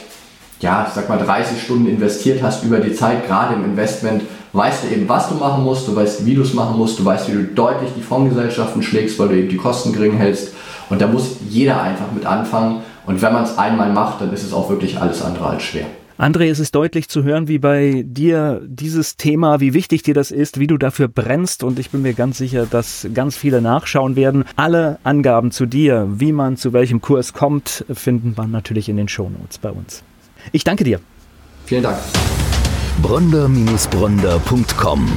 ja, 0.63 0.87
ich 0.89 0.95
sag 0.95 1.09
mal 1.09 1.19
30 1.19 1.61
Stunden 1.61 1.87
investiert 1.87 2.43
hast 2.43 2.65
über 2.65 2.79
die 2.79 2.95
Zeit, 2.95 3.27
gerade 3.27 3.55
im 3.55 3.65
Investment, 3.65 4.23
weißt 4.53 4.85
du 4.85 4.95
eben, 4.95 5.09
was 5.09 5.29
du 5.29 5.35
machen 5.35 5.65
musst, 5.65 5.89
du 5.89 5.97
weißt, 5.97 6.25
wie 6.25 6.35
du 6.35 6.43
es 6.43 6.55
machen 6.55 6.79
musst, 6.79 6.99
du 6.99 7.05
weißt, 7.05 7.29
wie 7.29 7.33
du 7.33 7.43
deutlich 7.43 7.91
die 7.97 8.03
Fondsgesellschaften 8.03 8.83
schlägst, 8.83 9.19
weil 9.19 9.29
du 9.29 9.37
eben 9.37 9.49
die 9.49 9.57
Kosten 9.57 9.93
gering 9.93 10.17
hältst. 10.17 10.53
Und 10.89 11.01
da 11.01 11.09
muss 11.09 11.37
jeder 11.49 11.83
einfach 11.83 12.13
mit 12.15 12.27
anfangen. 12.27 12.83
Und 13.07 13.21
wenn 13.21 13.33
man 13.33 13.43
es 13.43 13.59
einmal 13.59 13.93
macht, 13.93 14.21
dann 14.21 14.33
ist 14.33 14.45
es 14.45 14.53
auch 14.53 14.71
wirklich 14.71 15.01
alles 15.01 15.23
andere 15.23 15.47
als 15.47 15.65
schwer. 15.65 15.87
André, 16.19 16.51
es 16.51 16.59
ist 16.59 16.75
deutlich 16.75 17.09
zu 17.09 17.25
hören, 17.25 17.49
wie 17.49 17.59
bei 17.59 18.05
dir 18.07 18.61
dieses 18.67 19.17
Thema, 19.17 19.61
wie 19.61 19.75
wichtig 19.75 20.03
dir 20.03 20.15
das 20.15 20.31
ist, 20.31 20.59
wie 20.59 20.67
du 20.67 20.79
dafür 20.79 21.09
brennst. 21.09 21.65
Und 21.65 21.79
ich 21.79 21.91
bin 21.91 22.03
mir 22.03 22.15
ganz 22.15 22.39
sicher, 22.39 22.67
dass 22.67 23.07
ganz 23.15 23.37
viele 23.37 23.63
nachschauen 23.63 24.17
werden. 24.17 24.45
Alle 24.57 24.99
Angaben 25.05 25.51
zu 25.51 25.67
dir, 25.67 26.09
wie 26.11 26.33
man 26.33 26.57
zu 26.57 26.73
welchem 26.73 27.01
Kurs 27.01 27.33
kommt, 27.33 27.85
finden 27.93 28.35
man 28.37 28.51
natürlich 28.51 28.89
in 28.89 28.97
den 28.97 29.09
Shownotes 29.09 29.59
bei 29.59 29.71
uns. 29.71 30.03
Ich 30.53 30.65
danke 30.65 30.85
dir. 30.85 31.01
Vielen 31.67 31.83
Dank. 31.83 31.99
Bronder-Bronder.com 33.01 35.09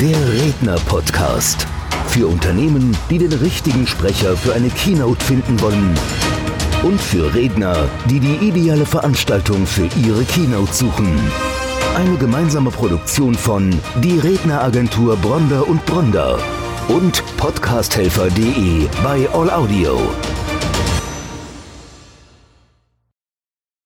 Der 0.00 0.32
Redner-Podcast. 0.32 1.66
Für 2.06 2.26
Unternehmen, 2.26 2.96
die 3.08 3.18
den 3.18 3.32
richtigen 3.32 3.86
Sprecher 3.86 4.36
für 4.36 4.54
eine 4.54 4.68
Keynote 4.68 5.24
finden 5.24 5.60
wollen. 5.60 5.94
Und 6.82 6.98
für 6.98 7.34
Redner, 7.34 7.76
die 8.08 8.20
die 8.20 8.36
ideale 8.36 8.86
Veranstaltung 8.86 9.66
für 9.66 9.86
ihre 10.02 10.24
Keynote 10.24 10.72
suchen. 10.72 11.08
Eine 11.94 12.16
gemeinsame 12.16 12.70
Produktion 12.70 13.34
von 13.34 13.70
Die 14.02 14.18
Redneragentur 14.18 15.16
Bronder 15.16 15.68
und 15.68 15.84
Bronder 15.84 16.38
und 16.88 17.22
podcasthelfer.de 17.36 18.88
bei 19.04 19.28
All 19.30 19.50
Audio. 19.50 19.98